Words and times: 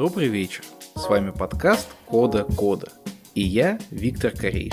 Добрый 0.00 0.28
вечер. 0.28 0.64
С 0.96 1.08
вами 1.08 1.30
подкаст 1.30 1.88
Кода 2.06 2.44
Кода. 2.44 2.88
И 3.34 3.42
я 3.42 3.78
Виктор 3.90 4.32
Корейш. 4.32 4.72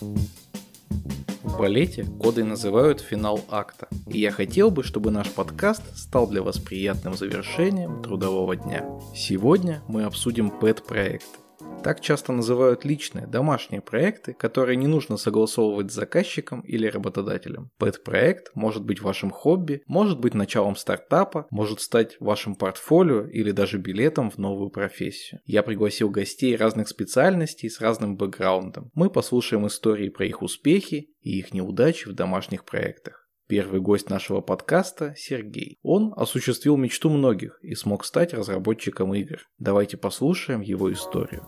В 0.00 1.56
балете 1.56 2.04
кодой 2.18 2.44
называют 2.44 3.00
финал 3.00 3.40
акта. 3.48 3.88
И 4.06 4.18
я 4.18 4.30
хотел 4.30 4.70
бы, 4.70 4.82
чтобы 4.82 5.10
наш 5.10 5.30
подкаст 5.30 5.82
стал 5.96 6.26
для 6.26 6.42
вас 6.42 6.58
приятным 6.58 7.14
завершением 7.14 8.02
трудового 8.02 8.56
дня. 8.56 8.84
Сегодня 9.14 9.82
мы 9.88 10.02
обсудим 10.02 10.50
пэт-проекты. 10.50 11.39
Так 11.82 12.02
часто 12.02 12.32
называют 12.32 12.84
личные, 12.84 13.26
домашние 13.26 13.80
проекты, 13.80 14.34
которые 14.34 14.76
не 14.76 14.86
нужно 14.86 15.16
согласовывать 15.16 15.90
с 15.90 15.94
заказчиком 15.94 16.60
или 16.60 16.86
работодателем. 16.86 17.70
Пэт-проект 17.78 18.54
может 18.54 18.84
быть 18.84 19.00
вашим 19.00 19.30
хобби, 19.30 19.82
может 19.86 20.20
быть 20.20 20.34
началом 20.34 20.76
стартапа, 20.76 21.46
может 21.50 21.80
стать 21.80 22.16
вашим 22.20 22.54
портфолио 22.54 23.26
или 23.26 23.50
даже 23.50 23.78
билетом 23.78 24.30
в 24.30 24.36
новую 24.36 24.68
профессию. 24.68 25.40
Я 25.46 25.62
пригласил 25.62 26.10
гостей 26.10 26.54
разных 26.54 26.86
специальностей 26.88 27.70
с 27.70 27.80
разным 27.80 28.16
бэкграундом. 28.16 28.90
Мы 28.92 29.08
послушаем 29.08 29.66
истории 29.66 30.10
про 30.10 30.26
их 30.26 30.42
успехи 30.42 31.08
и 31.22 31.38
их 31.38 31.54
неудачи 31.54 32.08
в 32.08 32.12
домашних 32.12 32.64
проектах. 32.64 33.19
Первый 33.50 33.80
гость 33.80 34.08
нашего 34.10 34.40
подкаста– 34.40 35.12
Сергей. 35.18 35.80
Он 35.82 36.14
осуществил 36.16 36.76
мечту 36.76 37.10
многих 37.10 37.58
и 37.62 37.74
смог 37.74 38.04
стать 38.04 38.32
разработчиком 38.32 39.12
игр. 39.12 39.38
Давайте 39.58 39.96
послушаем 39.96 40.60
его 40.60 40.92
историю. 40.92 41.42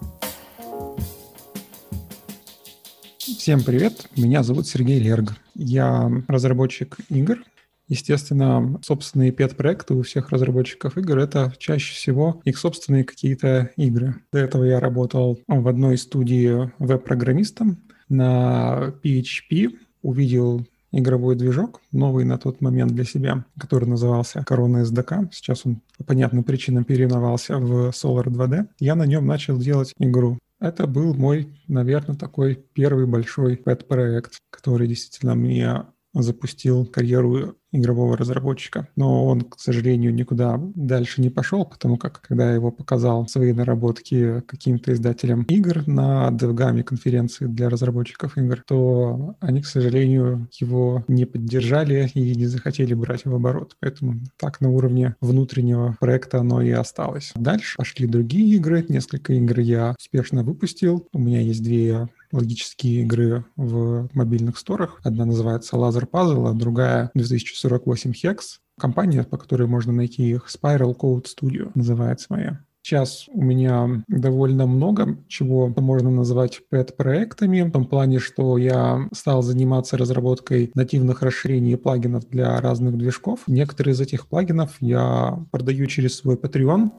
Всем 3.19 3.63
привет, 3.63 4.09
меня 4.17 4.43
зовут 4.43 4.67
Сергей 4.67 4.99
Лерг. 4.99 5.35
Я 5.55 6.11
разработчик 6.27 6.97
игр. 7.09 7.39
Естественно, 7.87 8.81
собственные 8.83 9.31
пет-проекты 9.31 9.95
у 9.95 10.03
всех 10.03 10.31
разработчиков 10.31 10.99
игр— 10.99 11.19
это 11.21 11.55
чаще 11.57 11.95
всего 11.95 12.41
их 12.43 12.59
собственные 12.59 13.05
какие-то 13.05 13.71
игры. 13.77 14.17
До 14.33 14.41
этого 14.41 14.65
я 14.65 14.81
работал 14.81 15.39
в 15.47 15.69
одной 15.69 15.97
студии 15.99 16.69
веб-программистом 16.81 17.81
на 18.09 18.93
PHP, 19.05 19.79
увидел 20.03 20.67
игровой 20.93 21.35
движок, 21.35 21.81
новый 21.91 22.25
на 22.25 22.39
тот 22.39 22.61
момент 22.61 22.93
для 22.93 23.05
себя, 23.05 23.45
который 23.59 23.89
назывался 23.89 24.45
Corona 24.49 24.83
SDK. 24.85 25.31
Сейчас 25.33 25.63
он 25.65 25.81
по 25.99 26.05
понятным 26.05 26.45
причинам 26.45 26.85
переименовался 26.85 27.59
в 27.59 27.89
Solar 27.91 28.27
2D. 28.27 28.69
Я 28.79 28.95
на 28.95 29.05
нем 29.05 29.27
начал 29.27 29.59
делать 29.59 29.93
игру. 29.99 30.39
Это 30.61 30.87
был 30.87 31.15
мой, 31.15 31.49
наверное, 31.67 32.15
такой 32.15 32.65
первый 32.73 33.07
большой 33.07 33.57
пэт-проект, 33.57 34.39
который 34.51 34.87
действительно 34.87 35.35
мне 35.35 35.87
запустил 36.15 36.87
карьеру 36.87 37.57
игрового 37.73 38.17
разработчика. 38.17 38.89
Но 38.97 39.27
он, 39.27 39.43
к 39.43 39.59
сожалению, 39.59 40.15
никуда 40.15 40.61
дальше 40.75 41.21
не 41.21 41.31
пошел, 41.31 41.65
потому 41.65 41.97
как, 41.97 42.21
когда 42.21 42.49
я 42.51 42.55
его 42.55 42.71
показал 42.71 43.27
свои 43.29 43.53
наработки 43.53 44.41
каким-то 44.47 44.93
издателям 44.93 45.43
игр 45.45 45.87
на 45.87 46.29
DevGAM 46.31 46.83
конференции 46.83 47.47
для 47.47 47.69
разработчиков 47.69 48.37
игр, 48.37 48.63
то 48.67 49.37
они, 49.41 49.63
к 49.63 49.67
сожалению, 49.67 50.49
его 50.61 51.05
не 51.09 51.25
поддержали 51.25 52.11
и 52.15 52.35
не 52.35 52.47
захотели 52.47 52.95
брать 52.95 53.25
в 53.25 53.35
оборот. 53.35 53.77
Поэтому 53.81 54.21
так 54.37 54.61
на 54.61 54.71
уровне 54.71 55.17
внутреннего 55.21 55.97
проекта 55.99 56.41
оно 56.41 56.63
и 56.63 56.71
осталось. 56.71 57.33
Дальше 57.35 57.77
пошли 57.77 58.07
другие 58.07 58.57
игры. 58.57 58.85
Несколько 58.89 59.33
игр 59.33 59.61
я 59.61 59.95
успешно 59.99 60.43
выпустил. 60.43 61.07
У 61.13 61.19
меня 61.19 61.41
есть 61.41 61.63
две 61.63 62.09
логические 62.33 63.03
игры 63.03 63.45
в 63.57 64.09
мобильных 64.15 64.59
сторах. 64.59 65.01
Одна 65.05 65.25
называется 65.27 65.77
Laser 65.77 66.09
Puzzle, 66.11 66.51
а 66.51 66.55
другая 66.55 67.11
2048 67.69 68.13
Hex. 68.13 68.39
Компания, 68.79 69.25
по 69.25 69.37
которой 69.37 69.69
можно 69.69 69.93
найти 69.93 70.31
их, 70.31 70.49
Spiral 70.49 70.97
Code 70.97 71.27
Studio 71.27 71.71
называется 71.75 72.27
моя. 72.31 72.65
Сейчас 72.85 73.29
у 73.33 73.41
меня 73.41 74.03
довольно 74.09 74.67
много 74.67 75.17
чего 75.29 75.69
можно 75.69 76.11
назвать 76.11 76.63
пэт-проектами, 76.69 77.63
в 77.63 77.71
том 77.71 77.87
плане, 77.87 78.19
что 78.19 78.59
я 78.59 79.09
стал 79.13 79.43
заниматься 79.43 79.97
разработкой 79.97 80.73
нативных 80.75 81.23
расширений 81.23 81.75
и 81.75 81.77
плагинов 81.77 82.29
для 82.29 82.61
разных 82.61 82.99
движков. 82.99 83.41
Некоторые 83.47 83.93
из 83.93 84.01
этих 84.01 84.27
плагинов 84.27 84.79
я 84.81 85.39
продаю 85.53 85.87
через 85.87 86.17
свой 86.17 86.35
Patreon. 86.35 86.91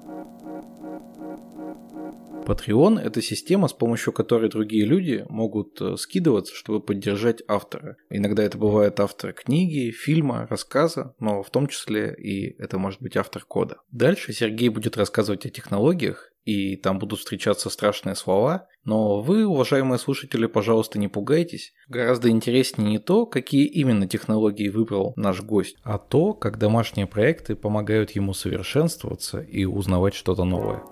Patreon– 2.44 3.00
это 3.04 3.22
система, 3.22 3.68
с 3.68 3.74
помощью 3.74 4.14
которой 4.14 4.50
другие 4.50 4.86
люди 4.86 5.26
могут 5.30 5.82
э, 5.82 5.96
скидываться, 5.98 6.54
чтобы 6.56 6.82
поддержать 6.82 7.42
автора. 7.48 7.98
Иногда 8.10 8.44
это 8.44 8.58
бывает 8.58 9.00
автор 9.00 9.34
книги, 9.34 9.92
фильма, 9.92 10.48
рассказа, 10.50 11.16
но 11.20 11.44
в 11.44 11.50
том 11.50 11.68
числе 11.68 12.14
и 12.14 12.56
это 12.62 12.78
может 12.78 13.02
быть 13.02 13.18
автор 13.18 13.44
кода. 13.46 13.78
Дальше 13.92 14.34
Сергей 14.34 14.70
будет 14.70 14.98
рассказывать 14.98 15.46
о 15.46 15.50
технологиях, 15.50 16.34
и 16.46 16.76
там 16.76 17.00
будут 17.00 17.20
встречаться 17.20 17.70
страшные 17.70 18.16
слова, 18.16 18.68
но 18.84 19.22
вы, 19.22 19.46
уважаемые 19.46 19.98
слушатели, 19.98 20.46
пожалуйста, 20.46 21.00
не 21.00 21.08
пугайтесь. 21.08 21.74
Гораздо 21.88 22.30
интереснее 22.30 22.90
не 22.90 23.00
то, 23.00 23.26
какие 23.26 23.66
именно 23.66 24.08
технологии 24.08 24.70
выбрал 24.70 25.14
наш 25.16 25.42
гость, 25.42 25.78
а 25.84 25.98
то, 25.98 26.34
как 26.34 26.58
домашние 26.58 27.08
проекты 27.08 27.56
помогают 27.56 28.12
ему 28.12 28.34
совершенствоваться 28.34 29.40
и 29.40 29.66
узнавать 29.66 30.16
что-то 30.16 30.44
новое. 30.44 30.84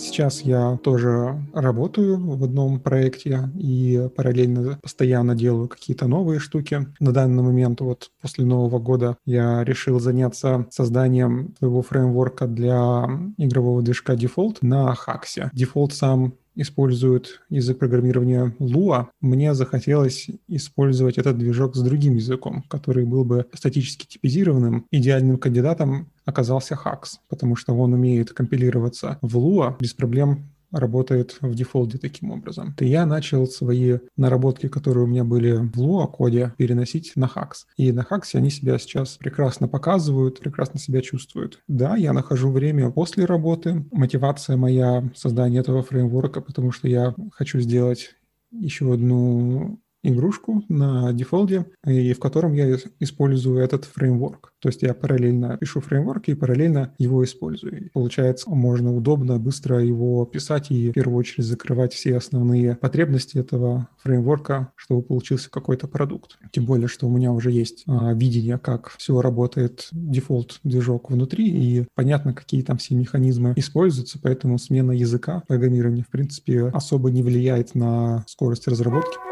Сейчас 0.00 0.40
я 0.40 0.78
тоже 0.82 1.44
работаю 1.52 2.16
в 2.18 2.42
одном 2.42 2.80
проекте 2.80 3.50
и 3.54 4.08
параллельно 4.16 4.78
постоянно 4.82 5.34
делаю 5.34 5.68
какие-то 5.68 6.06
новые 6.06 6.40
штуки. 6.40 6.86
На 7.00 7.12
данный 7.12 7.42
момент, 7.42 7.82
вот 7.82 8.10
после 8.22 8.46
Нового 8.46 8.78
года, 8.78 9.18
я 9.26 9.62
решил 9.62 10.00
заняться 10.00 10.66
созданием 10.70 11.54
своего 11.58 11.82
фреймворка 11.82 12.46
для 12.46 13.06
игрового 13.36 13.82
движка 13.82 14.14
Default 14.14 14.56
на 14.62 14.94
Хаксе. 14.94 15.50
Default 15.54 15.92
сам 15.92 16.32
используют 16.54 17.42
язык 17.48 17.78
программирования 17.78 18.54
Lua, 18.58 19.06
мне 19.20 19.54
захотелось 19.54 20.28
использовать 20.48 21.18
этот 21.18 21.38
движок 21.38 21.76
с 21.76 21.80
другим 21.80 22.16
языком, 22.16 22.64
который 22.68 23.04
был 23.04 23.24
бы 23.24 23.46
статически 23.52 24.06
типизированным. 24.06 24.86
Идеальным 24.90 25.38
кандидатом 25.38 26.08
оказался 26.24 26.74
Hax, 26.74 27.18
потому 27.28 27.56
что 27.56 27.74
он 27.74 27.92
умеет 27.92 28.32
компилироваться 28.32 29.18
в 29.22 29.36
Lua 29.36 29.76
без 29.80 29.94
проблем 29.94 30.50
работает 30.72 31.36
в 31.40 31.54
дефолте 31.54 31.98
таким 31.98 32.30
образом. 32.30 32.74
И 32.78 32.86
я 32.86 33.06
начал 33.06 33.46
свои 33.46 33.98
наработки, 34.16 34.68
которые 34.68 35.04
у 35.04 35.06
меня 35.06 35.24
были 35.24 35.52
в 35.52 35.76
Lua 35.80 36.06
коде, 36.06 36.54
переносить 36.56 37.12
на 37.16 37.24
Hax. 37.24 37.66
И 37.76 37.92
на 37.92 38.06
Hax 38.08 38.22
они 38.34 38.50
себя 38.50 38.78
сейчас 38.78 39.16
прекрасно 39.16 39.68
показывают, 39.68 40.40
прекрасно 40.40 40.78
себя 40.78 41.00
чувствуют. 41.00 41.60
Да, 41.68 41.96
я 41.96 42.12
нахожу 42.12 42.50
время 42.50 42.90
после 42.90 43.24
работы. 43.24 43.84
Мотивация 43.92 44.56
моя 44.56 45.10
создание 45.14 45.60
этого 45.60 45.82
фреймворка, 45.82 46.40
потому 46.40 46.72
что 46.72 46.88
я 46.88 47.14
хочу 47.32 47.60
сделать 47.60 48.14
еще 48.52 48.92
одну 48.92 49.80
игрушку 50.02 50.64
на 50.68 51.12
Defold, 51.12 51.66
и 51.86 52.12
в 52.12 52.18
котором 52.18 52.52
я 52.52 52.76
использую 53.00 53.58
этот 53.58 53.84
фреймворк. 53.84 54.52
То 54.60 54.68
есть 54.68 54.82
я 54.82 54.94
параллельно 54.94 55.56
пишу 55.56 55.80
фреймворк 55.80 56.28
и 56.28 56.34
параллельно 56.34 56.94
его 56.98 57.24
использую. 57.24 57.86
И 57.86 57.88
получается, 57.90 58.50
можно 58.50 58.94
удобно, 58.94 59.38
быстро 59.38 59.82
его 59.82 60.24
писать 60.26 60.70
и 60.70 60.90
в 60.90 60.92
первую 60.92 61.18
очередь 61.18 61.44
закрывать 61.44 61.92
все 61.92 62.16
основные 62.16 62.76
потребности 62.76 63.38
этого 63.38 63.88
фреймворка, 63.98 64.72
чтобы 64.76 65.02
получился 65.02 65.50
какой-то 65.50 65.88
продукт. 65.88 66.38
Тем 66.52 66.66
более, 66.66 66.88
что 66.88 67.06
у 67.06 67.10
меня 67.10 67.32
уже 67.32 67.50
есть 67.50 67.84
а, 67.86 68.12
видение, 68.12 68.58
как 68.58 68.90
все 68.90 69.20
работает 69.20 69.88
Defold 69.92 70.60
движок 70.64 71.10
внутри, 71.10 71.48
и 71.48 71.86
понятно, 71.94 72.34
какие 72.34 72.62
там 72.62 72.78
все 72.78 72.94
механизмы 72.94 73.54
используются, 73.56 74.18
поэтому 74.20 74.58
смена 74.58 74.92
языка 74.92 75.42
программирования, 75.46 76.02
в 76.02 76.10
принципе, 76.10 76.66
особо 76.66 77.10
не 77.10 77.22
влияет 77.22 77.74
на 77.74 78.24
скорость 78.26 78.68
разработки. 78.68 79.29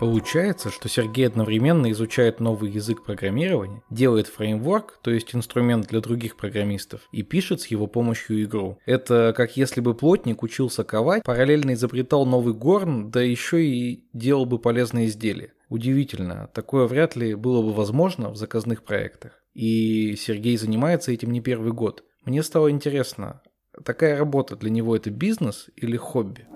Получается, 0.00 0.70
что 0.70 0.88
Сергей 0.88 1.26
одновременно 1.26 1.90
изучает 1.90 2.40
новый 2.40 2.70
язык 2.70 3.04
программирования, 3.04 3.82
делает 3.90 4.28
фреймворк, 4.28 4.98
то 5.02 5.10
есть 5.10 5.34
инструмент 5.34 5.88
для 5.88 6.00
других 6.00 6.36
программистов, 6.38 7.02
и 7.12 7.22
пишет 7.22 7.60
с 7.60 7.66
его 7.66 7.86
помощью 7.86 8.42
игру. 8.44 8.78
Это 8.86 9.34
как 9.36 9.58
если 9.58 9.82
бы 9.82 9.92
плотник 9.92 10.42
учился 10.42 10.84
ковать, 10.84 11.22
параллельно 11.22 11.74
изобретал 11.74 12.24
новый 12.24 12.54
горн, 12.54 13.10
да 13.10 13.20
еще 13.20 13.62
и 13.62 14.02
делал 14.14 14.46
бы 14.46 14.58
полезные 14.58 15.08
изделия. 15.08 15.52
Удивительно, 15.68 16.48
такое 16.54 16.86
вряд 16.86 17.14
ли 17.14 17.34
было 17.34 17.60
бы 17.60 17.74
возможно 17.74 18.30
в 18.30 18.36
заказных 18.36 18.84
проектах. 18.84 19.44
И 19.52 20.16
Сергей 20.16 20.56
занимается 20.56 21.12
этим 21.12 21.30
не 21.30 21.42
первый 21.42 21.72
год. 21.72 22.04
Мне 22.24 22.42
стало 22.42 22.70
интересно, 22.70 23.42
такая 23.84 24.16
работа 24.16 24.56
для 24.56 24.70
него 24.70 24.96
это 24.96 25.10
бизнес 25.10 25.68
или 25.76 25.98
хобби? 25.98 26.46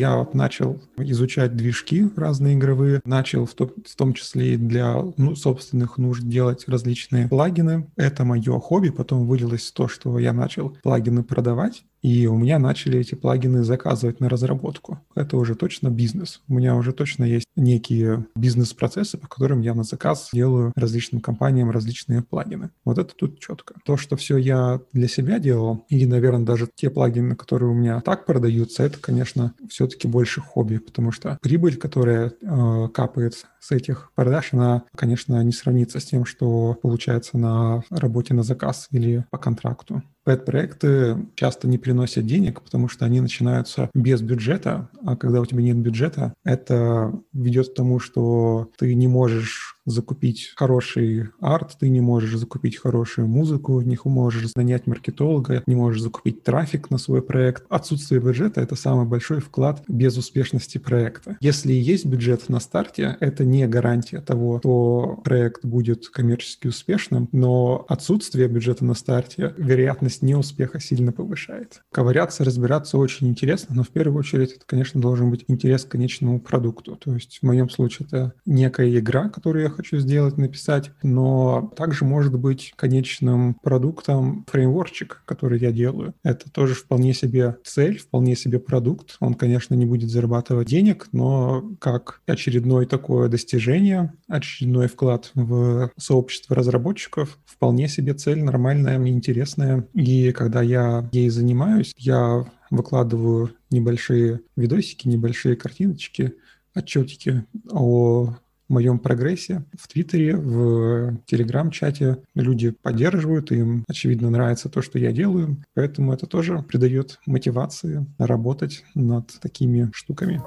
Я 0.00 0.16
вот 0.16 0.32
начал 0.32 0.80
изучать 0.96 1.54
движки 1.54 2.08
разные 2.16 2.56
игровые, 2.56 3.02
начал 3.04 3.44
в, 3.44 3.52
том, 3.52 3.70
в 3.84 3.96
том 3.96 4.14
числе 4.14 4.54
и 4.54 4.56
для 4.56 4.96
ну, 5.18 5.36
собственных 5.36 5.98
нужд 5.98 6.22
делать 6.22 6.64
различные 6.66 7.28
плагины. 7.28 7.86
Это 7.96 8.24
мое 8.24 8.58
хобби, 8.60 8.88
потом 8.88 9.26
вылилось 9.26 9.68
в 9.68 9.74
то, 9.74 9.88
что 9.88 10.18
я 10.18 10.32
начал 10.32 10.74
плагины 10.82 11.22
продавать. 11.22 11.84
И 12.02 12.26
у 12.26 12.36
меня 12.36 12.58
начали 12.58 12.98
эти 12.98 13.14
плагины 13.14 13.62
заказывать 13.62 14.20
на 14.20 14.28
разработку. 14.28 15.00
Это 15.14 15.36
уже 15.36 15.54
точно 15.54 15.88
бизнес. 15.88 16.40
У 16.48 16.54
меня 16.54 16.74
уже 16.76 16.92
точно 16.92 17.24
есть 17.24 17.46
некие 17.56 18.26
бизнес-процессы, 18.34 19.18
по 19.18 19.28
которым 19.28 19.60
я 19.60 19.74
на 19.74 19.82
заказ 19.82 20.30
делаю 20.32 20.72
различным 20.76 21.20
компаниям 21.20 21.70
различные 21.70 22.22
плагины. 22.22 22.70
Вот 22.84 22.98
это 22.98 23.14
тут 23.14 23.38
четко. 23.38 23.74
То, 23.84 23.96
что 23.96 24.16
все 24.16 24.36
я 24.36 24.80
для 24.92 25.08
себя 25.08 25.38
делал, 25.38 25.84
и, 25.88 26.06
наверное, 26.06 26.44
даже 26.44 26.68
те 26.74 26.90
плагины, 26.90 27.36
которые 27.36 27.70
у 27.70 27.74
меня 27.74 28.00
так 28.00 28.26
продаются, 28.26 28.82
это, 28.82 28.98
конечно, 28.98 29.54
все-таки 29.68 30.08
больше 30.08 30.40
хобби, 30.40 30.78
потому 30.78 31.12
что 31.12 31.38
прибыль, 31.42 31.76
которая 31.76 32.32
э, 32.40 32.88
капает 32.94 33.34
с 33.60 33.70
этих 33.72 34.10
продаж, 34.14 34.52
она, 34.52 34.84
конечно, 34.96 35.42
не 35.42 35.52
сравнится 35.52 36.00
с 36.00 36.04
тем, 36.04 36.24
что 36.24 36.78
получается 36.80 37.36
на 37.36 37.82
работе 37.90 38.34
на 38.34 38.42
заказ 38.42 38.88
или 38.90 39.24
по 39.30 39.38
контракту. 39.38 40.02
Пэт-проекты 40.24 41.26
часто 41.34 41.66
не 41.66 41.78
приносят 41.78 42.26
денег, 42.26 42.62
потому 42.62 42.88
что 42.88 43.04
они 43.04 43.20
начинаются 43.20 43.90
без 43.94 44.20
бюджета, 44.20 44.90
а 45.04 45.16
когда 45.16 45.40
у 45.40 45.46
тебя 45.46 45.62
нет 45.62 45.76
бюджета, 45.76 46.34
это 46.44 47.12
ведет 47.32 47.70
к 47.70 47.74
тому, 47.74 47.98
что 47.98 48.70
ты 48.78 48.94
не 48.94 49.08
можешь 49.08 49.79
закупить 49.86 50.52
хороший 50.56 51.30
арт, 51.40 51.76
ты 51.78 51.88
не 51.88 52.00
можешь 52.00 52.36
закупить 52.36 52.76
хорошую 52.76 53.26
музыку, 53.26 53.80
не 53.80 53.98
можешь 54.04 54.54
нанять 54.54 54.86
маркетолога, 54.86 55.62
не 55.66 55.74
можешь 55.74 56.02
закупить 56.02 56.42
трафик 56.42 56.90
на 56.90 56.98
свой 56.98 57.22
проект. 57.22 57.64
Отсутствие 57.68 58.20
бюджета— 58.20 58.60
это 58.62 58.76
самый 58.76 59.06
большой 59.06 59.40
вклад 59.40 59.82
без 59.88 60.16
успешности 60.16 60.78
проекта. 60.78 61.36
Если 61.40 61.72
есть 61.72 62.06
бюджет 62.06 62.48
на 62.48 62.60
старте, 62.60 63.16
это 63.20 63.44
не 63.44 63.66
гарантия 63.66 64.20
того, 64.20 64.58
что 64.60 65.20
проект 65.24 65.64
будет 65.64 66.08
коммерчески 66.08 66.68
успешным, 66.68 67.28
но 67.32 67.84
отсутствие 67.88 68.48
бюджета 68.48 68.84
на 68.84 68.94
старте 68.94 69.54
вероятность 69.56 70.22
неуспеха 70.22 70.80
сильно 70.80 71.12
повышает. 71.12 71.82
Ковыряться, 71.92 72.44
разбираться 72.44 72.98
очень 72.98 73.28
интересно, 73.28 73.74
но 73.74 73.82
в 73.82 73.88
первую 73.88 74.18
очередь 74.18 74.52
это, 74.52 74.64
конечно, 74.66 75.00
должен 75.00 75.30
быть 75.30 75.44
интерес 75.48 75.84
к 75.84 75.90
конечному 75.90 76.40
продукту. 76.40 76.96
То 76.96 77.14
есть 77.14 77.38
в 77.40 77.46
моем 77.46 77.68
случае 77.70 78.06
это 78.06 78.32
некая 78.46 78.98
игра, 78.98 79.28
которую 79.28 79.64
я 79.64 79.69
хочу 79.70 79.98
сделать, 79.98 80.36
написать, 80.36 80.90
но 81.02 81.72
также 81.76 82.04
может 82.04 82.38
быть 82.38 82.72
конечным 82.76 83.54
продуктом 83.62 84.44
фреймворчик, 84.48 85.22
который 85.24 85.58
я 85.58 85.72
делаю. 85.72 86.14
Это 86.22 86.50
тоже 86.50 86.74
вполне 86.74 87.14
себе 87.14 87.56
цель, 87.64 87.98
вполне 87.98 88.36
себе 88.36 88.58
продукт. 88.58 89.16
Он, 89.20 89.34
конечно, 89.34 89.74
не 89.74 89.86
будет 89.86 90.10
зарабатывать 90.10 90.68
денег, 90.68 91.08
но 91.12 91.64
как 91.80 92.20
очередное 92.26 92.86
такое 92.86 93.28
достижение, 93.28 94.12
очередной 94.28 94.88
вклад 94.88 95.30
в 95.34 95.90
сообщество 95.96 96.56
разработчиков, 96.56 97.38
вполне 97.44 97.88
себе 97.88 98.14
цель 98.14 98.42
нормальная, 98.42 98.98
мне 98.98 99.12
интересная. 99.12 99.86
И 99.94 100.32
когда 100.32 100.62
я 100.62 101.08
ей 101.12 101.28
занимаюсь, 101.30 101.94
я 101.96 102.44
выкладываю 102.70 103.50
небольшие 103.70 104.40
видосики, 104.56 105.08
небольшие 105.08 105.56
картиночки, 105.56 106.34
отчетики 106.74 107.44
о 107.70 108.36
моем 108.70 108.98
прогрессе. 108.98 109.64
В 109.78 109.88
Твиттере, 109.88 110.36
в 110.36 111.18
Телеграм-чате 111.26 112.22
люди 112.34 112.70
поддерживают, 112.70 113.52
им, 113.52 113.84
очевидно, 113.88 114.30
нравится 114.30 114.68
то, 114.68 114.80
что 114.80 114.98
я 114.98 115.12
делаю, 115.12 115.62
поэтому 115.74 116.12
это 116.12 116.26
тоже 116.26 116.64
придает 116.66 117.18
мотивации 117.26 118.06
работать 118.18 118.84
над 118.94 119.26
такими 119.40 119.90
штуками. 119.92 120.40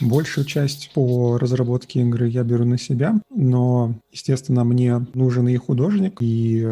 Большую 0.00 0.44
часть 0.46 0.90
по 0.94 1.38
разработке 1.38 2.00
игры 2.00 2.26
я 2.26 2.42
беру 2.42 2.64
на 2.64 2.76
себя, 2.76 3.20
но, 3.30 3.94
естественно, 4.10 4.64
мне 4.64 5.06
нужен 5.14 5.46
и 5.46 5.56
художник, 5.56 6.16
и 6.20 6.66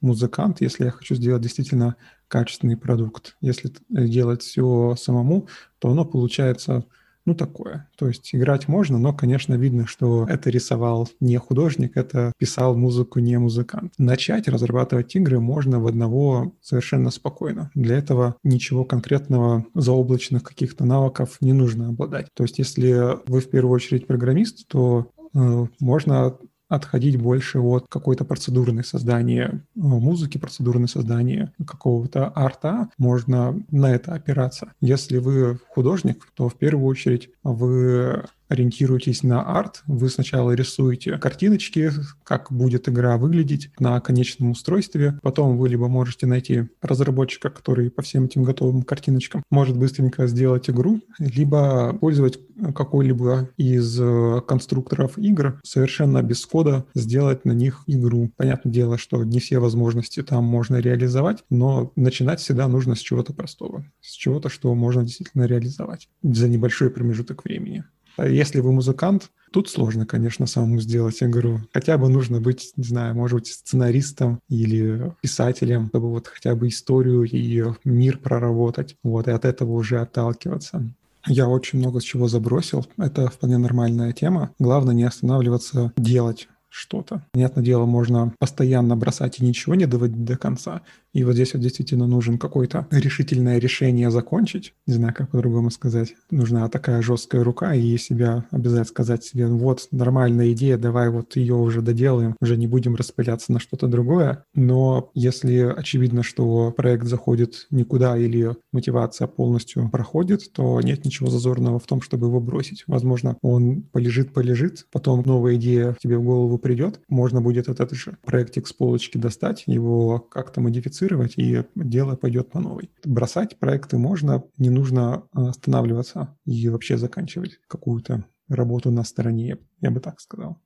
музыкант, 0.00 0.60
если 0.60 0.84
я 0.84 0.92
хочу 0.92 1.16
сделать 1.16 1.42
действительно 1.42 1.96
качественный 2.28 2.76
продукт. 2.76 3.36
Если 3.40 3.72
делать 3.90 4.42
все 4.42 4.94
самому, 4.96 5.48
то 5.80 5.90
оно 5.90 6.04
получается 6.04 6.84
ну, 7.26 7.34
такое. 7.34 7.88
То 7.98 8.06
есть 8.08 8.34
играть 8.34 8.68
можно, 8.68 8.98
но, 8.98 9.12
конечно, 9.12 9.54
видно, 9.54 9.86
что 9.86 10.26
это 10.28 10.48
рисовал 10.48 11.08
не 11.20 11.36
художник, 11.38 11.96
это 11.96 12.32
писал 12.38 12.76
музыку 12.76 13.18
не 13.18 13.36
музыкант. 13.38 13.92
Начать 13.98 14.48
разрабатывать 14.48 15.14
игры 15.16 15.40
можно 15.40 15.80
в 15.80 15.86
одного 15.86 16.52
совершенно 16.62 17.10
спокойно. 17.10 17.70
Для 17.74 17.98
этого 17.98 18.36
ничего 18.44 18.84
конкретного 18.84 19.66
заоблачных 19.74 20.44
каких-то 20.44 20.84
навыков 20.84 21.36
не 21.40 21.52
нужно 21.52 21.88
обладать. 21.88 22.28
То 22.34 22.44
есть 22.44 22.58
если 22.58 23.18
вы 23.26 23.40
в 23.40 23.50
первую 23.50 23.74
очередь 23.74 24.06
программист, 24.06 24.68
то 24.68 25.10
э, 25.34 25.66
можно 25.80 26.36
отходить 26.68 27.20
больше 27.20 27.60
от 27.60 27.86
какой-то 27.88 28.24
процедурной 28.24 28.84
создания 28.84 29.50
э, 29.50 29.60
музыки, 29.74 30.38
процедурной 30.38 30.88
создания 30.88 31.52
какого-то 31.66 32.32
арта, 32.34 32.88
можно 32.98 33.62
на 33.70 33.94
это 33.94 34.14
опираться. 34.14 34.72
Если 34.80 35.18
вы 35.18 35.58
художник, 35.68 36.26
то 36.34 36.48
в 36.48 36.54
первую 36.54 36.86
очередь 36.86 37.30
вы 37.42 38.24
ориентируетесь 38.48 39.22
на 39.22 39.42
арт, 39.42 39.82
вы 39.86 40.08
сначала 40.08 40.52
рисуете 40.52 41.18
картиночки, 41.18 41.90
как 42.24 42.52
будет 42.52 42.88
игра 42.88 43.16
выглядеть 43.16 43.70
на 43.78 44.00
конечном 44.00 44.50
устройстве, 44.50 45.18
потом 45.22 45.56
вы 45.58 45.68
либо 45.68 45.88
можете 45.88 46.26
найти 46.26 46.68
разработчика, 46.80 47.50
который 47.50 47.90
по 47.90 48.02
всем 48.02 48.26
этим 48.26 48.44
готовым 48.44 48.82
картиночкам 48.82 49.42
может 49.50 49.76
быстренько 49.76 50.26
сделать 50.26 50.70
игру, 50.70 51.00
либо 51.18 51.94
пользовать 51.94 52.38
какой-либо 52.74 53.50
из 53.56 54.00
э, 54.00 54.40
конструкторов 54.46 55.18
игр 55.18 55.60
совершенно 55.62 56.22
без 56.22 56.44
кода 56.46 56.86
сделать 56.94 57.44
на 57.44 57.52
них 57.52 57.82
игру. 57.86 58.32
Понятное 58.36 58.72
дело, 58.72 58.98
что 58.98 59.22
не 59.24 59.40
все 59.40 59.58
возможности 59.58 60.22
там 60.22 60.44
можно 60.44 60.76
реализовать, 60.76 61.44
но 61.50 61.92
начинать 61.96 62.40
всегда 62.40 62.68
нужно 62.68 62.94
с 62.94 63.00
чего-то 63.00 63.32
простого, 63.32 63.84
с 64.00 64.12
чего-то, 64.12 64.48
что 64.48 64.74
можно 64.74 65.04
действительно 65.04 65.44
реализовать 65.44 66.08
за 66.22 66.48
небольшой 66.48 66.90
промежуток 66.90 67.44
времени. 67.44 67.84
Если 68.18 68.60
вы 68.60 68.72
музыкант, 68.72 69.30
тут 69.52 69.68
сложно, 69.68 70.06
конечно, 70.06 70.46
самому 70.46 70.80
сделать 70.80 71.22
игру. 71.22 71.60
Хотя 71.72 71.98
бы 71.98 72.08
нужно 72.08 72.40
быть, 72.40 72.72
не 72.76 72.84
знаю, 72.84 73.14
может 73.14 73.38
быть, 73.38 73.46
сценаристом 73.48 74.40
или 74.48 75.12
писателем, 75.20 75.88
чтобы 75.88 76.10
вот 76.10 76.28
хотя 76.28 76.54
бы 76.54 76.68
историю 76.68 77.24
и 77.24 77.64
мир 77.84 78.18
проработать, 78.18 78.96
вот, 79.02 79.28
и 79.28 79.30
от 79.30 79.44
этого 79.44 79.72
уже 79.72 80.00
отталкиваться. 80.00 80.82
Я 81.28 81.48
очень 81.48 81.80
много 81.80 82.00
чего 82.00 82.28
забросил. 82.28 82.86
Это 82.98 83.28
вполне 83.28 83.58
нормальная 83.58 84.12
тема. 84.12 84.52
Главное 84.58 84.94
не 84.94 85.02
останавливаться 85.02 85.92
делать 85.96 86.48
что-то. 86.68 87.24
Понятное 87.32 87.64
дело, 87.64 87.86
можно 87.86 88.32
постоянно 88.38 88.96
бросать 88.96 89.40
и 89.40 89.44
ничего 89.44 89.74
не 89.74 89.86
доводить 89.86 90.24
до 90.24 90.36
конца. 90.36 90.82
И 91.16 91.24
вот 91.24 91.32
здесь 91.32 91.54
вот 91.54 91.62
действительно 91.62 92.06
нужен 92.06 92.36
какое-то 92.36 92.86
решительное 92.90 93.58
решение 93.58 94.10
закончить. 94.10 94.74
Не 94.86 94.92
знаю, 94.92 95.14
как 95.14 95.30
по-другому 95.30 95.70
сказать. 95.70 96.12
Нужна 96.30 96.68
такая 96.68 97.00
жесткая 97.00 97.42
рука 97.42 97.72
и 97.72 97.96
себя 97.96 98.44
обязать 98.50 98.88
сказать 98.88 99.24
себе, 99.24 99.46
вот, 99.46 99.88
нормальная 99.92 100.52
идея, 100.52 100.76
давай 100.76 101.08
вот 101.08 101.36
ее 101.36 101.54
уже 101.54 101.80
доделаем, 101.80 102.36
уже 102.42 102.58
не 102.58 102.66
будем 102.66 102.96
распыляться 102.96 103.50
на 103.50 103.60
что-то 103.60 103.86
другое. 103.86 104.44
Но 104.54 105.10
если 105.14 105.74
очевидно, 105.74 106.22
что 106.22 106.70
проект 106.76 107.06
заходит 107.06 107.66
никуда 107.70 108.18
или 108.18 108.54
мотивация 108.74 109.26
полностью 109.26 109.88
проходит, 109.88 110.52
то 110.52 110.78
нет 110.82 111.06
ничего 111.06 111.30
зазорного 111.30 111.78
в 111.78 111.86
том, 111.86 112.02
чтобы 112.02 112.26
его 112.26 112.40
бросить. 112.40 112.84
Возможно, 112.86 113.38
он 113.40 113.80
полежит-полежит, 113.90 114.84
потом 114.92 115.22
новая 115.24 115.54
идея 115.54 115.96
тебе 115.98 116.18
в 116.18 116.24
голову 116.24 116.58
придет, 116.58 117.00
можно 117.08 117.40
будет 117.40 117.70
этот 117.70 117.92
же 117.92 118.18
проектик 118.26 118.66
с 118.66 118.74
полочки 118.74 119.16
достать, 119.16 119.64
его 119.66 120.18
как-то 120.18 120.60
модифицировать, 120.60 121.05
и 121.36 121.64
дело 121.74 122.16
пойдет 122.16 122.50
по 122.50 122.60
новой. 122.60 122.90
Бросать 123.04 123.58
проекты 123.58 123.98
можно, 123.98 124.44
не 124.58 124.70
нужно 124.70 125.26
останавливаться 125.32 126.36
и 126.44 126.68
вообще 126.68 126.96
заканчивать 126.96 127.58
какую-то 127.68 128.24
работу 128.48 128.90
на 128.90 129.04
стороне, 129.04 129.58
я 129.80 129.90
бы 129.90 130.00
так 130.00 130.20
сказал. 130.20 130.60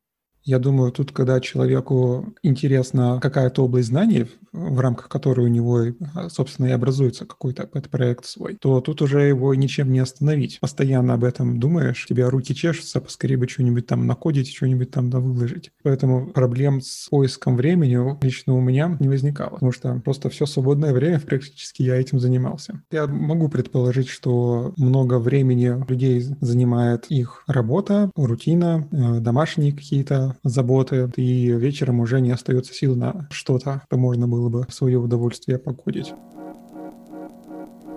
Я 0.44 0.58
думаю, 0.58 0.92
тут, 0.92 1.12
когда 1.12 1.40
человеку 1.40 2.34
интересна 2.42 3.18
какая-то 3.20 3.64
область 3.64 3.88
знаний, 3.88 4.26
в 4.52 4.80
рамках 4.80 5.08
которой 5.08 5.46
у 5.46 5.48
него, 5.48 5.84
собственно, 6.28 6.66
и 6.66 6.70
образуется 6.70 7.24
какой-то 7.24 7.66
проект 7.66 8.24
свой, 8.24 8.56
то 8.60 8.80
тут 8.80 9.02
уже 9.02 9.22
его 9.22 9.54
ничем 9.54 9.92
не 9.92 10.00
остановить. 10.00 10.58
Постоянно 10.60 11.14
об 11.14 11.24
этом 11.24 11.60
думаешь, 11.60 12.04
у 12.04 12.08
тебя 12.08 12.30
руки 12.30 12.54
чешутся, 12.54 13.00
поскорее 13.00 13.36
бы 13.36 13.48
что-нибудь 13.48 13.86
там 13.86 14.06
накодить, 14.06 14.52
что-нибудь 14.52 14.90
там 14.90 15.10
да 15.10 15.20
выложить. 15.20 15.70
Поэтому 15.82 16.30
проблем 16.30 16.80
с 16.80 17.08
поиском 17.08 17.56
времени 17.56 17.98
лично 18.22 18.54
у 18.54 18.60
меня 18.60 18.96
не 19.00 19.08
возникало, 19.08 19.50
потому 19.50 19.72
что 19.72 20.00
просто 20.04 20.30
все 20.30 20.46
свободное 20.46 20.92
время 20.92 21.20
практически 21.26 21.82
я 21.82 21.96
этим 21.96 22.18
занимался. 22.18 22.82
Я 22.90 23.06
могу 23.06 23.48
предположить, 23.48 24.08
что 24.08 24.72
много 24.76 25.18
времени 25.18 25.84
людей 25.88 26.20
занимает 26.40 27.06
их 27.08 27.44
работа, 27.46 28.10
рутина, 28.16 28.88
э, 28.90 29.20
домашние 29.20 29.72
какие-то 29.72 30.29
заботы, 30.42 31.10
и 31.16 31.50
вечером 31.50 32.00
уже 32.00 32.20
не 32.20 32.30
остается 32.30 32.74
сил 32.74 32.96
на 32.96 33.28
что-то, 33.30 33.82
что 33.86 33.96
можно 33.96 34.26
было 34.28 34.48
бы 34.48 34.66
в 34.68 34.74
свое 34.74 34.98
удовольствие 34.98 35.58
погодить. 35.58 36.12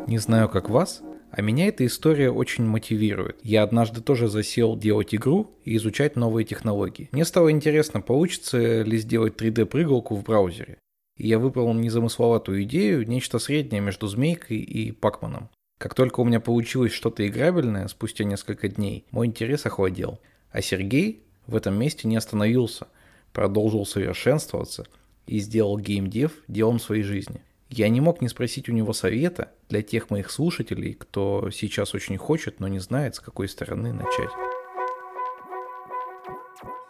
Не 0.08 0.18
знаю, 0.18 0.50
как 0.50 0.70
вас, 0.70 1.02
а 1.32 1.42
меня 1.42 1.68
эта 1.68 1.86
история 1.86 2.30
очень 2.30 2.63
мотивирует. 2.63 3.40
Я 3.42 3.63
однажды 3.63 4.02
тоже 4.02 4.28
засел 4.28 4.78
делать 4.78 5.16
игру 5.16 5.50
и 5.66 5.78
изучать 5.78 6.16
новые 6.16 6.46
технологии. 6.46 7.10
Мне 7.12 7.25
стало 7.25 7.52
интересно, 7.52 8.02
получится 8.02 8.84
ли 8.84 8.98
сделать 9.00 9.42
3D-прыгалку 9.42 10.16
в 10.16 10.24
браузере. 10.24 10.78
И 11.18 11.28
я 11.28 11.40
выбрал 11.40 11.74
незамысловатую 11.74 12.63
идею, 12.63 13.08
нечто 13.08 13.40
среднее 13.40 13.82
между 13.82 14.08
Змейкой 14.08 14.58
и 14.58 14.92
Пакманом. 14.92 15.50
Как 15.80 15.96
только 15.96 16.20
у 16.20 16.24
меня 16.24 16.40
получилось 16.40 16.92
что-то 16.92 17.28
играбельное, 17.28 17.88
спустя 17.88 18.25
несколько 18.25 18.68
дней, 18.68 19.06
мой 19.10 19.28
интерес 19.28 19.66
охладел. 19.66 20.20
А 20.52 20.62
Сергей 20.62 21.24
в 21.47 21.55
этом 21.55 21.75
месте 21.75 22.07
не 22.07 22.15
остановился, 22.15 22.88
продолжил 23.31 23.85
совершенствоваться 23.85 24.85
и 25.25 25.39
сделал 25.39 25.77
геймдев 25.77 26.31
делом 26.47 26.79
своей 26.79 27.03
жизни. 27.03 27.41
Я 27.69 27.89
не 27.89 28.01
мог 28.01 28.21
не 28.21 28.27
спросить 28.27 28.69
у 28.69 28.71
него 28.71 28.93
совета 28.93 29.51
для 29.67 29.81
тех 29.81 30.09
моих 30.09 30.29
слушателей, 30.29 30.93
кто 30.93 31.50
сейчас 31.51 31.95
очень 31.95 32.17
хочет, 32.17 32.59
но 32.59 32.67
не 32.67 32.79
знает, 32.79 33.15
с 33.15 33.19
какой 33.19 33.50
стороны 33.50 33.93
начать. 33.93 34.29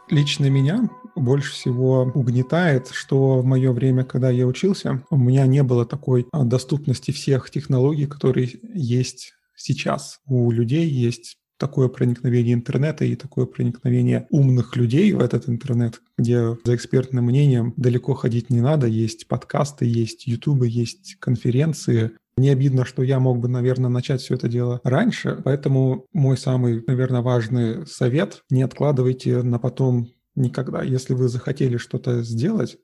Лично 0.09 0.49
меня 0.49 0.89
больше 1.15 1.53
всего 1.53 2.11
угнетает, 2.13 2.89
что 2.91 3.39
в 3.39 3.45
мое 3.45 3.71
время, 3.71 4.03
когда 4.03 4.29
я 4.29 4.45
учился, 4.45 5.03
у 5.09 5.17
меня 5.17 5.47
не 5.47 5.63
было 5.63 5.85
такой 5.85 6.27
а, 6.31 6.43
доступности 6.43 7.11
всех 7.11 7.49
технологий, 7.49 8.05
которые 8.05 8.49
есть 8.73 9.33
сейчас. 9.55 10.19
У 10.27 10.51
людей 10.51 10.87
есть 10.87 11.37
такое 11.63 11.87
проникновение 11.87 12.53
интернета 12.53 13.05
и 13.05 13.15
такое 13.15 13.45
проникновение 13.45 14.27
умных 14.31 14.75
людей 14.75 15.13
в 15.13 15.21
этот 15.21 15.47
интернет, 15.47 16.01
где 16.17 16.57
за 16.65 16.75
экспертным 16.75 17.23
мнением 17.23 17.73
далеко 17.77 18.15
ходить 18.15 18.49
не 18.49 18.59
надо. 18.59 18.85
Есть 18.85 19.29
подкасты, 19.29 19.85
есть 19.85 20.27
ютубы, 20.27 20.67
есть 20.67 21.15
конференции. 21.21 22.11
Мне 22.35 22.51
обидно, 22.51 22.83
что 22.83 23.01
я 23.01 23.21
мог 23.21 23.39
бы, 23.39 23.47
наверное, 23.47 23.89
начать 23.89 24.19
все 24.19 24.35
это 24.35 24.49
дело 24.49 24.81
раньше, 24.83 25.39
поэтому 25.41 26.05
мой 26.11 26.37
самый, 26.37 26.83
наверное, 26.85 27.21
важный 27.21 27.87
совет– 27.87 28.43
не 28.49 28.63
откладывайте 28.63 29.41
на 29.41 29.57
потом 29.57 30.09
никогда. 30.35 30.83
Если 30.83 31.13
вы 31.13 31.29
захотели 31.29 31.77
что-то 31.77 32.23
сделать, 32.23 32.75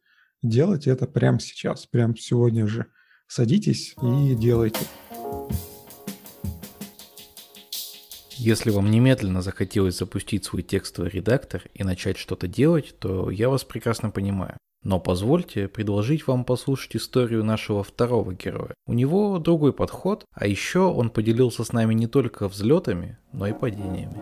делайте 0.41 0.91
это 0.91 1.05
прямо 1.05 1.41
сейчас, 1.41 1.86
прямо 1.86 2.15
сегодня 2.17 2.65
же. 2.65 2.86
Садитесь 3.27 3.93
и 4.01 4.36
делайте. 4.36 4.79
Если 8.41 8.69
вам 8.69 8.89
немедленно 8.89 9.41
захотелось 9.41 9.98
запустить 9.98 10.46
свой 10.46 10.62
текстовый 10.62 11.12
редактор 11.12 11.63
и 11.74 11.84
начать 11.84 12.17
что-то 12.17 12.48
делать, 12.48 12.98
то 12.98 13.29
я 13.29 13.50
вас 13.50 13.65
прекрасно 13.65 14.12
понимаю. 14.12 14.58
Но 14.81 15.01
позвольте 15.01 15.67
предложить 15.67 16.25
вам 16.25 16.46
послушать 16.46 16.96
историю 16.96 17.43
нашего 17.43 17.84
второго 17.84 18.34
героя. 18.34 18.74
У 18.88 18.93
него 18.93 19.39
другой 19.39 19.74
подход, 19.74 20.24
а 20.31 20.48
еще 20.48 20.79
он 20.79 21.10
поделился 21.10 21.65
с 21.65 21.74
нами 21.74 21.93
не 21.93 22.08
только 22.08 22.48
взлетами, 22.48 23.17
но 23.34 23.46
и 23.46 23.51
падениями. 23.51 24.17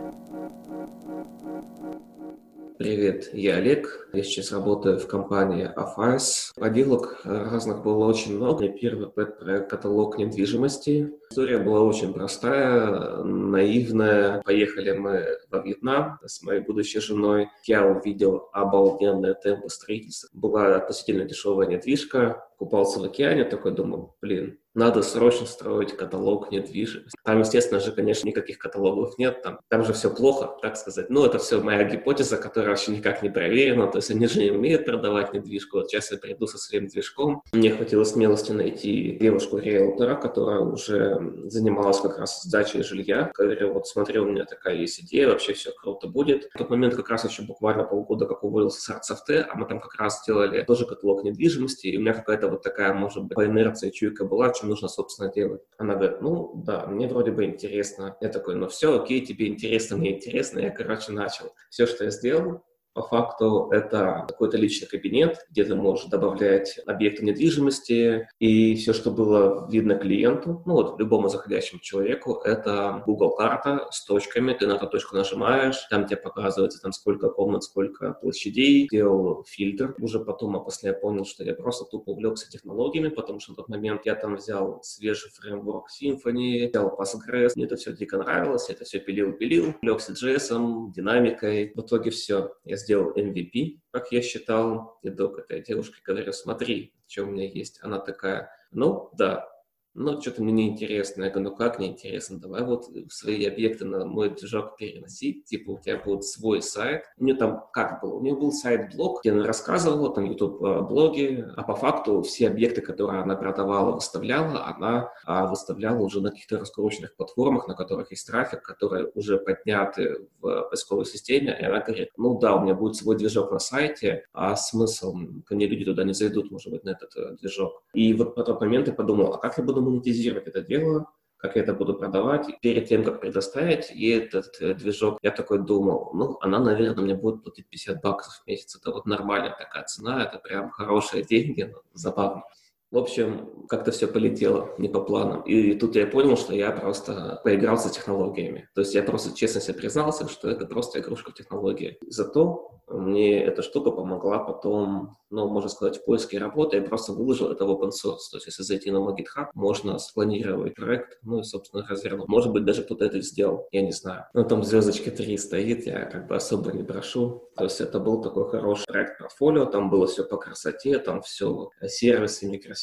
Привет, 2.77 3.31
я 3.33 3.55
Олег. 3.55 4.07
Я 4.13 4.21
сейчас 4.21 4.51
работаю 4.51 4.99
в 4.99 5.07
компании 5.07 5.67
Afires. 5.75 6.51
Поделок 6.55 7.21
разных 7.23 7.81
было 7.81 8.05
очень 8.05 8.35
много. 8.35 8.69
Первый 8.69 9.09
проект 9.09 9.67
каталог 9.67 10.19
недвижимости. 10.19 11.11
История 11.31 11.57
была 11.57 11.81
очень 11.81 12.13
простая, 12.13 13.23
наивная. 13.23 14.43
Поехали 14.43 14.91
мы 14.91 15.25
во 15.49 15.63
Вьетнам 15.63 16.19
с 16.23 16.43
моей 16.43 16.59
будущей 16.59 16.99
женой. 16.99 17.49
Я 17.63 17.83
увидел 17.83 18.47
обалденные 18.53 19.33
темпы 19.33 19.69
строительства. 19.69 20.29
Была 20.33 20.75
относительно 20.75 21.25
дешевая 21.25 21.65
недвижка. 21.65 22.47
Купался 22.59 22.99
в 22.99 23.03
океане, 23.05 23.43
такой 23.45 23.71
думал, 23.71 24.15
блин, 24.21 24.59
надо 24.77 25.01
срочно 25.01 25.47
строить 25.47 25.97
каталог 25.97 26.51
недвижимости. 26.51 27.17
Там, 27.23 27.39
естественно 27.39 27.79
же, 27.79 27.91
конечно, 27.91 28.27
никаких 28.27 28.59
каталогов 28.59 29.17
нет, 29.17 29.41
там, 29.41 29.59
там 29.69 29.83
же 29.83 29.91
все 29.91 30.13
плохо, 30.13 30.55
так 30.61 30.77
сказать. 30.77 31.09
Ну, 31.09 31.25
это 31.25 31.39
все 31.39 31.59
моя 31.59 31.83
гипотеза, 31.83 32.37
которая 32.37 32.69
вообще 32.69 32.91
никак 32.91 33.23
не 33.23 33.29
проверена, 33.29 33.87
то 33.87 33.97
есть 33.97 34.11
они 34.11 34.27
же 34.27 34.39
не 34.39 34.51
умеют 34.51 34.85
продавать 34.85 35.33
недвижку. 35.33 35.77
Вот 35.77 35.89
сейчас 35.89 36.11
я 36.11 36.19
приду 36.19 36.45
со 36.45 36.59
своим 36.59 36.87
движком. 36.87 37.41
Мне 37.53 37.71
хватило 37.71 38.03
смелости 38.03 38.51
найти 38.51 39.17
девушку-риэлтора, 39.19 40.13
которая 40.13 40.59
уже 40.59 41.19
занималась 41.45 41.99
как 41.99 42.19
раз 42.19 42.43
сдачей 42.43 42.83
жилья. 42.83 43.31
Говорю, 43.35 43.73
вот 43.73 43.87
смотри, 43.87 44.19
у 44.19 44.25
меня 44.25 44.45
такая 44.45 44.75
есть 44.75 44.99
идея, 44.99 45.29
вообще 45.29 45.53
все 45.53 45.71
круто 45.71 46.07
будет. 46.07 46.49
В 46.53 46.57
тот 46.59 46.69
момент 46.69 46.93
как 46.93 47.09
раз 47.09 47.27
еще 47.27 47.41
буквально 47.41 47.83
полгода, 47.83 48.27
как 48.27 48.43
уволился 48.43 48.79
с 48.79 48.89
Артсофте, 48.91 49.47
а 49.49 49.57
мы 49.57 49.65
там 49.65 49.79
как 49.79 49.95
раз 49.95 50.23
делали 50.27 50.61
тоже 50.61 50.85
каталог 50.85 51.23
недвижимости, 51.23 51.87
и 51.87 51.97
у 51.97 52.01
меня 52.01 52.13
какая-то 52.13 52.47
вот 52.47 52.61
такая, 52.61 52.93
может 52.93 53.23
быть, 53.23 53.33
по 53.35 53.43
инерции 53.43 53.89
чуйка 53.89 54.23
была, 54.23 54.51
чем 54.53 54.66
нужно, 54.67 54.87
собственно, 54.87 55.31
делать. 55.31 55.61
Она 55.77 55.95
говорит, 55.95 56.21
ну, 56.21 56.51
да, 56.65 56.85
мне 56.87 57.07
вроде 57.07 57.31
бы 57.31 57.45
интересно. 57.45 58.17
Я 58.21 58.29
такой, 58.29 58.55
ну 58.55 58.67
все, 58.67 59.01
окей, 59.01 59.25
тебе 59.25 59.47
интересно, 59.47 59.97
мне 59.97 60.15
интересно. 60.15 60.59
Я, 60.59 60.69
короче, 60.69 61.11
начал. 61.11 61.53
Все, 61.69 61.85
что 61.85 62.03
я 62.05 62.11
сделал, 62.11 62.63
по 62.97 63.03
факту 63.03 63.69
это 63.71 64.25
какой-то 64.27 64.57
личный 64.57 64.87
кабинет, 64.87 65.45
где 65.51 65.63
ты 65.63 65.75
можешь 65.75 66.07
добавлять 66.07 66.79
объекты 66.87 67.23
недвижимости, 67.23 68.27
и 68.39 68.75
все, 68.75 68.91
что 68.91 69.11
было 69.11 69.69
видно 69.69 69.95
клиенту, 69.95 70.63
ну 70.65 70.73
вот 70.73 70.99
любому 70.99 71.29
заходящему 71.29 71.79
человеку, 71.79 72.41
это 72.43 73.03
Google 73.05 73.35
карта 73.35 73.87
с 73.91 74.03
точками, 74.03 74.53
ты 74.53 74.65
на 74.65 74.73
эту 74.73 74.87
точку 74.87 75.15
нажимаешь, 75.15 75.85
там 75.91 76.07
тебе 76.07 76.17
показывается 76.17 76.81
там 76.81 76.91
сколько 76.91 77.29
комнат, 77.29 77.63
сколько 77.63 78.13
площадей, 78.13 78.87
делал 78.89 79.45
фильтр. 79.47 79.93
Уже 79.99 80.19
потом, 80.19 80.55
а 80.55 80.59
после 80.59 80.89
я 80.89 80.95
понял, 80.95 81.25
что 81.25 81.43
я 81.43 81.53
просто 81.53 81.85
тупо 81.85 82.09
увлекся 82.09 82.49
технологиями, 82.49 83.09
потому 83.09 83.39
что 83.39 83.53
в 83.53 83.57
тот 83.57 83.69
момент 83.69 84.01
я 84.05 84.15
там 84.15 84.37
взял 84.37 84.79
свежий 84.81 85.29
фреймворк 85.29 85.89
Symfony, 86.01 86.69
взял 86.69 86.97
Postgres, 86.97 87.51
мне 87.55 87.65
это 87.65 87.75
все 87.75 87.93
дико 87.93 88.17
нравилось, 88.17 88.69
я 88.69 88.75
это 88.75 88.85
все 88.85 88.97
пилил-пилил, 88.97 89.75
увлекся 89.83 90.13
JS, 90.13 90.93
динамикой. 90.93 91.73
В 91.75 91.81
итоге 91.81 92.09
все, 92.09 92.53
я 92.65 92.77
сделал 92.87 93.11
MVP, 93.11 93.81
как 93.91 94.13
я 94.13 94.21
считал, 94.21 94.97
иду 95.03 95.29
к 95.29 95.39
этой 95.39 95.61
девушке, 95.61 96.01
говорю, 96.03 96.31
смотри, 96.31 96.93
что 97.05 97.23
у 97.23 97.25
меня 97.25 97.45
есть. 97.45 97.79
Она 97.83 97.99
такая, 97.99 98.49
ну, 98.71 99.09
да, 99.17 99.49
ну, 99.99 100.21
что-то 100.21 100.43
мне 100.43 100.53
неинтересно. 100.53 101.23
Я 101.23 101.31
говорю, 101.31 101.49
ну 101.49 101.55
как 101.55 101.79
неинтересно? 101.79 102.39
Давай 102.39 102.63
вот 102.63 102.85
свои 103.09 103.45
объекты 103.45 103.83
на 103.83 104.05
мой 104.05 104.29
движок 104.29 104.77
переносить. 104.77 105.45
Типа 105.45 105.71
у 105.71 105.79
тебя 105.79 105.97
будет 105.97 106.23
свой 106.23 106.61
сайт. 106.61 107.05
У 107.17 107.25
нее 107.25 107.35
там 107.35 107.65
как 107.73 107.99
было? 108.01 108.13
У 108.13 108.21
нее 108.21 108.35
был 108.35 108.51
сайт-блог, 108.51 109.21
где 109.21 109.31
она 109.31 109.43
рассказывала, 109.43 110.13
там 110.13 110.25
YouTube-блоги, 110.25 111.47
а 111.55 111.63
по 111.63 111.73
факту 111.73 112.21
все 112.21 112.47
объекты, 112.47 112.81
которые 112.81 113.23
она 113.23 113.35
продавала, 113.35 113.93
выставляла, 113.93 114.67
она 114.67 115.11
а, 115.25 115.47
выставляла 115.47 115.99
уже 115.99 116.21
на 116.21 116.29
каких-то 116.29 116.59
раскрученных 116.59 117.15
платформах, 117.15 117.67
на 117.67 117.73
которых 117.73 118.11
есть 118.11 118.27
трафик, 118.27 118.61
которые 118.61 119.07
уже 119.15 119.39
подняты 119.39 120.27
в 120.39 120.67
поисковой 120.69 121.05
системе. 121.05 121.57
И 121.59 121.65
она 121.65 121.79
говорит, 121.79 122.09
ну 122.17 122.37
да, 122.37 122.55
у 122.55 122.63
меня 122.63 122.75
будет 122.75 122.95
свой 122.95 123.17
движок 123.17 123.51
на 123.51 123.57
сайте, 123.57 124.25
а 124.31 124.55
смысл? 124.55 125.15
Ко 125.47 125.55
мне 125.55 125.65
люди 125.65 125.85
туда 125.85 126.03
не 126.03 126.13
зайдут, 126.13 126.51
может 126.51 126.71
быть, 126.71 126.83
на 126.83 126.91
этот 126.91 127.15
э, 127.15 127.35
движок. 127.41 127.81
И 127.95 128.13
вот 128.13 128.37
в 128.37 128.43
тот 128.43 128.61
момент 128.61 128.87
я 128.87 128.93
подумал, 128.93 129.33
а 129.33 129.39
как 129.39 129.57
я 129.57 129.63
буду 129.63 129.86
монетизировать 129.89 130.47
это 130.47 130.61
дело, 130.61 131.07
как 131.37 131.55
я 131.55 131.63
это 131.63 131.73
буду 131.73 131.95
продавать. 131.95 132.47
Перед 132.61 132.87
тем, 132.87 133.03
как 133.03 133.21
предоставить 133.21 133.91
ей 133.91 134.19
этот 134.19 134.59
э, 134.59 134.73
движок, 134.73 135.19
я 135.21 135.31
такой 135.31 135.59
думал, 135.59 136.11
ну, 136.13 136.37
она, 136.41 136.59
наверное, 136.59 137.03
мне 137.03 137.15
будет 137.15 137.43
платить 137.43 137.67
50 137.69 138.01
баксов 138.01 138.41
в 138.43 138.47
месяц. 138.47 138.75
Это 138.75 138.91
вот 138.91 139.05
нормальная 139.05 139.55
такая 139.57 139.83
цена, 139.85 140.23
это 140.23 140.39
прям 140.39 140.71
хорошие 140.71 141.23
деньги, 141.23 141.63
но 141.63 141.81
забавно. 141.93 142.43
В 142.89 142.97
общем, 142.97 143.65
как-то 143.67 143.91
все 143.91 144.07
полетело 144.07 144.69
не 144.77 144.87
по 144.87 145.01
планам. 145.01 145.41
И 145.41 145.73
тут 145.73 145.95
я 145.95 146.07
понял, 146.07 146.37
что 146.37 146.53
я 146.53 146.71
просто 146.71 147.41
поигрался 147.43 147.89
технологиями. 147.89 148.69
То 148.75 148.81
есть 148.81 148.95
я 148.95 149.03
просто 149.03 149.35
честно 149.35 149.59
себе 149.59 149.73
признался, 149.73 150.29
что 150.29 150.49
это 150.49 150.65
просто 150.65 150.99
игрушка 150.99 151.31
в 151.31 151.33
технологии. 151.33 151.97
Зато 152.07 152.71
мне 152.87 153.43
эта 153.43 153.61
штука 153.61 153.91
помогла 153.91 154.39
потом, 154.39 155.17
ну, 155.29 155.49
можно 155.49 155.69
сказать, 155.69 155.97
в 155.97 156.05
поиске 156.05 156.37
работы. 156.37 156.77
Я 156.77 156.83
просто 156.83 157.11
выложил 157.11 157.51
это 157.51 157.65
в 157.65 157.71
open 157.71 157.89
source. 157.89 158.31
То 158.31 158.37
есть, 158.37 158.45
если 158.45 158.63
зайти 158.63 158.91
на 158.91 159.01
мой 159.01 159.13
GitHub, 159.13 159.47
можно 159.53 159.99
спланировать 159.99 160.75
проект, 160.75 161.19
ну 161.23 161.39
и, 161.39 161.43
собственно, 161.43 161.85
развернуть. 161.85 162.29
Может 162.29 162.53
быть, 162.53 162.63
даже 162.63 162.83
кто-то 162.83 163.03
это 163.03 163.19
сделал, 163.19 163.67
я 163.73 163.81
не 163.81 163.91
знаю. 163.91 164.23
Ну, 164.33 164.45
там 164.45 164.63
звездочка 164.63 165.11
3 165.11 165.37
стоит, 165.37 165.85
я 165.85 166.05
как 166.05 166.27
бы 166.27 166.37
особо 166.37 166.71
не 166.71 166.83
прошу. 166.83 167.49
То 167.57 167.65
есть, 167.65 167.81
это 167.81 167.99
был 167.99 168.21
такой 168.21 168.49
хороший 168.49 168.85
проект 168.87 169.19
портфолио, 169.19 169.65
там 169.65 169.89
было 169.89 170.07
все 170.07 170.23
по 170.23 170.37
красоте, 170.37 170.97
там 170.99 171.21
все 171.21 171.71
сервисы, 171.85 172.47
микросервисы, 172.49 172.76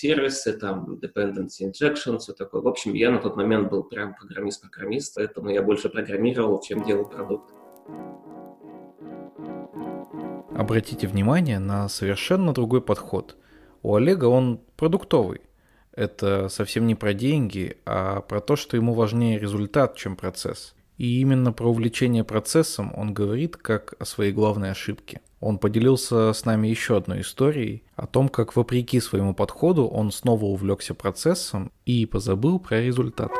там 0.58 0.98
dependency 1.02 1.62
injection, 1.62 2.18
все 2.18 2.32
такое. 2.32 2.62
В 2.62 2.68
общем, 2.68 2.94
я 2.94 3.10
на 3.10 3.18
тот 3.18 3.36
момент 3.36 3.70
был 3.70 3.84
прям 3.84 4.14
программист-программист, 4.14 5.14
поэтому 5.16 5.50
я 5.50 5.62
больше 5.62 5.88
программировал, 5.88 6.60
чем 6.60 6.84
делал 6.84 7.04
продукт. 7.08 7.52
Обратите 10.56 11.08
внимание 11.08 11.58
на 11.58 11.88
совершенно 11.88 12.52
другой 12.52 12.80
подход. 12.80 13.36
У 13.82 13.94
Олега 13.96 14.26
он 14.26 14.60
продуктовый. 14.76 15.40
Это 15.92 16.48
совсем 16.48 16.86
не 16.86 16.94
про 16.94 17.12
деньги, 17.12 17.76
а 17.84 18.20
про 18.20 18.40
то, 18.40 18.56
что 18.56 18.76
ему 18.76 18.94
важнее 18.94 19.38
результат, 19.38 19.96
чем 19.96 20.16
процесс. 20.16 20.74
И 20.96 21.20
именно 21.20 21.52
про 21.52 21.68
увлечение 21.68 22.24
процессом 22.24 22.92
он 22.96 23.12
говорит 23.12 23.56
как 23.56 23.94
о 23.98 24.04
своей 24.04 24.32
главной 24.32 24.70
ошибке. 24.70 25.20
Он 25.44 25.58
поделился 25.58 26.32
с 26.32 26.46
нами 26.46 26.68
еще 26.68 26.96
одной 26.96 27.20
историей 27.20 27.82
о 27.96 28.06
том, 28.06 28.30
как 28.30 28.56
вопреки 28.56 28.98
своему 28.98 29.34
подходу 29.34 29.86
он 29.86 30.10
снова 30.10 30.46
увлекся 30.46 30.94
процессом 30.94 31.70
и 31.84 32.06
позабыл 32.06 32.58
про 32.58 32.80
результат. 32.80 33.30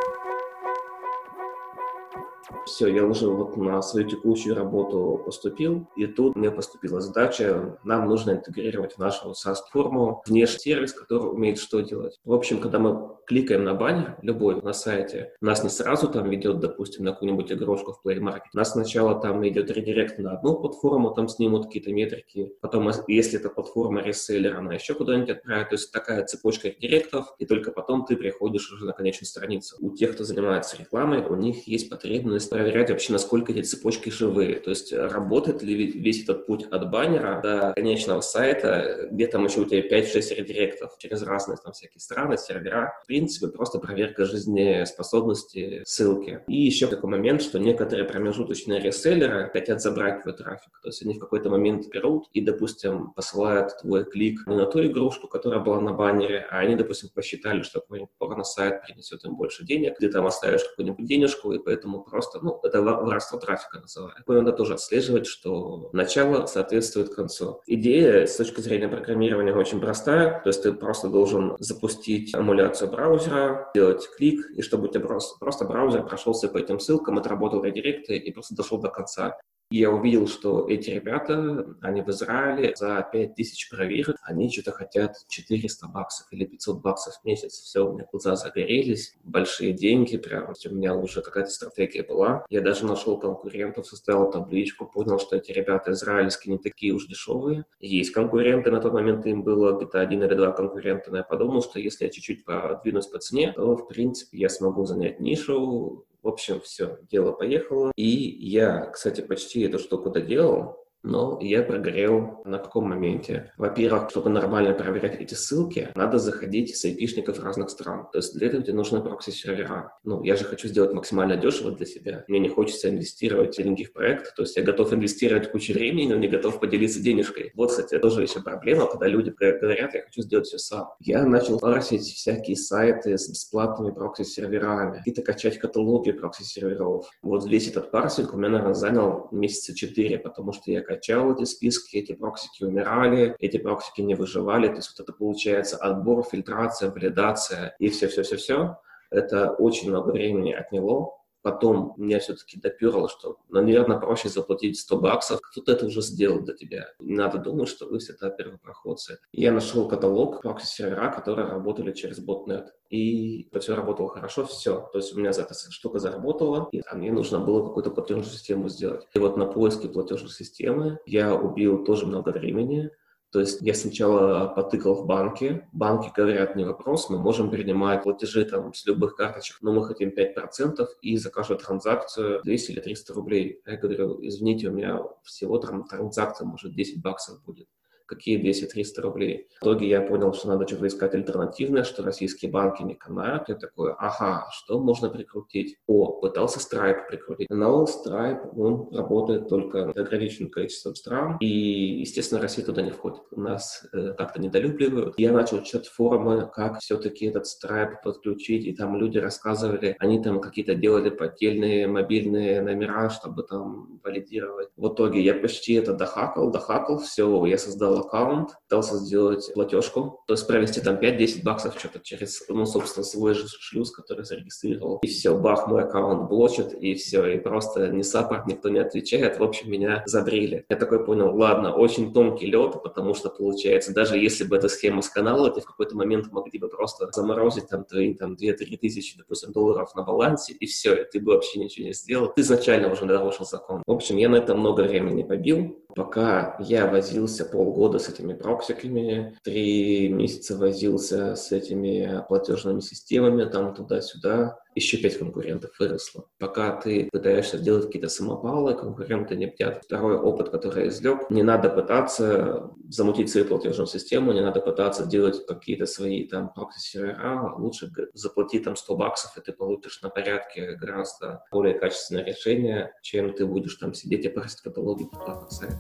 Все, 2.66 2.88
я 2.88 3.04
уже 3.04 3.28
вот 3.28 3.56
на 3.56 3.82
свою 3.82 4.08
текущую 4.08 4.54
работу 4.54 5.20
поступил, 5.24 5.86
и 5.96 6.06
тут 6.06 6.34
мне 6.34 6.50
поступила 6.50 7.00
задача, 7.00 7.78
нам 7.84 8.08
нужно 8.08 8.32
интегрировать 8.32 8.94
в 8.94 8.98
нашу 8.98 9.32
SaaS-форму 9.32 10.22
внешний 10.26 10.58
сервис, 10.58 10.92
который 10.92 11.30
умеет 11.30 11.58
что 11.58 11.80
делать. 11.80 12.18
В 12.24 12.32
общем, 12.32 12.60
когда 12.60 12.78
мы 12.78 13.14
кликаем 13.26 13.64
на 13.64 13.74
баннер, 13.74 14.18
любой 14.22 14.60
на 14.62 14.72
сайте, 14.72 15.32
нас 15.40 15.62
не 15.62 15.70
сразу 15.70 16.08
там 16.08 16.28
ведет, 16.28 16.60
допустим, 16.60 17.04
на 17.04 17.12
какую-нибудь 17.12 17.52
игрушку 17.52 17.92
в 17.92 18.06
Play 18.06 18.18
Market. 18.18 18.50
Нас 18.52 18.72
сначала 18.72 19.20
там 19.20 19.46
идет 19.46 19.70
редирект 19.70 20.18
на 20.18 20.32
одну 20.32 20.56
платформу, 20.56 21.10
там 21.10 21.28
снимут 21.28 21.66
какие-то 21.66 21.92
метрики. 21.92 22.52
Потом, 22.60 22.90
если 23.08 23.38
это 23.38 23.48
платформа 23.48 24.02
реселлера, 24.02 24.58
она 24.58 24.74
еще 24.74 24.94
куда-нибудь 24.94 25.30
отправит. 25.30 25.70
То 25.70 25.74
есть 25.74 25.92
такая 25.92 26.24
цепочка 26.24 26.68
редиректов, 26.68 27.34
и 27.38 27.46
только 27.46 27.70
потом 27.70 28.04
ты 28.04 28.16
приходишь 28.16 28.70
уже 28.72 28.84
на 28.84 28.92
конечную 28.92 29.26
страницу. 29.26 29.76
У 29.80 29.90
тех, 29.90 30.14
кто 30.14 30.24
занимается 30.24 30.76
рекламой, 30.78 31.24
у 31.24 31.34
них 31.34 31.66
есть 31.66 31.90
потребность 31.90 32.53
проверять 32.54 32.88
вообще, 32.88 33.12
насколько 33.12 33.50
эти 33.50 33.62
цепочки 33.62 34.10
живые. 34.10 34.60
То 34.60 34.70
есть 34.70 34.92
работает 34.92 35.60
ли 35.62 35.74
весь 35.74 36.22
этот 36.22 36.46
путь 36.46 36.64
от 36.70 36.88
баннера 36.88 37.40
до 37.42 37.72
конечного 37.74 38.20
сайта, 38.20 39.08
где 39.10 39.26
там 39.26 39.44
еще 39.44 39.62
у 39.62 39.64
тебя 39.64 39.80
5-6 39.80 40.34
редиректов 40.36 40.96
через 40.98 41.22
разные 41.22 41.58
там 41.62 41.72
всякие 41.72 41.98
страны, 41.98 42.36
сервера. 42.38 43.00
В 43.02 43.06
принципе, 43.08 43.48
просто 43.48 43.80
проверка 43.80 44.24
жизнеспособности 44.24 45.82
ссылки. 45.84 46.44
И 46.46 46.54
еще 46.54 46.86
такой 46.86 47.10
момент, 47.10 47.42
что 47.42 47.58
некоторые 47.58 48.06
промежуточные 48.06 48.78
реселлеры 48.78 49.50
хотят 49.52 49.82
забрать 49.82 50.22
твой 50.22 50.36
трафик. 50.36 50.78
То 50.80 50.90
есть 50.90 51.02
они 51.02 51.14
в 51.14 51.18
какой-то 51.18 51.50
момент 51.50 51.88
берут 51.92 52.28
и, 52.34 52.40
допустим, 52.40 53.12
посылают 53.14 53.76
твой 53.80 54.04
клик 54.04 54.46
не 54.46 54.54
на 54.54 54.66
ту 54.66 54.84
игрушку, 54.86 55.26
которая 55.26 55.58
была 55.58 55.80
на 55.80 55.92
баннере, 55.92 56.46
а 56.50 56.60
они, 56.60 56.76
допустим, 56.76 57.08
посчитали, 57.12 57.62
что 57.62 57.80
какой-нибудь 57.80 58.12
порно-сайт 58.16 58.82
принесет 58.84 59.24
им 59.24 59.34
больше 59.34 59.64
денег, 59.64 59.98
ты 59.98 60.08
там 60.08 60.26
оставишь 60.26 60.62
какую-нибудь 60.62 61.04
денежку, 61.04 61.52
и 61.52 61.58
поэтому 61.58 62.04
просто, 62.04 62.43
ну, 62.44 62.60
это 62.62 62.82
воровство 62.82 63.38
трафика 63.38 63.80
называют. 63.80 64.26
Надо 64.26 64.52
тоже 64.52 64.74
отслеживать, 64.74 65.26
что 65.26 65.88
начало 65.92 66.46
соответствует 66.46 67.14
концу. 67.14 67.62
Идея 67.66 68.26
с 68.26 68.36
точки 68.36 68.60
зрения 68.60 68.88
программирования 68.88 69.54
очень 69.54 69.80
простая, 69.80 70.40
то 70.42 70.48
есть 70.48 70.62
ты 70.62 70.72
просто 70.72 71.08
должен 71.08 71.56
запустить 71.58 72.34
эмуляцию 72.34 72.90
браузера, 72.90 73.70
сделать 73.74 74.06
клик, 74.16 74.50
и 74.50 74.62
чтобы 74.62 74.88
у 74.88 74.88
тебя 74.88 75.06
просто 75.06 75.64
браузер 75.64 76.04
прошелся 76.04 76.48
по 76.48 76.58
этим 76.58 76.78
ссылкам, 76.78 77.18
отработал 77.18 77.64
редиректы 77.64 78.16
и 78.16 78.30
просто 78.30 78.54
дошел 78.54 78.78
до 78.78 78.90
конца. 78.90 79.38
И 79.70 79.78
я 79.78 79.90
увидел, 79.90 80.28
что 80.28 80.68
эти 80.68 80.90
ребята, 80.90 81.76
они 81.80 82.02
в 82.02 82.08
Израиле 82.10 82.74
за 82.76 83.06
5000 83.12 83.70
проверок, 83.70 84.16
они 84.22 84.50
что-то 84.50 84.72
хотят 84.72 85.16
400 85.28 85.88
баксов 85.88 86.26
или 86.30 86.44
500 86.44 86.80
баксов 86.80 87.14
в 87.14 87.24
месяц. 87.24 87.54
Все, 87.54 87.88
у 87.88 87.94
меня 87.94 88.06
глаза 88.10 88.36
загорелись, 88.36 89.16
большие 89.24 89.72
деньги, 89.72 90.16
прям 90.16 90.52
у 90.64 90.74
меня 90.74 90.94
уже 90.94 91.22
какая-то 91.22 91.50
стратегия 91.50 92.02
была. 92.02 92.44
Я 92.50 92.60
даже 92.60 92.86
нашел 92.86 93.18
конкурентов, 93.18 93.86
составил 93.86 94.30
табличку, 94.30 94.86
понял, 94.86 95.18
что 95.18 95.36
эти 95.36 95.50
ребята 95.52 95.92
израильские 95.92 96.54
не 96.54 96.58
такие 96.58 96.92
уж 96.92 97.06
дешевые. 97.06 97.64
Есть 97.80 98.12
конкуренты, 98.12 98.70
на 98.70 98.80
тот 98.80 98.92
момент 98.92 99.26
им 99.26 99.42
было 99.42 99.76
где-то 99.76 100.00
один 100.00 100.22
или 100.22 100.34
два 100.34 100.52
конкурента, 100.52 101.10
но 101.10 101.18
я 101.18 101.22
подумал, 101.24 101.62
что 101.62 101.80
если 101.80 102.04
я 102.04 102.10
чуть-чуть 102.10 102.44
подвинусь 102.44 103.06
по 103.06 103.18
цене, 103.18 103.52
то, 103.52 103.76
в 103.76 103.88
принципе, 103.88 104.38
я 104.38 104.48
смогу 104.48 104.84
занять 104.84 105.20
нишу, 105.20 106.03
в 106.24 106.28
общем, 106.28 106.60
все, 106.62 106.98
дело 107.10 107.32
поехало. 107.32 107.92
И 107.96 108.06
я, 108.06 108.86
кстати, 108.86 109.20
почти 109.20 109.60
эту 109.60 109.78
штуку 109.78 110.08
доделал. 110.08 110.83
Но 111.04 111.38
я 111.42 111.62
прогорел 111.62 112.40
на 112.46 112.58
каком 112.58 112.88
моменте? 112.88 113.52
Во-первых, 113.58 114.08
чтобы 114.10 114.30
нормально 114.30 114.72
проверять 114.72 115.20
эти 115.20 115.34
ссылки, 115.34 115.90
надо 115.94 116.18
заходить 116.18 116.74
с 116.74 116.84
айпишников 116.86 117.44
разных 117.44 117.68
стран. 117.68 118.08
То 118.10 118.18
есть 118.18 118.34
для 118.34 118.48
этого 118.48 118.62
тебе 118.62 118.72
нужны 118.74 119.02
прокси-сервера. 119.02 119.92
Ну, 120.02 120.22
я 120.24 120.34
же 120.34 120.44
хочу 120.44 120.66
сделать 120.66 120.94
максимально 120.94 121.36
дешево 121.36 121.72
для 121.72 121.84
себя. 121.84 122.24
Мне 122.26 122.38
не 122.38 122.48
хочется 122.48 122.88
инвестировать 122.88 123.54
деньги 123.56 123.84
в 123.84 123.92
проект. 123.92 124.34
То 124.34 124.42
есть 124.42 124.56
я 124.56 124.62
готов 124.62 124.94
инвестировать 124.94 125.50
кучу 125.50 125.74
времени, 125.74 126.10
но 126.10 126.16
не 126.16 126.26
готов 126.26 126.58
поделиться 126.58 127.00
денежкой. 127.00 127.52
Вот, 127.54 127.68
кстати, 127.70 127.98
тоже 127.98 128.22
еще 128.22 128.40
проблема, 128.40 128.86
когда 128.86 129.06
люди 129.06 129.30
говорят, 129.30 129.94
я 129.94 130.02
хочу 130.02 130.22
сделать 130.22 130.46
все 130.46 130.56
сам. 130.56 130.88
Я 131.00 131.24
начал 131.24 131.60
парсить 131.60 132.04
всякие 132.04 132.56
сайты 132.56 133.18
с 133.18 133.28
бесплатными 133.28 133.92
прокси-серверами, 133.92 134.98
какие-то 134.98 135.20
качать 135.20 135.58
каталоги 135.58 136.12
прокси-серверов. 136.12 137.10
Вот 137.20 137.46
весь 137.46 137.68
этот 137.68 137.90
парсинг 137.90 138.32
у 138.32 138.38
меня, 138.38 138.48
наверное, 138.48 138.74
занял 138.74 139.28
месяца 139.32 139.74
четыре, 139.74 140.18
потому 140.18 140.54
что 140.54 140.70
я 140.70 140.80
качал 140.94 141.32
эти 141.32 141.44
списки, 141.44 141.96
эти 141.96 142.12
проксики 142.12 142.64
умирали, 142.64 143.34
эти 143.38 143.58
проксики 143.58 144.00
не 144.00 144.14
выживали. 144.14 144.68
То 144.68 144.76
есть 144.76 144.90
вот 144.96 145.04
это 145.04 145.12
получается 145.12 145.76
отбор, 145.76 146.24
фильтрация, 146.24 146.90
валидация 146.90 147.74
и 147.78 147.88
все-все-все-все. 147.88 148.78
Это 149.10 149.50
очень 149.50 149.90
много 149.90 150.10
времени 150.10 150.52
отняло. 150.52 151.12
Потом 151.44 151.92
меня 151.98 152.20
все-таки 152.20 152.58
доперло, 152.58 153.06
что, 153.06 153.36
наверное, 153.50 153.98
проще 153.98 154.30
заплатить 154.30 154.80
100 154.80 154.96
баксов. 154.96 155.40
Кто-то 155.42 155.72
это 155.72 155.84
уже 155.84 156.00
сделал 156.00 156.40
для 156.40 156.54
тебя. 156.54 156.86
Не 156.98 157.16
надо 157.16 157.36
думать, 157.36 157.68
что 157.68 157.84
вы 157.84 157.98
всегда 157.98 158.30
первопроходцы. 158.30 159.18
Я 159.30 159.52
нашел 159.52 159.86
каталог 159.86 160.40
прокси-сервера, 160.40 161.12
которые 161.12 161.46
работали 161.48 161.92
через 161.92 162.18
ботнет. 162.18 162.72
И 162.88 163.46
это 163.50 163.60
все 163.60 163.76
работало 163.76 164.08
хорошо, 164.08 164.46
все. 164.46 164.88
То 164.90 164.98
есть 165.00 165.14
у 165.14 165.18
меня 165.18 165.34
за 165.34 165.42
эта 165.42 165.52
штука 165.54 165.98
заработала, 165.98 166.66
и 166.72 166.80
а 166.86 166.96
мне 166.96 167.12
нужно 167.12 167.40
было 167.40 167.66
какую-то 167.66 167.90
платежную 167.90 168.30
систему 168.30 168.70
сделать. 168.70 169.06
И 169.12 169.18
вот 169.18 169.36
на 169.36 169.44
поиске 169.44 169.88
платежной 169.90 170.30
системы 170.30 170.98
я 171.04 171.34
убил 171.34 171.84
тоже 171.84 172.06
много 172.06 172.30
времени. 172.30 172.90
То 173.34 173.40
есть 173.40 173.62
я 173.62 173.74
сначала 173.74 174.46
потыкал 174.46 174.94
в 174.94 175.06
банке, 175.06 175.68
банки 175.72 176.08
говорят, 176.14 176.54
не 176.54 176.62
вопрос, 176.62 177.10
мы 177.10 177.18
можем 177.18 177.50
принимать 177.50 178.04
платежи 178.04 178.44
там 178.44 178.72
с 178.72 178.86
любых 178.86 179.16
карточек, 179.16 179.56
но 179.60 179.72
мы 179.72 179.84
хотим 179.84 180.10
5% 180.10 180.86
и 181.02 181.16
за 181.16 181.30
каждую 181.30 181.58
транзакцию 181.58 182.42
200 182.44 182.70
или 182.70 182.80
300 182.80 183.12
рублей. 183.12 183.60
Я 183.66 183.76
говорю, 183.76 184.24
извините, 184.24 184.68
у 184.68 184.72
меня 184.72 185.02
всего 185.24 185.58
там 185.58 185.82
транзакция 185.82 186.46
может 186.46 186.76
10 186.76 187.02
баксов 187.02 187.42
будет 187.42 187.66
какие 188.06 188.42
200-300 188.42 189.00
рублей. 189.00 189.48
В 189.60 189.64
итоге 189.64 189.88
я 189.88 190.00
понял, 190.00 190.32
что 190.32 190.48
надо 190.48 190.66
что-то 190.66 190.86
искать 190.86 191.14
альтернативное, 191.14 191.84
что 191.84 192.02
российские 192.02 192.50
банки 192.50 192.82
не 192.82 192.94
канают. 192.94 193.48
Я 193.48 193.54
такой, 193.54 193.92
ага, 193.98 194.46
что 194.52 194.80
можно 194.80 195.08
прикрутить? 195.08 195.76
О, 195.86 196.20
пытался 196.20 196.58
Stripe 196.58 197.08
прикрутить. 197.08 197.48
Но 197.50 197.84
Stripe, 197.84 198.50
он 198.56 198.94
работает 198.94 199.48
только 199.48 199.90
ограниченным 199.90 200.50
количеством 200.50 200.94
стран, 200.94 201.36
и, 201.40 201.46
естественно, 201.46 202.40
Россия 202.40 202.64
туда 202.64 202.82
не 202.82 202.90
входит. 202.90 203.22
У 203.30 203.40
нас 203.40 203.86
э, 203.92 204.14
как-то 204.16 204.40
недолюбливают. 204.40 205.14
Я 205.18 205.32
начал 205.32 205.62
читать 205.62 205.88
форумы, 205.88 206.50
как 206.52 206.80
все-таки 206.80 207.26
этот 207.26 207.44
Stripe 207.44 207.96
подключить, 208.02 208.64
и 208.66 208.74
там 208.74 208.96
люди 208.96 209.18
рассказывали, 209.18 209.96
они 209.98 210.22
там 210.22 210.40
какие-то 210.40 210.74
делали 210.74 211.10
поддельные 211.10 211.86
мобильные 211.86 212.60
номера, 212.60 213.10
чтобы 213.10 213.42
там 213.44 214.00
валидировать. 214.02 214.68
В 214.76 214.92
итоге 214.92 215.20
я 215.20 215.34
почти 215.34 215.74
это 215.74 215.94
дохакал, 215.94 216.50
дохакал, 216.50 216.98
все, 216.98 217.46
я 217.46 217.58
создал 217.58 217.93
создал 217.94 218.00
аккаунт, 218.00 218.50
пытался 218.68 218.96
сделать 218.96 219.50
платежку, 219.54 220.22
то 220.26 220.34
есть 220.34 220.46
провести 220.46 220.80
там 220.80 220.96
5-10 220.96 221.42
баксов 221.42 221.78
что-то 221.78 222.00
через, 222.00 222.44
ну, 222.48 222.66
собственно, 222.66 223.04
свой 223.04 223.34
же 223.34 223.46
шлюз, 223.48 223.90
который 223.90 224.24
зарегистрировал. 224.24 224.98
И 225.02 225.06
все, 225.06 225.36
бах, 225.36 225.66
мой 225.68 225.84
аккаунт 225.84 226.28
блочит, 226.28 226.72
и 226.74 226.94
все, 226.94 227.26
и 227.26 227.38
просто 227.38 227.88
ни 227.88 228.02
саппорт, 228.02 228.46
никто 228.46 228.68
не 228.68 228.80
отвечает. 228.80 229.38
В 229.38 229.42
общем, 229.42 229.70
меня 229.70 230.02
забрили. 230.06 230.64
Я 230.68 230.76
такой 230.76 231.04
понял, 231.04 231.36
ладно, 231.36 231.74
очень 231.74 232.12
тонкий 232.12 232.46
лед, 232.46 232.82
потому 232.82 233.14
что, 233.14 233.30
получается, 233.30 233.92
даже 233.92 234.18
если 234.18 234.44
бы 234.44 234.56
эта 234.56 234.68
схема 234.68 235.02
сканала, 235.02 235.50
ты 235.50 235.60
в 235.60 235.64
какой-то 235.64 235.96
момент 235.96 236.32
могли 236.32 236.58
бы 236.58 236.68
просто 236.68 237.08
заморозить 237.12 237.68
там 237.68 237.84
твои 237.84 238.14
там 238.14 238.34
2-3 238.34 238.76
тысячи, 238.78 239.16
допустим, 239.18 239.52
долларов 239.52 239.94
на 239.94 240.02
балансе, 240.02 240.52
и 240.54 240.66
все, 240.66 240.94
и 240.94 241.04
ты 241.10 241.20
бы 241.20 241.32
вообще 241.32 241.60
ничего 241.60 241.86
не 241.86 241.92
сделал. 241.92 242.32
Ты 242.34 242.42
изначально 242.42 242.90
уже 242.92 243.04
нарушил 243.04 243.44
закон. 243.44 243.82
В 243.86 243.92
общем, 243.92 244.16
я 244.16 244.28
на 244.28 244.36
это 244.36 244.54
много 244.54 244.82
времени 244.82 245.22
побил, 245.22 245.83
пока 245.94 246.56
я 246.58 246.86
возился 246.86 247.44
полгода 247.44 247.74
года 247.84 247.98
с 247.98 248.08
этими 248.08 248.32
проксиками, 248.32 249.36
три 249.42 250.08
месяца 250.08 250.56
возился 250.56 251.36
с 251.36 251.52
этими 251.52 252.24
платежными 252.28 252.80
системами, 252.80 253.44
там 253.44 253.74
туда-сюда, 253.74 254.58
еще 254.74 254.96
пять 254.98 255.18
конкурентов 255.18 255.78
выросло. 255.78 256.26
Пока 256.38 256.76
ты 256.76 257.08
пытаешься 257.10 257.58
сделать 257.58 257.86
какие-то 257.86 258.08
самопалы, 258.08 258.74
конкуренты 258.74 259.36
не 259.36 259.46
бдят. 259.46 259.84
Второй 259.84 260.16
опыт, 260.16 260.50
который 260.50 260.84
я 260.84 260.88
извлек, 260.88 261.30
не 261.30 261.42
надо 261.42 261.70
пытаться 261.70 262.70
замутить 262.88 263.30
свою 263.30 263.46
платежную 263.46 263.86
систему, 263.86 264.32
не 264.32 264.40
надо 264.40 264.60
пытаться 264.60 265.06
делать 265.06 265.46
какие-то 265.46 265.86
свои 265.86 266.26
там 266.26 266.52
прокси-сервера, 266.52 267.54
лучше 267.56 267.90
заплати 268.12 268.58
там 268.58 268.76
100 268.76 268.96
баксов, 268.96 269.36
и 269.36 269.40
ты 269.40 269.52
получишь 269.52 270.02
на 270.02 270.10
порядке 270.10 270.72
гораздо 270.74 271.44
более 271.50 271.78
качественное 271.78 272.24
решение, 272.24 272.92
чем 273.02 273.32
ты 273.32 273.46
будешь 273.46 273.74
там 273.76 273.94
сидеть 273.94 274.24
и 274.24 274.28
парсить 274.28 274.60
каталоги 274.60 275.04
платных 275.04 275.52
сайтов. 275.52 275.78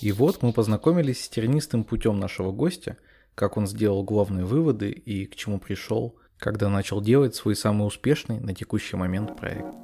И 0.00 0.12
вот 0.12 0.42
мы 0.42 0.52
познакомились 0.52 1.24
с 1.24 1.28
тернистым 1.28 1.82
путем 1.82 2.20
нашего 2.20 2.52
гостя, 2.52 2.96
как 3.38 3.56
он 3.56 3.68
сделал 3.68 4.02
главные 4.02 4.44
выводы 4.44 4.90
и 4.90 5.24
к 5.24 5.36
чему 5.36 5.60
пришел, 5.60 6.16
когда 6.38 6.68
начал 6.68 7.00
делать 7.00 7.36
свой 7.36 7.54
самый 7.54 7.86
успешный 7.86 8.40
на 8.40 8.52
текущий 8.52 8.96
момент 8.96 9.36
проект. 9.36 9.76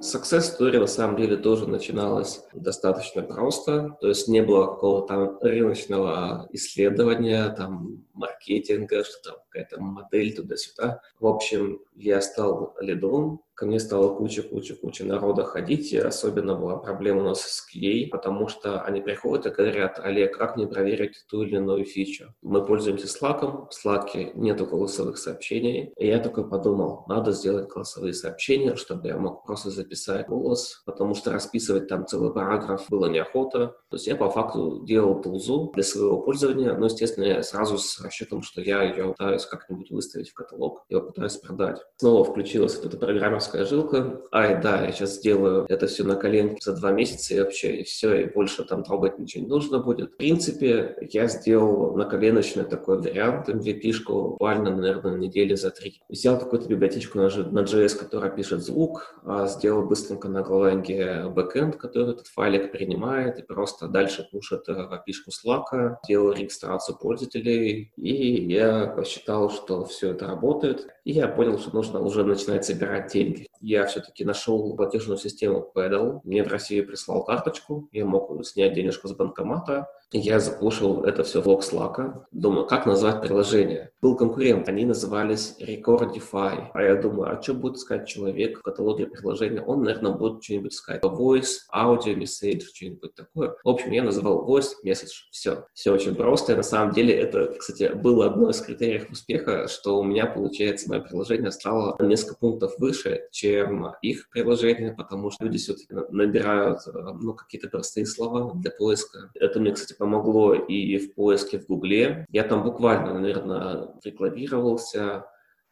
Success 0.00 0.58
Story 0.58 0.78
на 0.78 0.86
самом 0.86 1.18
деле 1.18 1.36
тоже 1.36 1.68
начиналась 1.68 2.40
достаточно 2.54 3.20
просто, 3.20 3.98
то 4.00 4.08
есть 4.08 4.28
не 4.28 4.40
было 4.40 4.68
какого-то 4.68 5.08
там 5.08 5.38
рыночного 5.42 6.48
исследования, 6.52 7.50
там 7.50 8.02
маркетинга, 8.14 9.04
что 9.04 9.30
там 9.30 9.38
какая-то 9.50 9.78
модель 9.78 10.34
туда-сюда. 10.34 11.02
В 11.20 11.26
общем, 11.26 11.80
я 11.96 12.22
стал 12.22 12.74
лидом, 12.80 13.42
ко 13.54 13.66
мне 13.66 13.78
стало 13.78 14.14
куча-куча-куча 14.14 15.04
народа 15.04 15.44
ходить, 15.44 15.94
особенно 15.94 16.54
была 16.54 16.76
проблема 16.76 17.20
у 17.20 17.24
нас 17.24 17.42
с 17.42 17.66
QA, 17.68 18.08
потому 18.08 18.48
что 18.48 18.82
они 18.82 19.00
приходят 19.00 19.46
и 19.46 19.50
говорят, 19.50 20.00
Олег, 20.02 20.36
как 20.36 20.56
мне 20.56 20.66
проверить 20.66 21.24
ту 21.28 21.42
или 21.42 21.56
иную 21.56 21.84
фичу? 21.84 22.34
Мы 22.42 22.64
пользуемся 22.64 23.06
Slack, 23.06 23.40
в 23.40 23.68
Slack 23.70 24.32
нету 24.34 24.66
голосовых 24.66 25.18
сообщений, 25.18 25.92
и 25.98 26.06
я 26.06 26.18
такой 26.18 26.48
подумал, 26.48 27.04
надо 27.08 27.32
сделать 27.32 27.68
голосовые 27.68 28.14
сообщения, 28.14 28.76
чтобы 28.76 29.08
я 29.08 29.16
мог 29.18 29.44
просто 29.44 29.70
записать 29.70 30.26
голос, 30.26 30.82
потому 30.86 31.14
что 31.14 31.32
расписывать 31.32 31.88
там 31.88 32.06
целый 32.06 32.32
параграф 32.32 32.86
было 32.88 33.06
неохота. 33.06 33.74
То 33.90 33.96
есть 33.96 34.06
я 34.06 34.16
по 34.16 34.30
факту 34.30 34.84
делал 34.84 35.20
тулзу 35.20 35.70
для 35.74 35.82
своего 35.82 36.20
пользования, 36.20 36.72
но, 36.74 36.86
естественно, 36.86 37.24
я 37.24 37.42
сразу 37.42 37.78
с 37.78 38.00
расчетом, 38.00 38.42
что 38.42 38.60
я 38.60 38.82
ее 38.82 39.08
пытаюсь 39.08 39.44
как-нибудь 39.44 39.90
выставить 39.90 40.30
в 40.30 40.34
каталог, 40.34 40.84
я 40.88 41.00
пытаюсь 41.00 41.36
продать. 41.36 41.80
Снова 41.96 42.24
включилась 42.24 42.76
вот 42.76 42.86
эта 42.86 42.96
программерская 42.96 43.49
банковская 43.50 43.64
жилка. 43.64 44.20
Ай, 44.32 44.60
да, 44.60 44.84
я 44.84 44.92
сейчас 44.92 45.16
сделаю 45.16 45.66
это 45.68 45.86
все 45.86 46.04
на 46.04 46.16
коленке 46.16 46.58
за 46.60 46.76
два 46.76 46.92
месяца 46.92 47.34
и 47.34 47.40
вообще, 47.40 47.76
и 47.76 47.84
все, 47.84 48.22
и 48.22 48.32
больше 48.32 48.64
там 48.64 48.82
трогать 48.82 49.18
ничего 49.18 49.44
не 49.44 49.48
нужно 49.48 49.78
будет. 49.78 50.12
В 50.14 50.16
принципе, 50.16 50.96
я 51.12 51.26
сделал 51.26 51.96
на 51.96 52.04
коленочный 52.04 52.64
такой 52.64 53.00
вариант, 53.00 53.48
MVP-шку 53.48 54.30
буквально, 54.30 54.76
наверное, 54.76 55.12
на 55.12 55.16
неделе 55.16 55.56
за 55.56 55.70
три. 55.70 56.00
Взял 56.08 56.38
какую-то 56.38 56.68
библиотечку 56.68 57.18
на, 57.18 57.28
на 57.28 57.60
JS, 57.60 57.96
которая 57.98 58.30
пишет 58.30 58.62
звук, 58.62 59.20
а 59.24 59.46
сделал 59.46 59.86
быстренько 59.86 60.28
на 60.28 60.38
Golang 60.38 61.30
бэкэнд, 61.30 61.76
который 61.76 62.14
этот 62.14 62.26
файлик 62.28 62.72
принимает 62.72 63.38
и 63.38 63.42
просто 63.42 63.88
дальше 63.88 64.26
пушит 64.30 64.68
API-шку 64.68 65.30
Slack, 65.30 65.96
делал 66.06 66.32
регистрацию 66.32 66.96
пользователей, 66.96 67.92
и 67.96 68.52
я 68.52 68.86
посчитал, 68.86 69.50
что 69.50 69.84
все 69.84 70.10
это 70.10 70.26
работает, 70.26 70.86
и 71.04 71.12
я 71.12 71.28
понял, 71.28 71.58
что 71.58 71.74
нужно 71.74 72.00
уже 72.00 72.24
начинать 72.24 72.64
собирать 72.64 73.10
деньги. 73.32 73.48
Я 73.60 73.86
все-таки 73.86 74.24
нашел 74.24 74.74
платежную 74.76 75.18
систему 75.18 75.70
Pedal. 75.74 76.20
Мне 76.24 76.44
в 76.44 76.48
России 76.48 76.80
прислал 76.80 77.24
карточку, 77.24 77.88
я 77.92 78.04
мог 78.04 78.44
снять 78.44 78.74
денежку 78.74 79.08
с 79.08 79.12
банкомата, 79.12 79.86
я 80.12 80.40
запушил 80.40 81.04
это 81.04 81.22
все 81.22 81.40
в 81.40 81.46
лог. 81.46 82.00
Думаю, 82.32 82.66
как 82.66 82.86
назвать 82.86 83.22
приложение? 83.22 83.92
Был 84.02 84.16
конкурент, 84.16 84.68
они 84.68 84.84
назывались 84.84 85.56
Recordify. 85.60 86.68
А 86.72 86.82
я 86.82 86.96
думаю, 86.96 87.30
а 87.30 87.42
что 87.42 87.54
будет 87.54 87.76
искать 87.76 88.08
человек 88.08 88.58
в 88.58 88.62
каталоге 88.62 89.06
приложения? 89.06 89.62
Он, 89.62 89.82
наверное, 89.82 90.12
будет 90.12 90.42
что-нибудь 90.42 90.72
искать. 90.72 91.02
Voice, 91.02 91.58
Audio, 91.72 92.16
Message, 92.16 92.62
что-нибудь 92.74 93.14
такое. 93.14 93.54
В 93.62 93.68
общем, 93.68 93.92
я 93.92 94.02
называл 94.02 94.48
Voice, 94.48 94.70
Message. 94.84 95.28
Все. 95.30 95.66
Все 95.74 95.92
очень 95.92 96.14
просто. 96.14 96.52
И 96.52 96.56
на 96.56 96.62
самом 96.62 96.92
деле 96.92 97.14
это, 97.14 97.54
кстати, 97.58 97.92
было 97.94 98.26
одно 98.26 98.50
из 98.50 98.60
критериев 98.60 99.10
успеха, 99.10 99.68
что 99.68 99.98
у 99.98 100.02
меня, 100.02 100.26
получается, 100.26 100.88
мое 100.88 101.00
приложение 101.00 101.52
стало 101.52 101.94
на 101.98 102.06
несколько 102.06 102.36
пунктов 102.36 102.72
выше, 102.78 103.28
чем 103.30 103.92
их 104.02 104.28
приложение, 104.30 104.92
потому 104.92 105.30
что 105.30 105.44
люди 105.44 105.58
все-таки 105.58 105.94
набирают 106.10 106.80
ну, 107.20 107.34
какие-то 107.34 107.68
простые 107.68 108.06
слова 108.06 108.52
для 108.54 108.70
поиска. 108.70 109.30
Это 109.34 109.60
мне, 109.60 109.72
кстати, 109.72 109.94
помогло 110.00 110.54
и 110.54 110.96
в 110.96 111.14
поиске 111.14 111.58
в 111.58 111.66
Гугле. 111.66 112.24
Я 112.30 112.42
там 112.44 112.64
буквально, 112.64 113.12
наверное, 113.12 113.88
рекламировался 114.02 115.26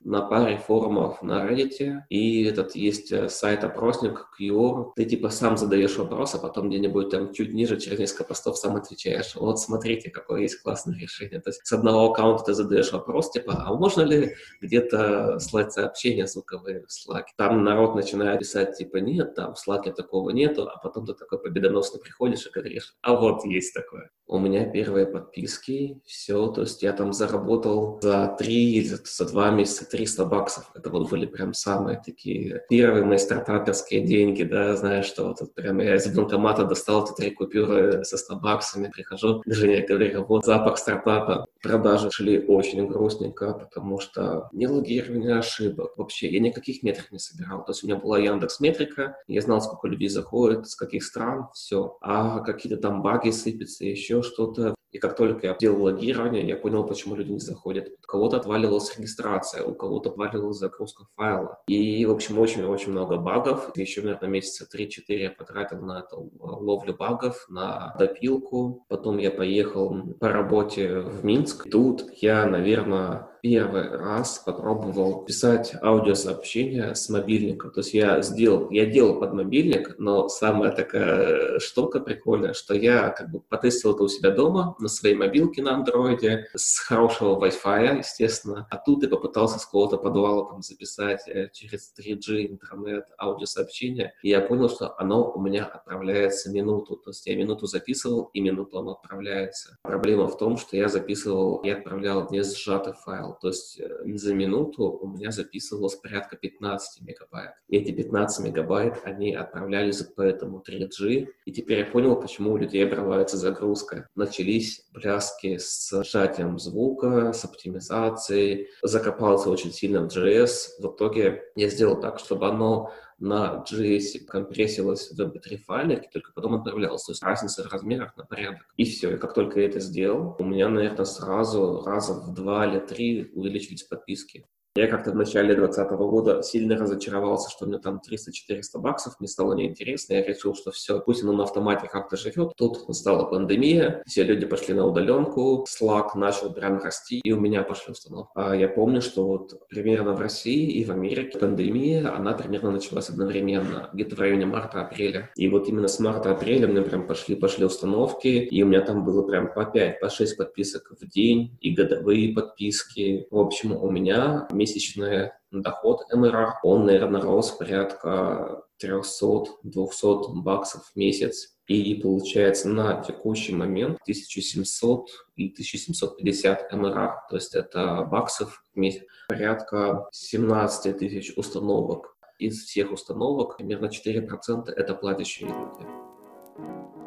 на 0.04 0.22
паре 0.22 0.58
форумов 0.58 1.22
на 1.22 1.46
Reddit, 1.46 2.02
и 2.08 2.44
этот 2.44 2.76
есть 2.76 3.12
э, 3.12 3.28
сайт-опросник 3.28 4.28
Cure. 4.38 4.92
Ты 4.96 5.04
типа 5.04 5.28
сам 5.30 5.56
задаешь 5.56 5.96
вопрос, 5.96 6.34
а 6.34 6.38
потом 6.38 6.68
где-нибудь 6.68 7.10
там 7.10 7.32
чуть 7.32 7.52
ниже 7.52 7.78
через 7.78 7.98
несколько 7.98 8.24
постов 8.24 8.58
сам 8.58 8.76
отвечаешь. 8.76 9.34
Вот 9.34 9.58
смотрите, 9.58 10.10
какое 10.10 10.42
есть 10.42 10.62
классное 10.62 10.98
решение. 10.98 11.40
То 11.40 11.50
есть 11.50 11.66
с 11.66 11.72
одного 11.72 12.10
аккаунта 12.10 12.44
ты 12.44 12.54
задаешь 12.54 12.92
вопрос, 12.92 13.30
типа, 13.30 13.64
а 13.66 13.74
можно 13.74 14.02
ли 14.02 14.34
где-то 14.60 15.38
слать 15.40 15.72
сообщения 15.72 16.26
звуковые 16.26 16.84
в 16.86 16.86
Slack? 16.86 17.24
Там 17.36 17.64
народ 17.64 17.94
начинает 17.94 18.40
писать, 18.40 18.76
типа, 18.76 18.98
нет, 18.98 19.34
там 19.34 19.54
в 19.54 19.68
Slack 19.68 19.92
такого 19.92 20.30
нету, 20.30 20.68
а 20.68 20.78
потом 20.78 21.06
ты 21.06 21.14
такой 21.14 21.40
победоносно 21.40 21.98
приходишь 21.98 22.46
и 22.46 22.50
говоришь, 22.50 22.94
а 23.02 23.14
вот 23.14 23.44
есть 23.44 23.74
такое. 23.74 24.10
У 24.26 24.38
меня 24.38 24.66
первые 24.66 25.06
подписки, 25.06 26.02
все, 26.04 26.48
то 26.48 26.60
есть 26.60 26.82
я 26.82 26.92
там 26.92 27.14
заработал 27.14 27.98
за 28.02 28.36
три 28.38 28.84
за 28.84 29.24
два 29.26 29.50
месяца 29.50 29.87
300 29.88 30.24
баксов. 30.24 30.70
Это 30.74 30.90
вот 30.90 31.10
были 31.10 31.26
прям 31.26 31.54
самые 31.54 32.00
такие 32.04 32.62
первые 32.68 33.04
мои 33.04 33.18
стартаперские 33.18 34.02
деньги, 34.02 34.42
да, 34.42 34.76
знаешь, 34.76 35.06
что 35.06 35.28
вот 35.28 35.54
прям 35.54 35.80
я 35.80 35.96
из 35.96 36.14
банкомата 36.14 36.64
достал 36.64 37.04
эти 37.04 37.14
три 37.14 37.30
купюры 37.30 38.04
со 38.04 38.16
100 38.16 38.36
баксами, 38.36 38.90
прихожу 38.94 39.40
к 39.40 39.52
жене, 39.52 39.84
говорю, 39.86 40.24
вот 40.24 40.44
запах 40.44 40.78
стартапа. 40.78 41.46
Продажи 41.62 42.10
шли 42.10 42.38
очень 42.38 42.86
грустненько, 42.86 43.52
потому 43.52 44.00
что 44.00 44.48
не 44.52 44.68
логирование 44.68 45.38
ошибок 45.38 45.96
вообще. 45.96 46.28
Я 46.28 46.40
никаких 46.40 46.82
метрик 46.82 47.10
не 47.10 47.18
собирал. 47.18 47.64
То 47.64 47.72
есть 47.72 47.82
у 47.82 47.86
меня 47.86 47.96
была 47.96 48.18
Яндекс 48.18 48.60
Метрика, 48.60 49.16
я 49.26 49.40
знал, 49.40 49.60
сколько 49.60 49.88
людей 49.88 50.08
заходит, 50.08 50.68
с 50.68 50.76
каких 50.76 51.04
стран, 51.04 51.48
все. 51.52 51.98
А 52.00 52.40
какие-то 52.40 52.80
там 52.80 53.02
баги 53.02 53.30
сыпятся, 53.30 53.84
еще 53.84 54.22
что-то. 54.22 54.74
И 54.90 54.98
как 54.98 55.16
только 55.16 55.48
я 55.48 55.56
делал 55.58 55.82
логирование, 55.82 56.46
я 56.46 56.56
понял, 56.56 56.84
почему 56.84 57.14
люди 57.14 57.32
не 57.32 57.40
заходят. 57.40 57.88
У 57.88 58.06
кого-то 58.06 58.38
отваливалась 58.38 58.96
регистрация, 58.96 59.62
у 59.62 59.74
кого-то 59.74 60.10
отваливалась 60.10 60.58
загрузка 60.58 61.04
файла. 61.16 61.60
И, 61.66 62.04
в 62.06 62.10
общем, 62.10 62.38
очень-очень 62.38 62.92
много 62.92 63.16
багов. 63.16 63.76
Еще, 63.76 64.02
наверное, 64.02 64.30
месяца 64.30 64.66
3-4 64.74 64.88
я 65.08 65.30
потратил 65.30 65.80
на 65.80 66.00
эту 66.00 66.30
ловлю 66.38 66.94
багов, 66.96 67.46
на 67.48 67.94
допилку. 67.98 68.84
Потом 68.88 69.18
я 69.18 69.30
поехал 69.30 70.14
по 70.20 70.28
работе 70.30 71.00
в 71.00 71.24
Минск. 71.24 71.70
Тут 71.70 72.04
я, 72.20 72.46
наверное, 72.46 73.28
первый 73.42 73.88
раз 73.96 74.42
попробовал 74.44 75.24
писать 75.24 75.74
аудиосообщения 75.82 76.94
с 76.94 77.08
мобильника. 77.08 77.70
То 77.70 77.80
есть 77.80 77.94
я 77.94 78.20
сделал, 78.22 78.70
я 78.70 78.86
делал 78.86 79.18
под 79.20 79.34
мобильник, 79.34 79.96
но 79.98 80.28
самая 80.28 80.72
такая 80.72 81.58
штука 81.58 82.00
прикольная, 82.00 82.52
что 82.52 82.74
я 82.74 83.10
как 83.10 83.30
бы 83.30 83.40
потестил 83.40 83.94
это 83.94 84.02
у 84.02 84.08
себя 84.08 84.30
дома 84.30 84.76
на 84.78 84.88
своей 84.88 85.14
мобилке 85.14 85.62
на 85.62 85.74
андроиде 85.74 86.48
с 86.54 86.78
хорошего 86.78 87.38
Wi-Fi, 87.44 87.98
естественно. 87.98 88.66
А 88.70 88.76
тут 88.76 89.02
я 89.02 89.08
попытался 89.08 89.58
с 89.58 89.64
какого-то 89.64 89.98
подвала 89.98 90.48
там 90.48 90.62
записать 90.62 91.26
э, 91.28 91.48
через 91.52 91.92
3G 91.98 92.46
интернет 92.46 93.04
аудиосообщение. 93.18 94.14
И 94.22 94.30
я 94.30 94.40
понял, 94.40 94.68
что 94.68 94.94
оно 94.98 95.30
у 95.30 95.40
меня 95.40 95.64
отправляется 95.64 96.50
минуту. 96.50 96.96
То 96.96 97.10
есть 97.10 97.26
я 97.26 97.36
минуту 97.36 97.66
записывал, 97.66 98.30
и 98.32 98.40
минуту 98.40 98.78
оно 98.78 98.92
отправляется. 98.92 99.78
Проблема 99.82 100.26
в 100.26 100.36
том, 100.36 100.56
что 100.56 100.76
я 100.76 100.88
записывал 100.88 101.58
и 101.58 101.70
отправлял 101.70 102.28
не 102.30 102.42
сжатый 102.42 102.94
файл, 102.94 103.27
файл. 103.28 103.38
То 103.40 103.48
есть 103.48 103.80
э, 103.80 104.16
за 104.16 104.34
минуту 104.34 104.84
у 104.84 105.06
меня 105.08 105.30
записывалось 105.30 105.96
порядка 105.96 106.36
15 106.36 107.02
мегабайт. 107.02 107.52
И 107.68 107.76
эти 107.76 107.92
15 107.92 108.46
мегабайт, 108.46 109.00
они 109.04 109.34
отправлялись 109.34 110.02
по 110.02 110.22
этому 110.22 110.62
3G. 110.66 111.28
И 111.44 111.52
теперь 111.52 111.80
я 111.80 111.86
понял, 111.86 112.20
почему 112.20 112.52
у 112.52 112.56
людей 112.56 112.84
обрывается 112.86 113.36
загрузка. 113.36 114.08
Начались 114.14 114.86
пляски 114.92 115.58
с 115.58 116.02
сжатием 116.04 116.58
звука, 116.58 117.32
с 117.32 117.44
оптимизацией. 117.44 118.68
Закопался 118.82 119.50
очень 119.50 119.72
сильно 119.72 120.02
в 120.02 120.16
JS. 120.16 120.80
В 120.80 120.86
итоге 120.86 121.42
я 121.54 121.68
сделал 121.68 122.00
так, 122.00 122.18
чтобы 122.18 122.48
оно 122.48 122.92
на 123.18 123.64
JS 123.68 124.24
компрессилось 124.26 125.10
в 125.10 125.20
MP3 125.20 125.56
файле, 125.58 126.08
только 126.12 126.32
потом 126.32 126.54
отправлялось. 126.54 127.04
То 127.04 127.12
есть 127.12 127.22
разница 127.22 127.64
в 127.64 127.72
размерах 127.72 128.16
на 128.16 128.24
порядок. 128.24 128.66
И 128.76 128.84
все. 128.84 129.14
И 129.14 129.18
как 129.18 129.34
только 129.34 129.60
я 129.60 129.66
это 129.66 129.80
сделал, 129.80 130.36
у 130.38 130.44
меня, 130.44 130.68
наверное, 130.68 131.04
сразу 131.04 131.82
раза 131.84 132.14
в 132.14 132.34
два 132.34 132.66
или 132.66 132.78
три 132.78 133.30
увеличились 133.34 133.82
подписки. 133.82 134.46
Я 134.74 134.86
как-то 134.86 135.10
в 135.10 135.16
начале 135.16 135.54
2020 135.54 135.90
года 135.98 136.42
сильно 136.42 136.76
разочаровался, 136.76 137.50
что 137.50 137.66
меня 137.66 137.78
там 137.78 138.00
300-400 138.08 138.78
баксов, 138.78 139.14
мне 139.18 139.28
стало 139.28 139.54
неинтересно, 139.54 140.14
я 140.14 140.22
решил, 140.22 140.54
что 140.54 140.70
все, 140.70 141.00
пусть 141.00 141.22
оно 141.22 141.32
на 141.32 141.44
автомате 141.44 141.88
как-то 141.90 142.16
живет. 142.16 142.52
Тут 142.56 142.86
настала 142.86 143.24
пандемия, 143.24 144.02
все 144.06 144.22
люди 144.22 144.46
пошли 144.46 144.74
на 144.74 144.86
удаленку, 144.86 145.66
Slack 145.68 146.10
начал 146.14 146.52
прям 146.52 146.78
расти, 146.78 147.20
и 147.24 147.32
у 147.32 147.40
меня 147.40 147.62
пошли 147.62 147.92
установки. 147.92 148.30
А 148.34 148.54
я 148.54 148.68
помню, 148.68 149.00
что 149.00 149.26
вот 149.26 149.68
примерно 149.68 150.12
в 150.12 150.20
России 150.20 150.70
и 150.70 150.84
в 150.84 150.90
Америке 150.90 151.38
пандемия, 151.38 152.14
она 152.14 152.32
примерно 152.34 152.70
началась 152.70 153.08
одновременно, 153.08 153.90
где-то 153.92 154.16
в 154.16 154.20
районе 154.20 154.46
марта-апреля. 154.46 155.30
И 155.36 155.48
вот 155.48 155.68
именно 155.68 155.88
с 155.88 155.98
марта-апреля 155.98 156.68
мне 156.68 156.82
прям 156.82 157.06
пошли, 157.06 157.34
пошли 157.34 157.64
установки, 157.64 158.28
и 158.28 158.62
у 158.62 158.66
меня 158.66 158.82
там 158.82 159.04
было 159.04 159.22
прям 159.22 159.52
по 159.52 159.64
5, 159.64 160.00
по 160.00 160.08
6 160.08 160.36
подписок 160.36 160.92
в 161.00 161.08
день, 161.08 161.56
и 161.60 161.72
годовые 161.72 162.32
подписки. 162.32 163.26
В 163.30 163.38
общем, 163.38 163.72
у 163.72 163.90
меня 163.90 164.46
месячный 164.58 165.30
доход 165.50 166.00
МРР, 166.12 166.56
он, 166.62 166.84
наверное, 166.84 167.22
рос 167.22 167.52
порядка 167.52 168.62
300-200 168.82 170.34
баксов 170.42 170.84
в 170.92 170.96
месяц. 170.96 171.54
И 171.66 171.94
получается 171.96 172.68
на 172.68 173.02
текущий 173.02 173.54
момент 173.54 173.98
1700 174.02 175.10
и 175.36 175.52
1750 175.52 176.72
МРР, 176.72 177.12
то 177.28 177.36
есть 177.36 177.54
это 177.54 178.08
баксов 178.10 178.62
в 178.74 178.78
месяц, 178.78 179.02
порядка 179.28 180.08
17 180.12 180.98
тысяч 180.98 181.36
установок. 181.36 182.16
Из 182.38 182.64
всех 182.64 182.92
установок 182.92 183.58
примерно 183.58 183.86
4% 183.86 184.70
это 184.70 184.94
платящие 184.94 185.48
люди. 185.48 186.97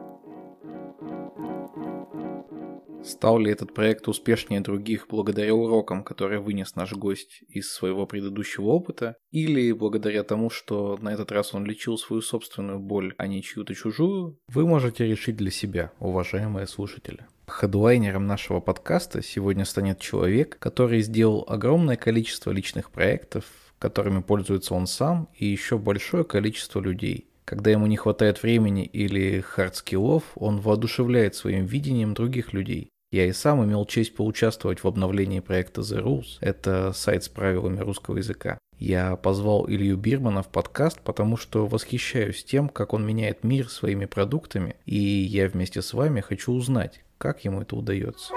Стал 3.03 3.39
ли 3.39 3.51
этот 3.51 3.73
проект 3.73 4.07
успешнее 4.07 4.61
других 4.61 5.07
благодаря 5.09 5.55
урокам, 5.55 6.03
которые 6.03 6.39
вынес 6.39 6.75
наш 6.75 6.93
гость 6.93 7.43
из 7.49 7.71
своего 7.71 8.05
предыдущего 8.05 8.65
опыта, 8.65 9.15
или 9.31 9.71
благодаря 9.71 10.23
тому, 10.23 10.49
что 10.49 10.97
на 11.01 11.09
этот 11.09 11.31
раз 11.31 11.53
он 11.55 11.65
лечил 11.65 11.97
свою 11.97 12.21
собственную 12.21 12.79
боль, 12.79 13.15
а 13.17 13.27
не 13.27 13.41
чью-то 13.41 13.73
чужую, 13.73 14.37
вы 14.47 14.67
можете 14.67 15.07
решить 15.07 15.35
для 15.35 15.49
себя, 15.51 15.91
уважаемые 15.99 16.67
слушатели. 16.67 17.25
Хедлайнером 17.47 18.27
нашего 18.27 18.59
подкаста 18.59 19.21
сегодня 19.23 19.65
станет 19.65 19.99
человек, 19.99 20.57
который 20.59 21.01
сделал 21.01 21.43
огромное 21.47 21.97
количество 21.97 22.51
личных 22.51 22.91
проектов, 22.91 23.45
которыми 23.79 24.21
пользуется 24.21 24.75
он 24.75 24.85
сам 24.85 25.27
и 25.33 25.47
еще 25.47 25.79
большое 25.79 26.23
количество 26.23 26.79
людей. 26.79 27.31
Когда 27.51 27.69
ему 27.69 27.85
не 27.85 27.97
хватает 27.97 28.41
времени 28.43 28.85
или 28.85 29.41
хардскиллов, 29.41 30.23
он 30.35 30.61
воодушевляет 30.61 31.35
своим 31.35 31.65
видением 31.65 32.13
других 32.13 32.53
людей. 32.53 32.87
Я 33.11 33.25
и 33.25 33.33
сам 33.33 33.61
имел 33.65 33.85
честь 33.85 34.15
поучаствовать 34.15 34.79
в 34.79 34.87
обновлении 34.87 35.41
проекта 35.41 35.81
The 35.81 36.01
Rules. 36.01 36.37
Это 36.39 36.93
сайт 36.93 37.25
с 37.25 37.27
правилами 37.27 37.81
русского 37.81 38.19
языка. 38.19 38.57
Я 38.79 39.17
позвал 39.17 39.69
Илью 39.69 39.97
Бирмана 39.97 40.43
в 40.43 40.47
подкаст, 40.47 41.01
потому 41.01 41.35
что 41.35 41.67
восхищаюсь 41.67 42.41
тем, 42.45 42.69
как 42.69 42.93
он 42.93 43.05
меняет 43.05 43.43
мир 43.43 43.67
своими 43.67 44.05
продуктами, 44.05 44.77
и 44.85 44.95
я 44.97 45.49
вместе 45.49 45.81
с 45.81 45.93
вами 45.93 46.21
хочу 46.21 46.53
узнать, 46.53 47.03
как 47.17 47.43
ему 47.43 47.63
это 47.63 47.75
удается. 47.75 48.31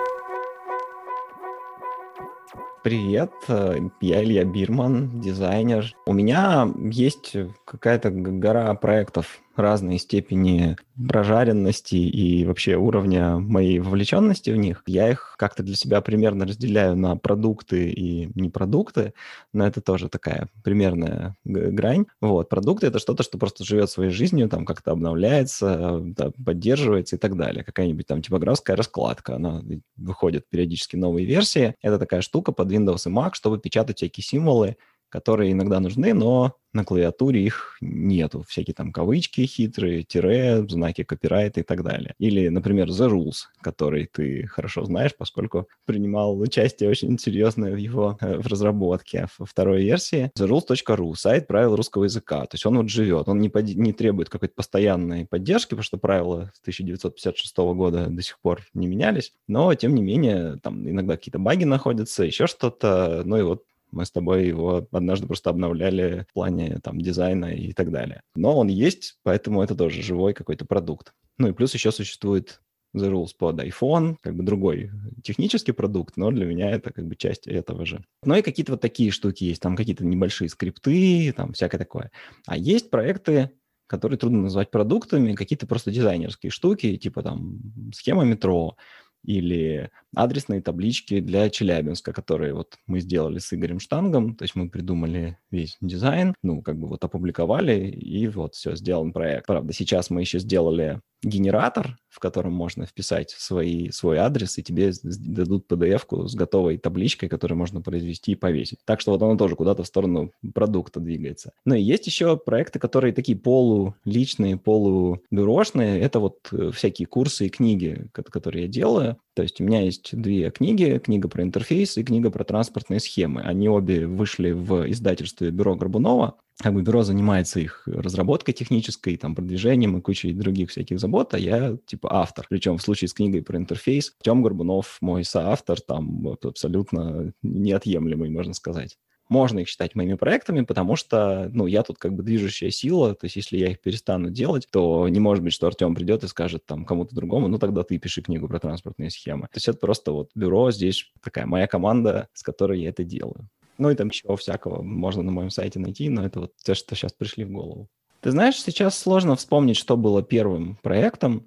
Привет, 2.84 3.32
э, 3.48 3.78
я 4.02 4.22
Илья 4.22 4.44
Бирман, 4.44 5.18
дизайнер. 5.18 5.96
У 6.04 6.12
меня 6.12 6.70
есть 6.76 7.34
какая-то 7.64 8.10
гора 8.10 8.74
проектов 8.74 9.40
разной 9.60 9.98
степени 9.98 10.76
прожаренности 11.08 11.96
и 11.96 12.44
вообще 12.44 12.76
уровня 12.76 13.38
моей 13.38 13.78
вовлеченности 13.80 14.50
в 14.50 14.56
них. 14.56 14.82
Я 14.86 15.10
их 15.10 15.34
как-то 15.38 15.62
для 15.62 15.74
себя 15.74 16.00
примерно 16.00 16.46
разделяю 16.46 16.96
на 16.96 17.16
продукты 17.16 17.90
и 17.90 18.30
непродукты, 18.38 19.12
но 19.52 19.66
это 19.66 19.80
тоже 19.80 20.08
такая 20.08 20.48
примерная 20.62 21.36
грань. 21.44 22.06
Вот, 22.20 22.48
продукты— 22.48 22.86
это 22.88 22.98
что-то, 22.98 23.22
что 23.22 23.38
просто 23.38 23.64
живет 23.64 23.90
своей 23.90 24.10
жизнью, 24.10 24.48
там 24.48 24.64
как-то 24.64 24.92
обновляется, 24.92 26.00
да, 26.02 26.30
поддерживается 26.44 27.16
и 27.16 27.18
так 27.18 27.36
далее. 27.36 27.64
Какая-нибудь 27.64 28.06
там 28.06 28.22
типографская 28.22 28.76
раскладка, 28.76 29.36
она 29.36 29.62
выходит 29.96 30.48
периодически 30.48 30.96
новые 30.96 31.26
версии. 31.26 31.74
Это 31.82 31.98
такая 31.98 32.20
штука 32.20 32.52
под 32.52 32.70
Windows 32.70 33.08
и 33.08 33.10
Mac, 33.10 33.30
чтобы 33.34 33.58
печатать 33.58 33.98
всякие 33.98 34.24
символы, 34.24 34.76
которые 35.14 35.52
иногда 35.52 35.78
нужны, 35.78 36.12
но 36.12 36.56
на 36.72 36.84
клавиатуре 36.84 37.40
их 37.44 37.76
нету. 37.80 38.42
Всякие 38.48 38.74
там 38.74 38.92
кавычки 38.92 39.46
хитрые, 39.46 40.02
тире, 40.02 40.66
знаки 40.68 41.04
копирайта 41.04 41.60
и 41.60 41.62
так 41.62 41.84
далее. 41.84 42.14
Или, 42.18 42.48
например, 42.48 42.88
The 42.88 43.08
Rules, 43.08 43.44
который 43.62 44.06
ты 44.12 44.48
хорошо 44.48 44.84
знаешь, 44.84 45.12
поскольку 45.16 45.68
принимал 45.84 46.36
участие 46.40 46.90
очень 46.90 47.16
серьезное 47.16 47.74
в 47.74 47.76
его 47.76 48.18
э, 48.20 48.38
в 48.38 48.48
разработке 48.48 49.28
во 49.38 49.46
второй 49.46 49.84
версии. 49.84 50.32
TheRules.ru, 50.36 51.14
сайт 51.14 51.46
правил 51.46 51.76
русского 51.76 52.04
языка. 52.04 52.40
То 52.46 52.56
есть 52.56 52.66
он 52.66 52.76
вот 52.76 52.88
живет, 52.88 53.28
он 53.28 53.38
не, 53.38 53.50
под, 53.50 53.66
не 53.66 53.92
требует 53.92 54.28
какой-то 54.28 54.54
постоянной 54.56 55.26
поддержки, 55.26 55.70
потому 55.70 55.84
что 55.84 55.96
правила 55.96 56.50
с 56.56 56.60
1956 56.62 57.56
года 57.56 58.08
до 58.08 58.22
сих 58.22 58.40
пор 58.40 58.62
не 58.74 58.88
менялись. 58.88 59.32
Но, 59.46 59.72
тем 59.76 59.94
не 59.94 60.02
менее, 60.02 60.58
там 60.60 60.90
иногда 60.90 61.16
какие-то 61.16 61.38
баги 61.38 61.62
находятся, 61.62 62.24
еще 62.24 62.48
что-то. 62.48 63.22
Ну 63.24 63.36
и 63.36 63.42
вот 63.42 63.62
мы 63.94 64.04
с 64.04 64.10
тобой 64.10 64.46
его 64.46 64.86
однажды 64.90 65.26
просто 65.26 65.50
обновляли 65.50 66.26
в 66.30 66.34
плане 66.34 66.78
там 66.82 67.00
дизайна 67.00 67.46
и 67.46 67.72
так 67.72 67.90
далее. 67.90 68.22
Но 68.34 68.56
он 68.56 68.68
есть, 68.68 69.18
поэтому 69.22 69.62
это 69.62 69.74
тоже 69.74 70.02
живой 70.02 70.34
какой-то 70.34 70.64
продукт. 70.64 71.12
Ну 71.38 71.48
и 71.48 71.52
плюс 71.52 71.74
еще 71.74 71.92
существует 71.92 72.60
The 72.94 73.10
Rules 73.10 73.30
под 73.36 73.60
iPhone, 73.60 74.16
как 74.20 74.36
бы 74.36 74.44
другой 74.44 74.90
технический 75.22 75.72
продукт, 75.72 76.16
но 76.16 76.30
для 76.30 76.46
меня 76.46 76.70
это 76.70 76.92
как 76.92 77.06
бы 77.06 77.16
часть 77.16 77.46
этого 77.46 77.84
же. 77.84 78.04
Ну 78.24 78.34
и 78.36 78.42
какие-то 78.42 78.72
вот 78.72 78.80
такие 78.80 79.10
штуки 79.10 79.44
есть, 79.44 79.60
там 79.60 79.76
какие-то 79.76 80.04
небольшие 80.04 80.48
скрипты, 80.48 81.32
там 81.36 81.52
всякое 81.52 81.78
такое. 81.78 82.10
А 82.46 82.56
есть 82.56 82.90
проекты, 82.90 83.50
которые 83.86 84.18
трудно 84.18 84.42
назвать 84.42 84.70
продуктами, 84.70 85.34
какие-то 85.34 85.66
просто 85.66 85.90
дизайнерские 85.90 86.50
штуки, 86.50 86.96
типа 86.96 87.22
там 87.22 87.60
схема 87.92 88.24
метро, 88.24 88.76
или 89.24 89.90
адресные 90.14 90.60
таблички 90.60 91.20
для 91.20 91.50
Челябинска, 91.50 92.12
которые 92.12 92.54
вот 92.54 92.78
мы 92.86 93.00
сделали 93.00 93.38
с 93.38 93.52
Игорем 93.52 93.80
Штангом, 93.80 94.36
то 94.36 94.44
есть 94.44 94.54
мы 94.54 94.68
придумали 94.68 95.38
весь 95.50 95.76
дизайн, 95.80 96.34
ну, 96.42 96.62
как 96.62 96.78
бы 96.78 96.86
вот 96.86 97.04
опубликовали, 97.04 97.88
и 97.88 98.26
вот 98.28 98.54
все, 98.54 98.76
сделан 98.76 99.12
проект. 99.12 99.46
Правда, 99.46 99.72
сейчас 99.72 100.10
мы 100.10 100.20
еще 100.20 100.38
сделали 100.38 101.00
генератор, 101.24 101.96
в 102.08 102.20
котором 102.20 102.52
можно 102.52 102.86
вписать 102.86 103.30
свои, 103.30 103.90
свой 103.90 104.18
адрес, 104.18 104.58
и 104.58 104.62
тебе 104.62 104.92
дадут 105.02 105.70
PDF-ку 105.70 106.28
с 106.28 106.34
готовой 106.34 106.78
табличкой, 106.78 107.28
которую 107.28 107.58
можно 107.58 107.80
произвести 107.80 108.32
и 108.32 108.36
повесить. 108.36 108.78
Так 108.84 109.00
что 109.00 109.12
вот 109.12 109.22
оно 109.22 109.36
тоже 109.36 109.56
куда-то 109.56 109.82
в 109.82 109.86
сторону 109.86 110.30
продукта 110.54 111.00
двигается. 111.00 111.52
Ну 111.64 111.74
и 111.74 111.82
есть 111.82 112.06
еще 112.06 112.36
проекты, 112.36 112.78
которые 112.78 113.12
такие 113.12 113.36
полуличные, 113.36 114.56
полубюрошные. 114.56 116.00
Это 116.00 116.20
вот 116.20 116.38
э, 116.52 116.70
всякие 116.72 117.06
курсы 117.06 117.46
и 117.46 117.50
книги, 117.50 118.08
которые 118.12 118.64
я 118.64 118.68
делаю. 118.68 119.18
То 119.34 119.42
есть 119.42 119.60
у 119.60 119.64
меня 119.64 119.80
есть 119.80 120.16
две 120.16 120.50
книги, 120.50 121.00
книга 121.02 121.28
про 121.28 121.42
интерфейс 121.42 121.96
и 121.98 122.04
книга 122.04 122.30
про 122.30 122.44
транспортные 122.44 123.00
схемы. 123.00 123.42
Они 123.42 123.68
обе 123.68 124.06
вышли 124.06 124.52
в 124.52 124.88
издательстве 124.90 125.50
«Бюро 125.50 125.74
Горбунова». 125.74 126.36
Как 126.60 126.72
бы 126.72 126.82
бюро 126.82 127.02
занимается 127.02 127.58
их 127.58 127.82
разработкой 127.86 128.54
технической, 128.54 129.16
там, 129.16 129.34
продвижением 129.34 129.98
и 129.98 130.00
кучей 130.00 130.32
других 130.32 130.70
всяких 130.70 131.00
забот, 131.00 131.34
а 131.34 131.38
я 131.38 131.76
типа 131.84 132.08
автор. 132.12 132.46
Причем 132.48 132.78
в 132.78 132.82
случае 132.82 133.08
с 133.08 133.12
книгой 133.12 133.42
про 133.42 133.58
интерфейс 133.58 134.14
Тем 134.22 134.40
Горбунов 134.40 134.98
мой 135.00 135.24
соавтор, 135.24 135.80
там 135.80 136.28
абсолютно 136.40 137.32
неотъемлемый, 137.42 138.30
можно 138.30 138.54
сказать 138.54 138.96
можно 139.28 139.60
их 139.60 139.68
считать 139.68 139.94
моими 139.94 140.14
проектами, 140.14 140.62
потому 140.62 140.96
что, 140.96 141.50
ну, 141.52 141.66
я 141.66 141.82
тут 141.82 141.98
как 141.98 142.14
бы 142.14 142.22
движущая 142.22 142.70
сила, 142.70 143.14
то 143.14 143.26
есть 143.26 143.36
если 143.36 143.56
я 143.56 143.70
их 143.70 143.80
перестану 143.80 144.30
делать, 144.30 144.68
то 144.70 145.08
не 145.08 145.20
может 145.20 145.42
быть, 145.42 145.52
что 145.52 145.66
Артем 145.66 145.94
придет 145.94 146.24
и 146.24 146.28
скажет 146.28 146.66
там 146.66 146.84
кому-то 146.84 147.14
другому, 147.14 147.48
ну, 147.48 147.58
тогда 147.58 147.82
ты 147.84 147.98
пиши 147.98 148.22
книгу 148.22 148.48
про 148.48 148.60
транспортные 148.60 149.10
схемы. 149.10 149.42
То 149.44 149.56
есть 149.56 149.68
это 149.68 149.78
просто 149.78 150.12
вот 150.12 150.30
бюро 150.34 150.70
здесь 150.70 151.10
такая 151.22 151.46
моя 151.46 151.66
команда, 151.66 152.28
с 152.32 152.42
которой 152.42 152.80
я 152.80 152.90
это 152.90 153.04
делаю. 153.04 153.48
Ну 153.78 153.90
и 153.90 153.94
там 153.94 154.08
еще 154.08 154.36
всякого 154.36 154.82
можно 154.82 155.22
на 155.22 155.32
моем 155.32 155.50
сайте 155.50 155.78
найти, 155.80 156.08
но 156.08 156.24
это 156.24 156.40
вот 156.40 156.52
те, 156.56 156.74
что 156.74 156.94
сейчас 156.94 157.12
пришли 157.12 157.44
в 157.44 157.50
голову. 157.50 157.88
Ты 158.20 158.30
знаешь, 158.30 158.56
сейчас 158.56 158.98
сложно 158.98 159.36
вспомнить, 159.36 159.76
что 159.76 159.96
было 159.96 160.22
первым 160.22 160.76
проектом, 160.76 161.46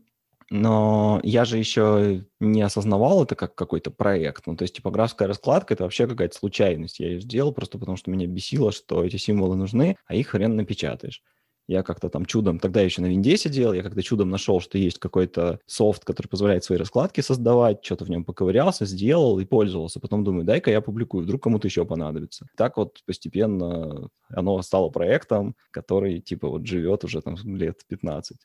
но 0.50 1.20
я 1.24 1.46
же 1.46 1.58
еще 1.58 2.26
не 2.40 2.62
осознавал 2.62 3.24
это 3.24 3.36
как 3.36 3.56
какой-то 3.56 3.92
проект. 3.92 4.48
Ну, 4.48 4.56
то 4.56 4.64
есть 4.64 4.76
типографская 4.76 5.28
раскладка– 5.28 5.74
это 5.76 5.84
вообще 5.84 6.08
какая-то 6.08 6.38
случайность. 6.38 7.00
Я 7.00 7.08
ее 7.08 7.22
сделал 7.22 7.52
просто 7.52 7.78
потому, 7.78 7.98
что 7.98 8.12
меня 8.12 8.28
бесило, 8.28 8.72
что 8.72 9.04
эти 9.04 9.18
символы 9.18 9.56
нужны, 9.56 9.98
а 10.06 10.16
их 10.16 10.30
хрен 10.30 10.56
напечатаешь. 10.56 11.22
Я 11.68 11.84
как-то 11.84 12.10
там 12.10 12.26
чудом, 12.26 12.60
тогда 12.60 12.80
еще 12.80 13.02
на 13.02 13.08
винде 13.08 13.36
сидел, 13.36 13.74
я 13.74 13.84
как-то 13.84 14.02
чудом 14.02 14.30
нашел, 14.30 14.62
что 14.62 14.78
есть 14.78 15.00
какой-то 15.00 15.60
софт, 15.66 16.06
который 16.06 16.28
позволяет 16.28 16.64
свои 16.64 16.78
раскладки 16.78 17.20
создавать, 17.20 17.84
что-то 17.84 18.06
в 18.06 18.10
нем 18.10 18.24
поковырялся, 18.24 18.86
сделал 18.86 19.38
и 19.40 19.46
пользовался. 19.46 20.00
Потом 20.00 20.24
думаю, 20.24 20.46
дай-ка 20.46 20.72
я 20.72 20.80
публикую, 20.80 21.24
вдруг 21.24 21.44
кому-то 21.44 21.68
еще 21.68 21.84
понадобится. 21.84 22.48
Так 22.56 22.78
вот 22.78 23.02
постепенно 23.06 24.10
оно 24.30 24.62
стало 24.62 24.90
проектом, 24.90 25.58
который 25.72 26.22
типа 26.22 26.48
вот 26.48 26.66
живет 26.66 27.04
уже 27.04 27.22
там 27.22 27.36
лет 27.58 27.82
15. 27.90 28.38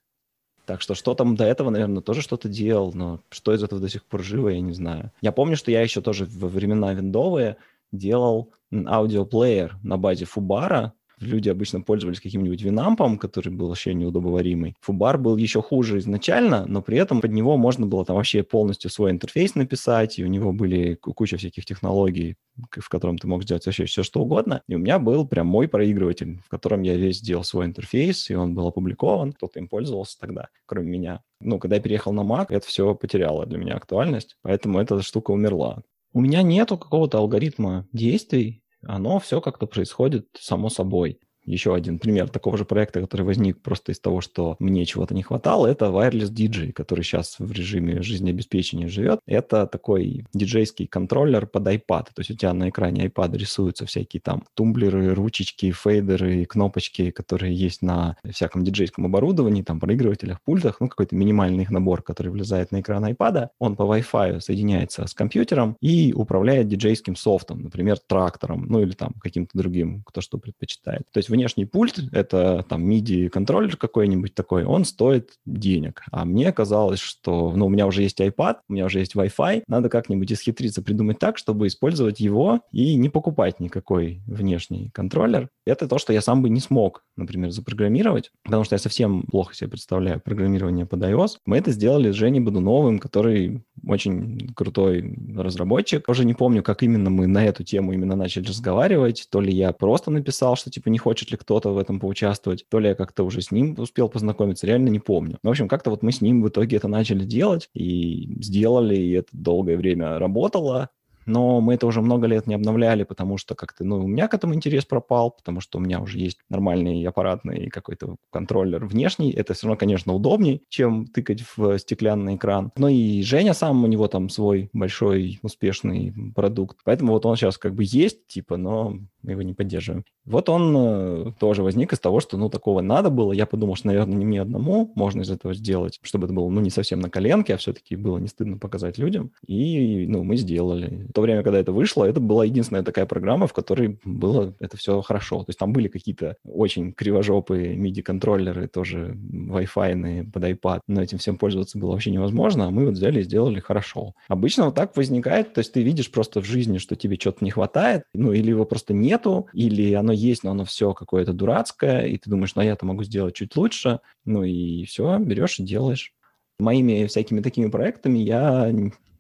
Так 0.65 0.81
что 0.81 0.95
что 0.95 1.15
там 1.15 1.35
до 1.35 1.45
этого, 1.45 1.71
наверное, 1.71 2.03
тоже 2.03 2.23
что-то 2.23 2.49
делал, 2.49 2.93
но 2.95 3.21
что 3.31 3.53
из 3.53 3.63
этого 3.63 3.81
до 3.81 3.89
сих 3.89 4.05
пор 4.05 4.23
живо, 4.23 4.49
я 4.49 4.61
не 4.61 4.73
знаю. 4.73 5.11
Я 5.21 5.33
помню, 5.33 5.57
что 5.57 5.71
я 5.71 5.83
еще 5.83 6.01
тоже 6.01 6.27
во 6.27 6.49
времена 6.49 6.93
виндовые 6.95 7.57
делал 7.91 8.51
аудиоплеер 8.73 9.77
на 9.83 9.99
базе 9.99 10.25
Фубара, 10.25 10.93
люди 11.23 11.49
обычно 11.49 11.81
пользовались 11.81 12.21
каким-нибудь 12.21 12.63
винампом, 12.63 13.19
который 13.19 13.51
был 13.53 13.69
вообще 13.69 13.95
неудобоваримый. 13.95 14.77
Фубар 14.81 15.19
был 15.19 15.37
еще 15.37 15.63
хуже 15.63 15.99
изначально, 15.99 16.67
но 16.67 16.83
при 16.83 16.99
этом 16.99 17.21
под 17.21 17.33
него 17.33 17.57
можно 17.57 17.87
было 17.87 18.05
там 18.05 18.17
вообще 18.17 18.43
полностью 18.43 18.91
свой 18.91 19.11
интерфейс 19.11 19.55
написать, 19.55 20.19
и 20.19 20.25
у 20.25 20.29
него 20.29 20.53
были 20.53 20.95
куча 20.95 21.37
всяких 21.37 21.65
технологий, 21.65 22.37
в 22.71 22.89
котором 22.89 23.19
ты 23.19 23.27
мог 23.27 23.43
сделать 23.45 23.67
вообще 23.67 23.85
все, 23.85 24.03
что 24.03 24.21
угодно. 24.21 24.63
И 24.69 24.75
у 24.75 24.79
меня 24.79 24.99
был 24.99 25.27
прям 25.27 25.47
мой 25.47 25.69
проигрыватель, 25.69 26.41
в 26.45 26.49
котором 26.49 26.83
я 26.83 26.97
весь 26.97 27.19
сделал 27.19 27.45
свой 27.45 27.67
интерфейс, 27.67 28.31
и 28.31 28.35
он 28.35 28.55
был 28.55 28.67
опубликован, 28.67 29.33
кто-то 29.33 29.59
им 29.59 29.69
пользовался 29.69 30.19
тогда, 30.19 30.49
кроме 30.67 30.91
меня. 30.91 31.23
Ну, 31.41 31.59
когда 31.59 31.77
я 31.77 31.83
переехал 31.83 32.13
на 32.13 32.21
Mac, 32.21 32.47
это 32.51 32.67
все 32.67 32.95
потеряло 32.95 33.47
для 33.47 33.59
меня 33.59 33.75
актуальность, 33.75 34.37
поэтому 34.43 34.79
эта 34.79 35.03
штука 35.03 35.33
умерла. 35.33 35.83
У 36.15 36.21
меня 36.21 36.43
нету 36.43 36.77
какого-то 36.77 37.19
алгоритма 37.19 37.89
действий, 37.93 38.62
оно 38.87 39.19
все 39.19 39.41
как-то 39.41 39.67
происходит 39.67 40.29
само 40.39 40.69
собой. 40.69 41.21
Еще 41.45 41.75
один 41.75 41.99
пример 41.99 42.29
такого 42.29 42.57
же 42.57 42.65
проекта, 42.65 43.01
который 43.01 43.23
возник 43.23 43.61
просто 43.61 43.93
из 43.93 44.01
того, 44.01 44.21
что 44.21 44.57
мне 44.59 44.85
чего-то 44.85 45.15
не 45.15 45.23
хватало, 45.23 45.67
это 45.67 45.87
Wireless 45.87 46.33
DJ, 46.33 46.73
который 46.73 47.05
сейчас 47.05 47.37
в 47.39 47.53
режиме 47.53 48.03
жизнеобеспечения 48.03 48.89
живет. 48.89 49.21
Это 49.27 49.67
такой 49.67 50.25
диджейский 50.33 50.87
контроллер 50.87 51.47
под 51.47 51.67
iPad. 51.67 52.07
То 52.15 52.19
есть 52.19 52.31
у 52.31 52.35
тебя 52.35 52.53
на 52.53 52.69
экране 52.69 53.07
iPad 53.07 53.37
рисуются 53.37 53.87
всякие 53.87 54.21
там 54.21 54.45
тумблеры, 54.55 55.15
ручечки, 55.15 55.73
фейдеры, 55.73 56.45
кнопочки, 56.45 57.11
которые 57.11 57.55
есть 57.55 57.83
на 57.83 58.17
всяком 58.31 58.65
диджейском 58.65 59.07
оборудовании, 59.07 59.63
там 59.63 59.81
проигрывателях, 59.81 60.41
пультах, 60.43 60.81
ну 60.81 60.89
какой-то 60.89 61.17
минимальный 61.17 61.63
их 61.63 61.71
набор, 61.71 62.03
который 62.03 62.29
влезает 62.29 62.73
на 62.73 62.81
экран 62.81 63.05
iPad. 63.05 63.49
Он 63.59 63.77
по 63.77 63.83
Wi-Fi 63.83 64.41
соединяется 64.41 65.07
с 65.07 65.15
компьютером 65.15 65.77
и 65.81 66.13
управляет 66.13 66.69
диджейским 66.69 67.17
софтом, 67.17 67.63
например, 67.63 67.99
трактором, 67.99 68.67
ну 68.69 68.81
или 68.81 68.93
там 68.93 69.15
каким-то 69.21 69.57
другим, 69.59 70.03
кто 70.05 70.21
что 70.21 70.39
предпочитает. 70.39 71.03
То 71.13 71.19
есть 71.19 71.32
внешний 71.33 71.65
пульт, 71.65 71.99
это 72.13 72.65
там 72.69 72.89
MIDI-контроллер 72.89 73.77
какой-нибудь 73.77 74.35
такой, 74.35 74.65
он 74.65 74.85
стоит 74.85 75.31
денег. 75.45 76.03
А 76.13 76.25
мне 76.25 76.53
казалось, 76.53 77.01
что, 77.01 77.53
ну, 77.57 77.67
у 77.67 77.69
меня 77.69 77.87
уже 77.87 78.03
есть 78.03 78.21
iPad, 78.21 78.59
у 78.69 78.73
меня 78.73 78.87
уже 78.87 79.01
есть 79.01 79.17
Wi-Fi, 79.17 79.65
надо 79.67 79.89
как-нибудь 79.89 80.33
исхитриться, 80.33 80.83
придумать 80.83 81.19
так, 81.19 81.39
чтобы 81.39 81.67
использовать 81.67 82.21
его 82.21 82.61
и 82.71 82.95
не 82.95 83.09
покупать 83.09 83.59
никакой 83.61 84.23
внешний 84.27 84.91
контроллер. 84.91 85.49
Это 85.67 85.89
то, 85.89 85.99
что 85.99 86.13
я 86.13 86.21
сам 86.21 86.43
бы 86.43 86.51
не 86.51 86.61
смог, 86.61 87.05
например, 87.17 87.51
запрограммировать, 87.51 88.31
потому 88.45 88.65
что 88.65 88.75
я 88.75 88.79
совсем 88.79 89.23
плохо 89.23 89.55
себе 89.55 89.71
представляю 89.71 90.21
программирование 90.21 90.87
под 90.87 91.03
iOS. 91.03 91.39
Мы 91.47 91.59
это 91.59 91.73
сделали 91.73 92.11
с 92.11 92.15
Женей 92.15 92.41
Бодуновым, 92.41 92.99
который 92.99 93.65
очень 93.87 94.53
крутой 94.55 95.19
разработчик. 95.37 96.09
Уже 96.09 96.25
не 96.25 96.35
помню, 96.35 96.63
как 96.63 96.83
именно 96.83 97.11
мы 97.11 97.27
на 97.27 97.45
эту 97.45 97.65
тему 97.65 97.93
именно 97.93 98.17
начали 98.17 98.47
разговаривать. 98.47 99.27
То 99.31 99.41
ли 99.41 99.53
я 99.53 99.73
просто 99.73 100.11
написал, 100.11 100.57
что 100.57 100.71
типа 100.71 100.89
не 100.89 100.99
хочет 101.23 101.31
ли 101.31 101.37
кто-то 101.37 101.71
в 101.71 101.79
этом 101.79 102.01
поучаствовать, 102.01 102.67
то 102.69 102.81
ли 102.81 102.89
я 102.89 102.95
как-то 102.95 103.23
уже 103.23 103.43
с 103.43 103.53
ним 103.53 103.77
успел 103.79 104.09
познакомиться, 104.09 104.67
реально 104.67 104.89
не 104.89 104.99
помню. 104.99 105.39
В 105.43 105.49
общем, 105.49 105.69
как-то 105.69 105.91
вот 105.91 106.03
мы 106.03 106.11
с 106.11 106.21
ним 106.21 106.43
в 106.43 106.49
итоге 106.49 106.77
это 106.77 106.89
начали 106.89 107.25
делать 107.25 107.71
и 107.75 108.43
сделали, 108.43 108.97
и 108.97 109.13
это 109.13 109.29
долгое 109.33 109.77
время 109.77 110.19
работало 110.19 110.91
но 111.27 111.61
мы 111.61 111.75
это 111.75 111.87
уже 111.87 112.01
много 112.01 112.27
лет 112.27 112.47
не 112.47 112.55
обновляли, 112.55 113.05
потому 113.05 113.39
что 113.39 113.55
как-то, 113.55 113.85
ну, 113.85 114.05
у 114.05 114.07
меня 114.07 114.29
к 114.29 114.35
этому 114.35 114.55
интерес 114.55 114.85
пропал, 114.85 115.31
потому 115.31 115.61
что 115.61 115.79
у 115.79 115.81
меня 115.81 116.01
уже 116.01 116.19
есть 116.19 116.39
нормальный 116.49 117.05
аппаратный 117.05 117.69
какой-то 117.69 118.17
контроллер 118.31 118.85
внешний. 118.85 119.31
Это 119.31 119.55
все 119.55 119.67
равно, 119.67 119.79
конечно, 119.79 120.13
удобнее, 120.13 120.61
чем 120.69 121.07
тыкать 121.07 121.45
в 121.57 121.79
стеклянный 121.79 122.37
экран. 122.37 122.73
Ну 122.77 122.89
и 122.89 123.23
Женя 123.23 123.55
сам, 123.55 123.85
у 123.85 123.87
него 123.87 124.09
там 124.09 124.29
свой 124.29 124.71
большой 124.73 125.39
успешный 125.43 126.13
продукт. 126.35 126.79
Поэтому 126.85 127.13
вот 127.13 127.27
он 127.27 127.37
сейчас 127.37 127.59
как 127.59 127.75
бы 127.75 127.85
есть, 127.87 128.27
типа, 128.27 128.57
но 128.57 128.99
мы 129.23 129.33
его 129.33 129.43
не 129.43 129.55
поддерживаем. 129.55 130.05
Вот 130.25 130.49
он 130.49 130.75
э, 130.77 131.33
тоже 131.39 131.63
возник 131.63 131.93
из 131.93 131.99
того, 131.99 132.21
что, 132.21 132.37
ну, 132.37 132.49
такого 132.49 132.81
надо 132.81 133.11
было. 133.11 133.33
Я 133.33 133.47
подумал, 133.47 133.75
что, 133.75 133.89
наверное, 133.89 134.17
не 134.17 134.25
мне 134.25 134.41
одному 134.41 134.93
можно 134.95 135.23
из 135.23 135.31
этого 135.31 135.55
сделать, 135.55 135.99
чтобы 136.03 136.27
это 136.27 136.35
было, 136.35 136.49
ну, 136.49 136.61
не 136.61 136.71
совсем 136.71 137.01
на 137.01 137.11
коленке, 137.11 137.55
а 137.55 137.57
все-таки 137.57 137.97
было 137.97 138.19
не 138.19 138.29
стыдно 138.29 138.59
показать 138.59 138.99
людям. 138.99 139.33
И, 139.47 140.07
ну, 140.09 140.23
мы 140.23 140.37
сделали. 140.37 141.07
В 141.13 141.15
то 141.15 141.21
время, 141.23 141.43
когда 141.45 141.61
это 141.61 141.73
вышло, 141.73 142.05
это 142.05 142.21
была 142.21 142.45
единственная 142.45 142.83
такая 142.83 143.07
программа, 143.07 143.47
в 143.47 143.53
которой 143.53 144.01
было 144.05 144.55
это 144.59 144.77
все 144.77 145.01
хорошо. 145.01 145.45
То 145.45 145.51
есть 145.51 145.59
там 145.59 145.73
были 145.73 145.89
какие-то 145.89 146.37
очень 146.45 146.93
кривожопые 146.93 147.77
MIDI-контроллеры, 147.77 148.67
тоже 148.67 149.17
Wi-Fi 149.17 150.31
под 150.33 150.45
iPad, 150.45 150.81
но 150.89 151.03
этим 151.03 151.19
всем 151.19 151.39
пользоваться 151.39 151.79
было 151.79 151.93
вообще 151.93 152.11
невозможно, 152.11 152.67
а 152.67 152.71
мы 152.71 152.87
вот 152.87 152.95
взяли 152.95 153.21
и 153.21 153.25
сделали 153.25 153.61
хорошо. 153.61 154.15
Обычно 154.29 154.65
вот 154.65 154.75
так 154.75 154.97
возникает, 154.97 155.55
то 155.55 155.61
есть 155.61 155.73
ты 155.73 155.83
видишь 155.83 156.11
просто 156.11 156.41
в 156.41 156.45
жизни, 156.45 156.79
что 156.79 156.97
тебе 156.97 157.17
что-то 157.17 157.45
не 157.45 157.51
хватает, 157.51 158.03
ну, 158.15 158.33
или 158.33 158.51
его 158.51 158.65
просто 158.65 158.93
нет, 158.93 159.13
нету, 159.13 159.49
или 159.53 159.93
оно 159.93 160.13
есть, 160.13 160.45
но 160.45 160.53
оно 160.53 160.65
все 160.65 160.95
какое-то 160.95 161.33
дурацкое, 161.33 162.07
и 162.07 162.17
ты 162.17 162.31
думаешь, 162.31 162.55
ну, 162.55 162.63
я-то 162.63 162.87
могу 162.87 163.05
сделать 163.05 163.35
чуть 163.35 163.57
лучше, 163.57 164.01
ну, 164.25 164.43
и 164.43 164.85
все, 164.85 165.19
берешь 165.19 165.61
и 165.61 165.65
делаешь. 165.65 166.15
Моими 166.59 167.07
всякими 167.07 167.41
такими 167.41 167.69
проектами 167.69 168.19
я 168.19 168.73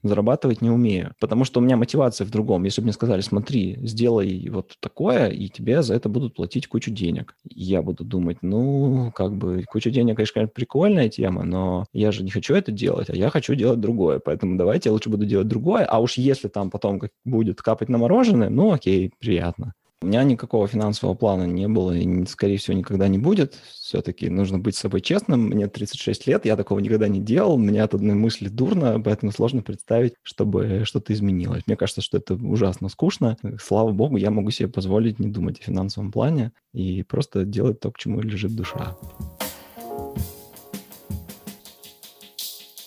зарабатывать 0.02 0.60
не 0.62 0.70
умею, 0.70 1.14
потому 1.20 1.44
что 1.44 1.60
у 1.60 1.62
меня 1.62 1.76
мотивация 1.76 2.26
в 2.26 2.30
другом. 2.30 2.64
Если 2.64 2.80
бы 2.80 2.86
мне 2.86 2.92
сказали, 2.92 3.20
смотри, 3.20 3.78
сделай 3.82 4.48
вот 4.50 4.76
такое, 4.80 5.28
и 5.28 5.48
тебе 5.48 5.82
за 5.82 5.94
это 5.94 6.08
будут 6.08 6.34
платить 6.34 6.66
кучу 6.66 6.90
денег. 6.90 7.34
Я 7.48 7.82
буду 7.82 8.04
думать, 8.04 8.38
ну, 8.42 9.12
как 9.14 9.34
бы, 9.34 9.64
куча 9.64 9.90
денег, 9.90 10.16
конечно, 10.16 10.46
прикольная 10.46 11.08
тема, 11.08 11.44
но 11.44 11.86
я 11.92 12.12
же 12.12 12.24
не 12.24 12.30
хочу 12.30 12.54
это 12.54 12.72
делать, 12.72 13.10
а 13.10 13.16
я 13.16 13.30
хочу 13.30 13.54
делать 13.54 13.80
другое. 13.80 14.18
Поэтому 14.18 14.56
давайте 14.56 14.88
я 14.88 14.92
лучше 14.92 15.10
буду 15.10 15.26
делать 15.26 15.48
другое, 15.48 15.84
а 15.84 16.00
уж 16.00 16.14
если 16.18 16.48
там 16.48 16.70
потом 16.70 16.98
как 16.98 17.10
будет 17.24 17.62
капать 17.62 17.88
на 17.88 17.98
мороженое, 17.98 18.50
ну, 18.50 18.72
окей, 18.72 19.12
приятно. 19.18 19.74
У 20.02 20.06
меня 20.06 20.24
никакого 20.24 20.66
финансового 20.66 21.14
плана 21.14 21.44
не 21.44 21.68
было 21.68 21.92
и, 21.92 22.26
скорее 22.26 22.58
всего, 22.58 22.76
никогда 22.76 23.06
не 23.06 23.18
будет. 23.18 23.54
Все-таки 23.72 24.28
нужно 24.28 24.58
быть 24.58 24.74
с 24.74 24.80
собой 24.80 25.00
честным. 25.00 25.42
Мне 25.42 25.68
36 25.68 26.26
лет, 26.26 26.44
я 26.44 26.56
такого 26.56 26.80
никогда 26.80 27.06
не 27.06 27.20
делал. 27.20 27.56
Мне 27.56 27.84
от 27.84 27.94
одной 27.94 28.16
мысли 28.16 28.48
дурно, 28.48 29.00
поэтому 29.00 29.30
сложно 29.30 29.62
представить, 29.62 30.14
чтобы 30.22 30.82
что-то 30.86 31.12
изменилось. 31.12 31.62
Мне 31.68 31.76
кажется, 31.76 32.02
что 32.02 32.18
это 32.18 32.34
ужасно 32.34 32.88
скучно. 32.88 33.36
Слава 33.62 33.92
богу, 33.92 34.16
я 34.16 34.32
могу 34.32 34.50
себе 34.50 34.68
позволить 34.68 35.20
не 35.20 35.28
думать 35.28 35.60
о 35.60 35.64
финансовом 35.64 36.10
плане 36.10 36.50
и 36.72 37.04
просто 37.04 37.44
делать 37.44 37.78
то, 37.78 37.92
к 37.92 37.98
чему 37.98 38.20
лежит 38.20 38.56
душа. 38.56 38.96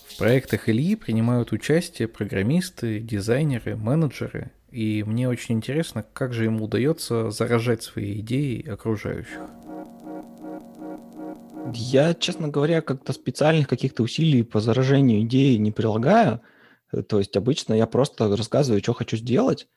В 0.09 0.17
проектах 0.17 0.67
Ильи 0.67 0.97
принимают 0.97 1.53
участие 1.53 2.09
программисты, 2.09 2.99
дизайнеры, 2.99 3.77
менеджеры– 3.77 4.51
и 4.75 5.03
мне 5.03 5.29
очень 5.29 5.55
интересно, 5.55 6.03
как 6.11 6.33
же 6.33 6.43
ему 6.43 6.65
удается 6.65 7.31
заражать 7.31 7.81
свои 7.81 8.19
идеи 8.19 8.67
окружающих. 8.67 9.39
Я, 11.73 12.13
честно 12.13 12.49
говоря, 12.49 12.81
как-то 12.81 13.13
специальных 13.13 13.69
каких-то 13.69 14.03
усилий 14.03 14.43
по 14.43 14.59
заражению 14.59 15.21
идеи 15.21 15.55
не 15.55 15.71
прилагаю. 15.71 16.41
То 17.07 17.19
есть 17.19 17.37
обычно 17.37 17.73
я 17.73 17.87
просто 17.87 18.35
рассказываю, 18.35 18.81
что 18.81 18.93
хочу 18.93 19.15
сделать, 19.15 19.69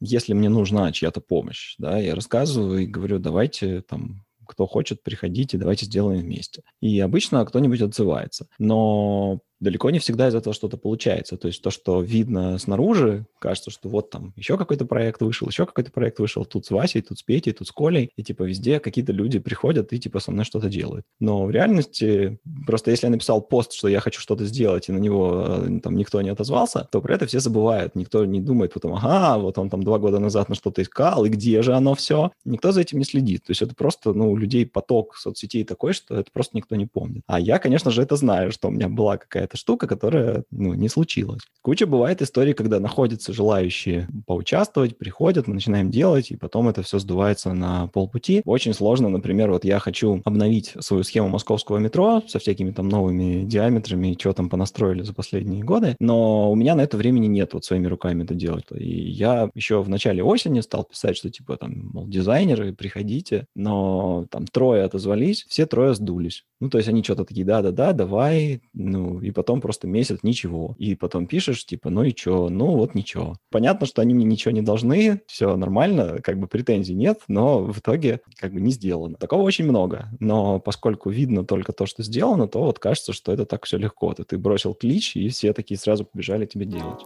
если 0.00 0.34
мне 0.34 0.48
нужна 0.48 0.92
чья-то 0.92 1.20
помощь. 1.20 1.74
Да, 1.78 1.98
я 1.98 2.14
рассказываю 2.14 2.84
и 2.84 2.86
говорю, 2.86 3.18
давайте 3.18 3.82
там 3.82 4.24
кто 4.46 4.66
хочет, 4.66 5.02
приходите, 5.02 5.58
давайте 5.58 5.86
сделаем 5.86 6.20
вместе. 6.20 6.62
И 6.80 7.00
обычно 7.00 7.44
кто-нибудь 7.44 7.80
отзывается. 7.80 8.46
Но 8.60 9.40
далеко 9.64 9.90
не 9.90 9.98
всегда 9.98 10.28
из 10.28 10.34
этого 10.34 10.54
что-то 10.54 10.76
получается. 10.76 11.36
То 11.36 11.48
есть 11.48 11.62
то, 11.62 11.70
что 11.70 12.00
видно 12.02 12.58
снаружи, 12.58 13.26
кажется, 13.40 13.70
что 13.70 13.88
вот 13.88 14.10
там 14.10 14.32
еще 14.36 14.56
какой-то 14.56 14.86
проект 14.86 15.22
вышел, 15.22 15.48
еще 15.48 15.66
какой-то 15.66 15.90
проект 15.90 16.20
вышел, 16.20 16.44
тут 16.44 16.66
с 16.66 16.70
Васей, 16.70 17.02
тут 17.02 17.18
с 17.18 17.22
Петей, 17.22 17.52
тут 17.52 17.66
с 17.66 17.72
Колей, 17.72 18.10
и 18.16 18.22
типа 18.22 18.44
везде 18.44 18.78
какие-то 18.78 19.12
люди 19.12 19.38
приходят 19.38 19.92
и 19.92 19.98
типа 19.98 20.20
со 20.20 20.30
мной 20.30 20.44
что-то 20.44 20.68
делают. 20.68 21.04
Но 21.18 21.46
в 21.46 21.50
реальности, 21.50 22.38
просто 22.66 22.90
если 22.90 23.06
я 23.06 23.10
написал 23.10 23.40
пост, 23.40 23.72
что 23.72 23.88
я 23.88 24.00
хочу 24.00 24.20
что-то 24.20 24.44
сделать, 24.44 24.88
и 24.88 24.92
на 24.92 24.98
него 24.98 25.44
э, 25.46 25.80
там 25.82 25.96
никто 25.96 26.20
не 26.22 26.30
отозвался, 26.30 26.86
то 26.92 27.00
про 27.00 27.14
это 27.14 27.26
все 27.26 27.40
забывают. 27.40 27.94
Никто 27.94 28.24
не 28.24 28.40
думает 28.40 28.74
потом, 28.74 28.94
ага, 28.94 29.38
вот 29.38 29.58
он 29.58 29.70
там 29.70 29.82
два 29.82 29.98
года 29.98 30.18
назад 30.18 30.48
на 30.48 30.54
что-то 30.54 30.82
искал, 30.82 31.24
и 31.24 31.30
где 31.30 31.62
же 31.62 31.74
оно 31.74 31.94
все? 31.94 32.30
Никто 32.44 32.70
за 32.72 32.82
этим 32.82 32.98
не 32.98 33.04
следит. 33.04 33.44
То 33.44 33.50
есть 33.52 33.62
это 33.62 33.74
просто, 33.74 34.12
ну, 34.12 34.30
у 34.30 34.36
людей 34.36 34.66
поток 34.66 35.16
соцсетей 35.16 35.64
такой, 35.64 35.94
что 35.94 36.16
это 36.16 36.30
просто 36.32 36.56
никто 36.56 36.76
не 36.76 36.86
помнит. 36.86 37.22
А 37.26 37.40
я, 37.40 37.58
конечно 37.58 37.90
же, 37.90 38.02
это 38.02 38.16
знаю, 38.16 38.52
что 38.52 38.68
у 38.68 38.70
меня 38.70 38.88
была 38.88 39.16
какая-то 39.16 39.53
штука, 39.56 39.86
которая, 39.86 40.44
ну, 40.50 40.74
не 40.74 40.88
случилась. 40.88 41.42
Куча 41.62 41.86
бывает 41.86 42.22
историй, 42.22 42.54
когда 42.54 42.80
находятся 42.80 43.32
желающие 43.32 44.08
поучаствовать, 44.26 44.98
приходят, 44.98 45.46
мы 45.46 45.54
начинаем 45.54 45.90
делать, 45.90 46.30
и 46.30 46.36
потом 46.36 46.68
это 46.68 46.82
все 46.82 46.98
сдувается 46.98 47.52
на 47.52 47.88
полпути. 47.88 48.42
Очень 48.44 48.74
сложно, 48.74 49.08
например, 49.08 49.50
вот 49.50 49.64
я 49.64 49.78
хочу 49.78 50.20
обновить 50.24 50.74
свою 50.80 51.02
схему 51.04 51.28
московского 51.28 51.78
метро 51.78 52.22
со 52.26 52.38
всякими 52.38 52.70
там 52.70 52.88
новыми 52.88 53.44
диаметрами, 53.44 54.16
что 54.18 54.32
там 54.32 54.48
понастроили 54.48 55.02
за 55.02 55.14
последние 55.14 55.62
годы, 55.62 55.96
но 56.00 56.50
у 56.50 56.54
меня 56.54 56.74
на 56.74 56.82
это 56.82 56.96
времени 56.96 57.26
нет 57.26 57.54
вот 57.54 57.64
своими 57.64 57.86
руками 57.86 58.24
это 58.24 58.34
делать. 58.34 58.64
И 58.74 59.10
я 59.10 59.50
еще 59.54 59.82
в 59.82 59.88
начале 59.88 60.22
осени 60.22 60.60
стал 60.60 60.84
писать, 60.84 61.16
что 61.16 61.30
типа 61.30 61.56
там, 61.56 61.90
мол, 61.92 62.06
дизайнеры, 62.06 62.72
приходите, 62.72 63.46
но 63.54 64.26
там 64.30 64.46
трое 64.46 64.84
отозвались, 64.84 65.44
все 65.48 65.66
трое 65.66 65.94
сдулись. 65.94 66.44
Ну, 66.60 66.70
то 66.70 66.78
есть 66.78 66.88
они 66.88 67.02
что-то 67.02 67.24
такие, 67.24 67.44
да-да-да, 67.44 67.92
давай, 67.92 68.62
ну, 68.72 69.20
и 69.20 69.30
потом 69.34 69.60
просто 69.60 69.86
месяц 69.86 70.20
ничего. 70.22 70.74
И 70.78 70.94
потом 70.94 71.26
пишешь, 71.26 71.66
типа, 71.66 71.90
ну 71.90 72.04
и 72.04 72.16
что? 72.16 72.48
Ну, 72.48 72.76
вот 72.76 72.94
ничего. 72.94 73.36
Понятно, 73.50 73.86
что 73.86 74.00
они 74.00 74.14
мне 74.14 74.24
ничего 74.24 74.52
не 74.52 74.62
должны, 74.62 75.20
все 75.26 75.56
нормально, 75.56 76.20
как 76.22 76.38
бы 76.38 76.46
претензий 76.46 76.94
нет, 76.94 77.20
но 77.28 77.60
в 77.60 77.78
итоге 77.78 78.20
как 78.38 78.52
бы 78.52 78.60
не 78.60 78.70
сделано. 78.70 79.16
Такого 79.16 79.42
очень 79.42 79.66
много, 79.66 80.08
но 80.20 80.58
поскольку 80.60 81.10
видно 81.10 81.44
только 81.44 81.72
то, 81.72 81.84
что 81.86 82.02
сделано, 82.02 82.48
то 82.48 82.60
вот 82.60 82.78
кажется, 82.78 83.12
что 83.12 83.32
это 83.32 83.44
так 83.44 83.66
все 83.66 83.76
легко. 83.76 84.14
Ты, 84.14 84.24
ты 84.24 84.38
бросил 84.38 84.74
клич, 84.74 85.16
и 85.16 85.28
все 85.28 85.52
такие 85.52 85.78
сразу 85.78 86.04
побежали 86.04 86.46
тебе 86.46 86.64
делать. 86.64 87.02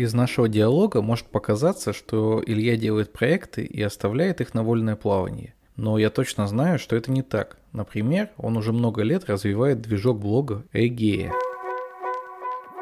Из 0.00 0.14
нашего 0.14 0.48
диалога 0.48 1.02
может 1.02 1.26
показаться, 1.26 1.92
что 1.92 2.42
Илья 2.46 2.78
делает 2.78 3.12
проекты 3.12 3.64
и 3.64 3.82
оставляет 3.82 4.40
их 4.40 4.54
на 4.54 4.62
вольное 4.62 4.96
плавание. 4.96 5.54
Но 5.76 5.98
я 5.98 6.08
точно 6.08 6.46
знаю, 6.46 6.78
что 6.78 6.96
это 6.96 7.10
не 7.10 7.22
так. 7.22 7.59
Например, 7.72 8.30
он 8.36 8.56
уже 8.56 8.72
много 8.72 9.02
лет 9.02 9.24
развивает 9.26 9.80
движок 9.80 10.18
блога 10.18 10.64
Эгея. 10.72 11.32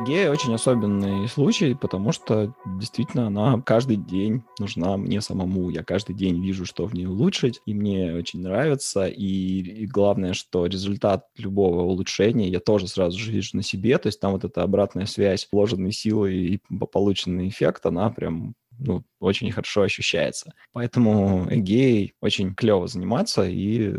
Гея 0.06 0.30
очень 0.30 0.54
особенный 0.54 1.26
случай, 1.26 1.74
потому 1.74 2.12
что 2.12 2.54
действительно 2.78 3.26
она 3.26 3.60
каждый 3.60 3.96
день 3.96 4.44
нужна 4.60 4.96
мне 4.96 5.20
самому. 5.20 5.70
Я 5.70 5.82
каждый 5.82 6.14
день 6.14 6.40
вижу, 6.40 6.66
что 6.66 6.86
в 6.86 6.94
ней 6.94 7.06
улучшить, 7.06 7.60
и 7.66 7.74
мне 7.74 8.14
очень 8.14 8.40
нравится. 8.40 9.06
И, 9.08 9.24
и 9.24 9.86
главное, 9.86 10.34
что 10.34 10.66
результат 10.66 11.26
любого 11.36 11.82
улучшения 11.82 12.48
я 12.48 12.60
тоже 12.60 12.86
сразу 12.86 13.18
же 13.18 13.32
вижу 13.32 13.56
на 13.56 13.64
себе. 13.64 13.98
То 13.98 14.06
есть 14.06 14.20
там 14.20 14.32
вот 14.32 14.44
эта 14.44 14.62
обратная 14.62 15.06
связь, 15.06 15.48
вложенные 15.50 15.90
силы 15.90 16.32
и 16.32 16.60
полученный 16.92 17.48
эффект, 17.48 17.84
она 17.84 18.08
прям 18.10 18.54
ну, 18.78 19.02
очень 19.18 19.50
хорошо 19.50 19.82
ощущается. 19.82 20.52
Поэтому 20.72 21.48
гей 21.50 22.14
очень 22.20 22.54
клево 22.54 22.86
заниматься, 22.86 23.48
и 23.48 23.94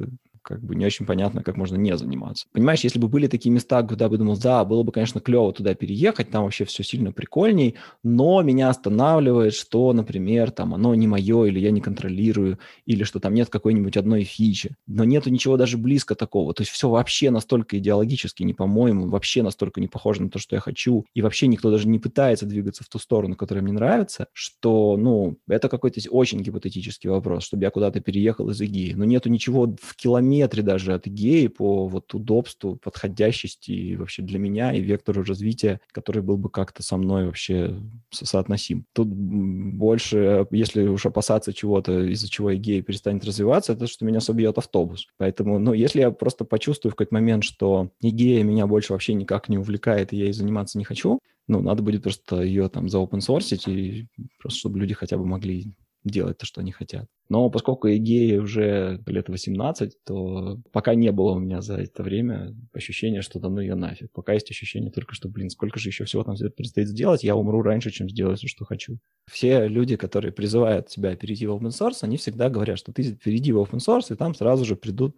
как 0.49 0.63
бы 0.63 0.75
не 0.75 0.83
очень 0.83 1.05
понятно, 1.05 1.43
как 1.43 1.57
можно 1.57 1.75
не 1.75 1.95
заниматься. 1.95 2.47
Понимаешь, 2.51 2.79
если 2.79 2.97
бы 2.97 3.07
были 3.07 3.27
такие 3.27 3.51
места, 3.51 3.83
куда 3.83 4.09
бы 4.09 4.17
думал, 4.17 4.35
да, 4.35 4.65
было 4.65 4.81
бы, 4.81 4.91
конечно, 4.91 5.21
клево 5.21 5.53
туда 5.53 5.75
переехать, 5.75 6.31
там 6.31 6.43
вообще 6.43 6.65
все 6.65 6.83
сильно 6.83 7.11
прикольней, 7.11 7.75
но 8.03 8.41
меня 8.41 8.69
останавливает, 8.69 9.53
что, 9.53 9.93
например, 9.93 10.49
там 10.49 10.73
оно 10.73 10.95
не 10.95 11.07
мое, 11.07 11.45
или 11.45 11.59
я 11.59 11.69
не 11.69 11.81
контролирую, 11.81 12.57
или 12.87 13.03
что 13.03 13.19
там 13.19 13.35
нет 13.35 13.49
какой-нибудь 13.49 13.95
одной 13.95 14.23
фичи. 14.23 14.75
Но 14.87 15.03
нету 15.03 15.29
ничего 15.29 15.55
даже 15.55 15.77
близко 15.77 16.15
такого. 16.15 16.55
То 16.55 16.61
есть 16.63 16.71
все 16.71 16.89
вообще 16.89 17.29
настолько 17.29 17.77
идеологически 17.77 18.41
не 18.41 18.55
по-моему, 18.55 19.07
вообще 19.07 19.43
настолько 19.43 19.79
не 19.79 19.87
похоже 19.87 20.23
на 20.23 20.31
то, 20.31 20.39
что 20.39 20.55
я 20.55 20.61
хочу, 20.61 21.05
и 21.13 21.21
вообще 21.21 21.45
никто 21.45 21.69
даже 21.69 21.87
не 21.87 21.99
пытается 21.99 22.47
двигаться 22.47 22.83
в 22.83 22.89
ту 22.89 22.97
сторону, 22.97 23.35
которая 23.35 23.63
мне 23.63 23.73
нравится, 23.73 24.27
что, 24.33 24.97
ну, 24.97 25.37
это 25.47 25.69
какой-то 25.69 26.01
очень 26.09 26.39
гипотетический 26.41 27.09
вопрос, 27.09 27.43
чтобы 27.43 27.65
я 27.65 27.69
куда-то 27.69 27.99
переехал 27.99 28.49
из 28.49 28.59
ИГИ. 28.59 28.95
Но 28.95 29.05
нету 29.05 29.29
ничего 29.29 29.75
в 29.79 29.95
километре 29.95 30.38
метре 30.39 30.63
даже 30.63 30.93
от 30.93 31.07
геи 31.07 31.47
по 31.47 31.87
вот 31.87 32.13
удобству, 32.13 32.75
подходящести 32.75 33.71
и 33.71 33.95
вообще 33.95 34.21
для 34.21 34.39
меня 34.39 34.73
и 34.73 34.81
вектору 34.81 35.23
развития, 35.23 35.79
который 35.91 36.21
был 36.21 36.37
бы 36.37 36.49
как-то 36.49 36.83
со 36.83 36.97
мной 36.97 37.25
вообще 37.25 37.75
соотносим. 38.11 38.85
Тут 38.93 39.07
больше, 39.07 40.47
если 40.51 40.87
уж 40.87 41.05
опасаться 41.05 41.53
чего-то, 41.53 42.05
из-за 42.11 42.29
чего 42.29 42.51
гей 42.53 42.81
перестанет 42.81 43.25
развиваться, 43.25 43.73
это 43.73 43.87
что 43.87 44.05
меня 44.05 44.19
собьет 44.19 44.57
автобус. 44.57 45.07
Поэтому, 45.17 45.59
ну, 45.59 45.73
если 45.73 45.99
я 46.01 46.11
просто 46.11 46.45
почувствую 46.45 46.91
в 46.91 46.95
какой-то 46.95 47.13
момент, 47.13 47.43
что 47.43 47.91
гея 48.01 48.43
меня 48.43 48.67
больше 48.67 48.93
вообще 48.93 49.13
никак 49.13 49.49
не 49.49 49.57
увлекает, 49.57 50.13
и 50.13 50.17
я 50.17 50.25
ей 50.25 50.33
заниматься 50.33 50.77
не 50.77 50.85
хочу, 50.85 51.19
ну, 51.47 51.61
надо 51.61 51.81
будет 51.81 52.03
просто 52.03 52.41
ее 52.41 52.69
там 52.69 52.89
за 52.89 52.99
open 52.99 53.19
source 53.19 53.57
и 53.67 54.07
просто 54.39 54.59
чтобы 54.59 54.79
люди 54.79 54.93
хотя 54.93 55.17
бы 55.17 55.25
могли 55.25 55.73
делать 56.03 56.37
то, 56.37 56.45
что 56.45 56.61
они 56.61 56.71
хотят. 56.71 57.07
Но 57.29 57.49
поскольку 57.49 57.89
Эгеи 57.89 58.37
уже 58.37 59.01
лет 59.05 59.29
18, 59.29 60.03
то 60.03 60.57
пока 60.71 60.95
не 60.95 61.11
было 61.11 61.31
у 61.31 61.39
меня 61.39 61.61
за 61.61 61.75
это 61.75 62.01
время 62.01 62.55
ощущения, 62.73 63.21
что 63.21 63.39
да 63.39 63.49
ну 63.49 63.59
ее 63.59 63.75
нафиг. 63.75 64.11
Пока 64.11 64.33
есть 64.33 64.49
ощущение 64.49 64.91
только, 64.91 65.13
что, 65.13 65.29
блин, 65.29 65.49
сколько 65.49 65.79
же 65.79 65.89
еще 65.89 66.05
всего 66.05 66.23
там 66.23 66.35
предстоит 66.55 66.87
сделать, 66.87 67.23
я 67.23 67.35
умру 67.35 67.61
раньше, 67.61 67.91
чем 67.91 68.09
сделаю 68.09 68.35
все, 68.37 68.47
что 68.47 68.65
хочу. 68.65 68.97
Все 69.29 69.67
люди, 69.67 69.95
которые 69.95 70.31
призывают 70.31 70.87
тебя 70.87 71.15
перейти 71.15 71.45
в 71.45 71.51
open 71.51 71.69
source, 71.69 71.99
они 72.01 72.17
всегда 72.17 72.49
говорят, 72.49 72.79
что 72.79 72.91
ты 72.91 73.15
перейди 73.15 73.51
в 73.51 73.59
open 73.59 73.77
source, 73.77 74.11
и 74.11 74.15
там 74.15 74.33
сразу 74.33 74.65
же 74.65 74.75
придут 74.75 75.15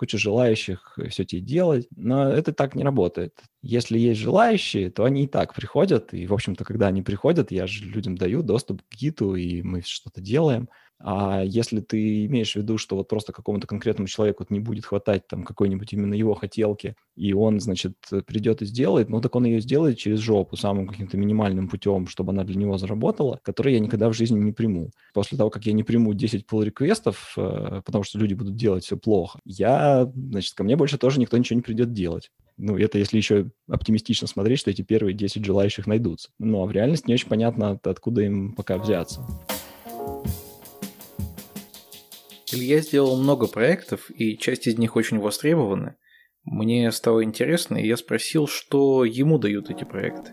куча 0.00 0.16
желающих 0.16 0.98
все 1.10 1.26
тебе 1.26 1.42
делать, 1.42 1.86
но 1.94 2.30
это 2.30 2.54
так 2.54 2.74
не 2.74 2.82
работает. 2.82 3.38
Если 3.60 3.98
есть 3.98 4.18
желающие, 4.18 4.90
то 4.90 5.04
они 5.04 5.24
и 5.24 5.26
так 5.26 5.54
приходят, 5.54 6.14
и, 6.14 6.26
в 6.26 6.32
общем-то, 6.32 6.64
когда 6.64 6.86
они 6.86 7.02
приходят, 7.02 7.50
я 7.52 7.66
же 7.66 7.84
людям 7.84 8.16
даю 8.16 8.42
доступ 8.42 8.80
к 8.80 8.94
гиту, 8.96 9.34
и 9.34 9.60
мы 9.60 9.82
что-то 9.82 10.22
делаем. 10.22 10.70
А 11.02 11.42
если 11.42 11.80
ты 11.80 12.26
имеешь 12.26 12.52
в 12.52 12.56
виду, 12.56 12.76
что 12.76 12.96
вот 12.96 13.08
просто 13.08 13.32
какому-то 13.32 13.66
конкретному 13.66 14.06
человеку 14.06 14.44
не 14.50 14.60
будет 14.60 14.84
хватать 14.84 15.26
там 15.26 15.44
какой-нибудь 15.44 15.92
именно 15.92 16.12
его 16.12 16.34
хотелки, 16.34 16.94
и 17.16 17.32
он, 17.32 17.58
значит, 17.58 17.94
придет 18.26 18.60
и 18.60 18.66
сделает, 18.66 19.08
ну 19.08 19.20
так 19.20 19.34
он 19.34 19.46
ее 19.46 19.60
сделает 19.60 19.98
через 19.98 20.18
жопу 20.20 20.56
самым 20.56 20.86
каким-то 20.86 21.16
минимальным 21.16 21.68
путем, 21.68 22.06
чтобы 22.06 22.32
она 22.32 22.44
для 22.44 22.56
него 22.56 22.76
заработала, 22.76 23.40
который 23.42 23.72
я 23.72 23.80
никогда 23.80 24.10
в 24.10 24.14
жизни 24.14 24.38
не 24.38 24.52
приму. 24.52 24.90
После 25.14 25.38
того, 25.38 25.48
как 25.48 25.64
я 25.64 25.72
не 25.72 25.82
приму 25.82 26.12
10 26.12 26.44
pull 26.46 26.64
реквестов 26.64 27.34
э, 27.36 27.80
потому 27.84 28.04
что 28.04 28.18
люди 28.18 28.34
будут 28.34 28.56
делать 28.56 28.84
все 28.84 28.96
плохо, 28.96 29.40
я, 29.44 30.10
значит, 30.14 30.54
ко 30.54 30.64
мне 30.64 30.76
больше 30.76 30.98
тоже 30.98 31.18
никто 31.18 31.38
ничего 31.38 31.56
не 31.56 31.62
придет 31.62 31.92
делать. 31.92 32.30
Ну, 32.58 32.76
это 32.76 32.98
если 32.98 33.16
еще 33.16 33.50
оптимистично 33.68 34.28
смотреть, 34.28 34.58
что 34.58 34.70
эти 34.70 34.82
первые 34.82 35.14
10 35.14 35.42
желающих 35.44 35.86
найдутся. 35.86 36.28
Но 36.38 36.64
в 36.66 36.72
реальности 36.72 37.06
не 37.06 37.14
очень 37.14 37.28
понятно, 37.28 37.80
откуда 37.82 38.20
им 38.20 38.52
пока 38.52 38.76
взяться. 38.76 39.26
Илья 42.52 42.80
сделал 42.80 43.16
много 43.20 43.46
проектов, 43.46 44.10
и 44.10 44.36
часть 44.36 44.66
из 44.66 44.78
них 44.78 44.96
очень 44.96 45.18
востребованы. 45.18 45.96
Мне 46.44 46.90
стало 46.90 47.22
интересно, 47.22 47.76
и 47.76 47.86
я 47.86 47.96
спросил, 47.96 48.46
что 48.46 49.04
ему 49.04 49.38
дают 49.38 49.70
эти 49.70 49.84
проекты. 49.84 50.32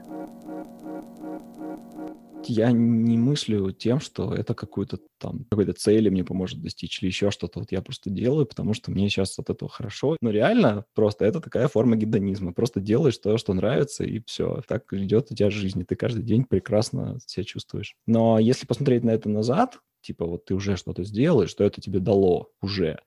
Я 2.50 2.72
не 2.72 3.18
мыслю 3.18 3.72
тем, 3.72 4.00
что 4.00 4.34
это 4.34 4.54
какую-то 4.54 5.00
там 5.20 5.46
какой-то 5.50 5.74
цели 5.74 6.10
мне 6.10 6.24
поможет 6.24 6.62
достичь 6.62 7.02
или 7.02 7.10
еще 7.10 7.30
что-то. 7.30 7.60
Вот 7.60 7.74
я 7.74 7.82
просто 7.82 8.10
делаю, 8.10 8.46
потому 8.46 8.74
что 8.74 8.90
мне 8.90 9.10
сейчас 9.10 9.38
от 9.38 9.50
этого 9.50 9.70
хорошо. 9.70 10.16
Но 10.22 10.30
реально 10.30 10.86
просто 10.96 11.26
это 11.26 11.42
такая 11.42 11.68
форма 11.68 11.98
гедонизма. 11.98 12.54
Просто 12.54 12.80
делаешь 12.80 13.18
то, 13.18 13.38
что 13.38 13.54
нравится, 13.54 14.06
и 14.06 14.22
все. 14.26 14.62
Так 14.68 14.94
идет 14.94 15.30
у 15.30 15.36
тебя 15.36 15.50
жизнь, 15.50 15.82
и 15.82 15.84
ты 15.84 15.96
каждый 15.96 16.24
день 16.24 16.46
прекрасно 16.46 17.20
себя 17.26 17.44
чувствуешь. 17.44 17.96
Но 18.06 18.40
если 18.40 18.66
посмотреть 18.66 19.04
на 19.04 19.12
это 19.12 19.28
назад, 19.28 19.80
типа 20.08 20.26
вот 20.26 20.46
ты 20.46 20.56
уже 20.56 20.78
что-то 20.78 21.04
сделал, 21.04 21.44
и 21.44 21.48
что 21.48 21.64
это 21.64 21.82
тебе 21.82 22.00
дало 22.00 22.50
уже, 22.62 23.00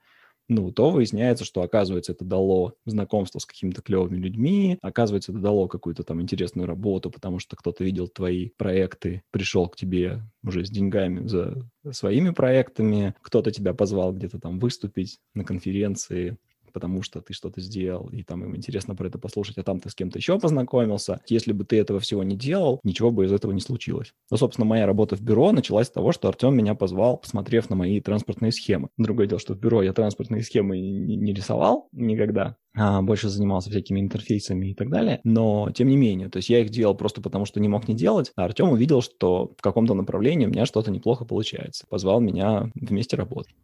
ну, 0.50 0.72
то 0.72 0.90
выясняется, 0.90 1.44
что, 1.44 1.62
оказывается, 1.62 2.10
это 2.10 2.24
дало 2.24 2.74
знакомство 2.84 3.38
с 3.38 3.46
какими-то 3.46 3.82
клевыми 3.82 4.16
людьми, 4.16 4.78
оказывается, 4.82 5.30
это 5.30 5.40
дало 5.40 5.68
какую-то 5.68 6.02
там 6.02 6.20
интересную 6.20 6.66
работу, 6.66 7.08
потому 7.08 7.38
что 7.38 7.56
кто-то 7.56 7.84
видел 7.84 8.08
твои 8.08 8.50
проекты, 8.56 9.22
пришел 9.30 9.68
к 9.68 9.76
тебе 9.76 10.22
уже 10.42 10.64
с 10.64 10.70
деньгами 10.70 11.26
за 11.28 11.68
своими 11.92 12.30
проектами, 12.30 13.14
кто-то 13.22 13.52
тебя 13.52 13.74
позвал 13.74 14.12
где-то 14.12 14.40
там 14.40 14.58
выступить 14.58 15.20
на 15.34 15.44
конференции, 15.44 16.36
потому 16.72 17.02
что 17.02 17.20
ты 17.20 17.32
что-то 17.32 17.60
сделал, 17.60 18.08
и 18.08 18.22
там 18.22 18.44
им 18.44 18.56
интересно 18.56 18.94
про 18.94 19.06
это 19.06 19.18
послушать, 19.18 19.58
а 19.58 19.62
там 19.62 19.80
ты 19.80 19.90
с 19.90 19.94
кем-то 19.94 20.18
еще 20.18 20.38
познакомился. 20.38 21.20
Если 21.26 21.52
бы 21.52 21.64
ты 21.64 21.78
этого 21.78 22.00
всего 22.00 22.22
не 22.22 22.36
делал, 22.36 22.80
ничего 22.82 23.10
бы 23.10 23.24
из 23.24 23.32
этого 23.32 23.52
не 23.52 23.60
случилось. 23.60 24.12
Ну, 24.30 24.36
собственно, 24.36 24.66
моя 24.66 24.86
работа 24.86 25.16
в 25.16 25.22
бюро 25.22 25.52
началась 25.52 25.88
с 25.88 25.90
того, 25.90 26.12
что 26.12 26.28
Артем 26.28 26.56
меня 26.56 26.74
позвал, 26.74 27.18
посмотрев 27.18 27.70
на 27.70 27.76
мои 27.76 28.00
транспортные 28.00 28.52
схемы. 28.52 28.88
Другое 28.96 29.26
дело, 29.26 29.40
что 29.40 29.54
в 29.54 29.58
бюро 29.58 29.82
я 29.82 29.92
транспортные 29.92 30.42
схемы 30.42 30.78
не 30.78 31.32
рисовал 31.32 31.88
никогда, 31.92 32.56
а 32.76 33.02
больше 33.02 33.28
занимался 33.28 33.70
всякими 33.70 34.00
интерфейсами 34.00 34.68
и 34.68 34.74
так 34.74 34.90
далее. 34.90 35.20
Но, 35.24 35.70
тем 35.72 35.88
не 35.88 35.96
менее, 35.96 36.28
то 36.28 36.38
есть 36.38 36.48
я 36.48 36.60
их 36.60 36.70
делал 36.70 36.94
просто 36.94 37.20
потому, 37.20 37.44
что 37.44 37.60
не 37.60 37.68
мог 37.68 37.88
не 37.88 37.94
делать, 37.94 38.32
а 38.36 38.44
Артем 38.44 38.70
увидел, 38.70 39.02
что 39.02 39.52
в 39.56 39.62
каком-то 39.62 39.94
направлении 39.94 40.46
у 40.46 40.50
меня 40.50 40.66
что-то 40.66 40.90
неплохо 40.90 41.24
получается. 41.24 41.86
Позвал 41.88 42.20
меня 42.20 42.70
вместе 42.74 43.16
работать. 43.16 43.54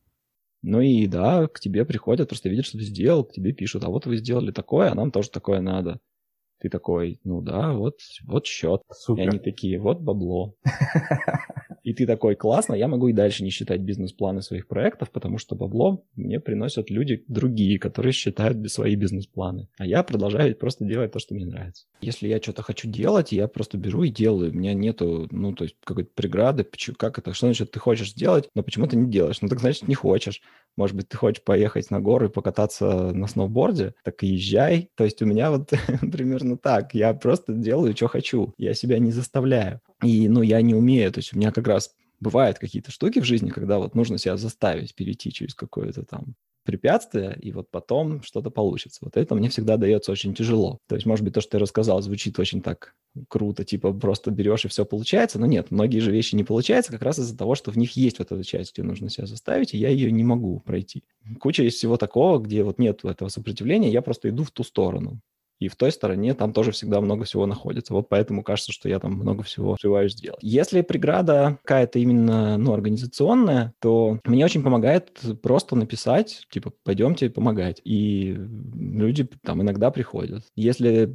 Ну 0.69 0.81
и 0.81 1.07
да, 1.07 1.47
к 1.47 1.61
тебе 1.61 1.85
приходят, 1.85 2.29
просто 2.29 2.49
видят, 2.49 2.67
что 2.67 2.77
ты 2.77 2.83
сделал, 2.85 3.23
к 3.23 3.33
тебе 3.33 3.53
пишут, 3.53 3.85
а 3.85 3.89
вот 3.89 4.07
вы 4.07 4.17
сделали 4.17 4.51
такое, 4.51 4.91
а 4.91 4.97
нам 4.97 5.13
тоже 5.13 5.31
такое 5.31 5.61
надо. 5.61 6.01
Ты 6.61 6.69
такой, 6.69 7.21
ну 7.25 7.43
да, 7.43 7.73
вот, 7.73 7.99
вот 8.25 8.47
счет. 8.47 8.83
Супер. 8.91 9.25
И 9.25 9.27
они 9.29 9.39
такие, 9.39 9.79
вот 9.79 10.01
бабло. 10.01 10.55
И 11.87 11.93
ты 11.93 12.05
такой, 12.05 12.35
классно, 12.35 12.75
я 12.75 12.89
могу 12.89 13.07
и 13.07 13.13
дальше 13.13 13.45
не 13.45 13.51
считать 13.51 13.81
бизнес-планы 13.81 14.43
своих 14.43 14.67
проектов, 14.67 15.13
потому 15.13 15.39
что 15.39 15.55
бабло 15.55 16.05
мне 16.17 16.41
приносят 16.41 16.91
люди 16.91 17.23
другие, 17.29 17.79
которые 17.79 18.13
считают 18.13 18.69
свои 18.73 18.97
бизнес-планы. 18.97 19.69
А 19.79 19.87
я 19.87 20.03
продолжаю 20.03 20.57
просто 20.57 20.85
делать 20.85 21.13
то, 21.13 21.21
что 21.21 21.37
мне 21.37 21.47
нравится. 21.47 21.87
Если 22.01 22.27
я 22.27 22.43
что-то 22.43 22.63
хочу 22.63 22.91
делать, 22.91 23.31
я 23.31 23.47
просто 23.47 23.79
беру 23.79 24.03
и 24.03 24.11
делаю. 24.11 24.51
У 24.51 24.55
меня 24.55 24.75
нету, 24.75 25.29
ну, 25.31 25.53
то 25.53 25.63
есть 25.63 25.77
какой-то 25.85 26.11
преграды. 26.13 26.67
Как 26.99 27.21
это? 27.21 27.33
Что 27.33 27.47
значит 27.47 27.71
ты 27.71 27.79
хочешь 27.79 28.11
сделать, 28.11 28.49
но 28.57 28.65
почему 28.65 28.89
ты 28.89 28.97
не 28.97 29.09
делаешь? 29.09 29.41
Ну, 29.41 29.47
так 29.47 29.61
значит 29.61 29.87
не 29.87 29.95
хочешь. 29.95 30.43
Может 30.77 30.95
быть, 30.95 31.09
ты 31.09 31.17
хочешь 31.17 31.43
поехать 31.43 31.91
на 31.91 32.01
горы 32.01 32.27
и 32.27 32.31
покататься 32.31 33.13
на 33.13 33.27
сноуборде? 33.27 33.95
Так 34.05 34.23
и 34.23 34.27
езжай. 34.27 34.91
То 34.95 35.05
есть 35.05 35.23
у 35.23 35.27
меня 35.27 35.51
вот 35.51 35.71
примерно 36.13 36.46
так. 36.55 36.95
Я 36.95 37.13
просто 37.15 37.53
делаю, 37.53 37.97
что 37.97 38.07
хочу. 38.07 38.55
Я 38.59 38.75
себя 38.75 39.01
не 39.01 39.11
заставляю. 39.11 39.81
И, 40.05 40.29
ну, 40.29 40.43
я 40.43 40.63
не 40.63 40.75
умею, 40.75 41.11
то 41.11 41.19
есть 41.19 41.35
у 41.35 41.39
меня 41.39 41.51
как 41.51 41.67
раз 41.67 41.91
бывают 42.21 42.59
какие-то 42.59 42.91
штуки 42.91 43.19
в 43.21 43.25
жизни, 43.25 43.51
когда 43.51 43.79
вот 43.79 43.95
нужно 43.95 44.19
себя 44.19 44.37
заставить 44.37 44.95
перейти 44.95 45.33
через 45.33 45.55
какое-то 45.55 46.05
там 46.05 46.35
препятствие, 46.67 47.39
и 47.41 47.53
вот 47.53 47.71
потом 47.71 48.23
что-то 48.23 48.51
получится. 48.51 48.99
Вот 49.03 49.17
это 49.17 49.35
мне 49.35 49.49
всегда 49.49 49.77
дается 49.77 50.13
очень 50.13 50.35
тяжело. 50.35 50.81
То 50.89 50.97
есть, 50.97 51.07
может 51.07 51.25
быть, 51.25 51.33
то, 51.33 51.41
что 51.41 51.53
ты 51.53 51.59
рассказал, 51.59 52.03
звучит 52.03 52.39
очень 52.39 52.61
так 52.61 52.95
круто, 53.29 53.65
типа 53.65 53.95
просто 53.95 54.31
берешь 54.31 54.67
и 54.67 54.69
все 54.69 54.85
получается, 54.85 55.39
но 55.39 55.47
нет, 55.47 55.71
многие 55.71 56.01
же 56.01 56.11
вещи 56.11 56.35
не 56.35 56.45
получаются 56.45 56.93
как 56.93 57.03
раз 57.03 57.19
из-за 57.19 57.39
того, 57.39 57.55
что 57.55 57.71
в 57.71 57.79
них 57.79 57.93
есть 57.93 58.19
вот 58.19 58.31
эта 58.31 58.45
часть, 58.45 58.75
где 58.75 58.83
нужно 58.83 59.09
себя 59.09 59.27
заставить, 59.27 59.73
и 59.73 59.79
я 59.79 59.89
ее 59.89 60.13
не 60.13 60.25
могу 60.25 60.61
пройти. 60.61 61.05
Куча 61.41 61.63
есть 61.63 61.79
всего 61.79 61.97
такого, 61.97 62.39
где 62.41 62.63
вот 62.63 62.79
нет 62.79 63.05
этого 63.05 63.29
сопротивления, 63.29 63.91
я 63.91 64.03
просто 64.03 64.29
иду 64.29 64.45
в 64.45 64.51
ту 64.51 64.65
сторону. 64.65 65.21
И 65.59 65.69
в 65.69 65.77
той 65.77 65.91
стороне 65.93 66.35
там 66.35 66.53
тоже 66.53 66.73
всегда 66.73 67.01
много 67.01 67.25
всего 67.25 67.47
находится. 67.47 67.95
Вот 67.95 68.09
поэтому 68.09 68.43
кажется, 68.43 68.73
что 68.73 68.89
я 68.89 68.99
там 68.99 69.13
много 69.13 69.43
всего 69.43 69.73
успеваю 69.73 70.09
сделать. 70.09 70.39
Если 70.43 70.83
преграда 70.83 71.59
какая-то 71.63 71.99
именно 71.99 72.59
ну, 72.59 72.73
организационная, 72.73 73.73
то 73.81 74.21
мне 74.25 74.45
очень 74.45 74.63
помогает 74.63 75.11
просто 75.43 75.77
написать, 75.77 76.47
типа, 76.51 76.73
пойдемте 76.85 77.31
помогать. 77.31 77.81
И 77.85 78.37
люди 78.75 79.29
там 79.43 79.63
иногда 79.63 79.91
приходят. 79.91 80.45
Если 80.55 81.13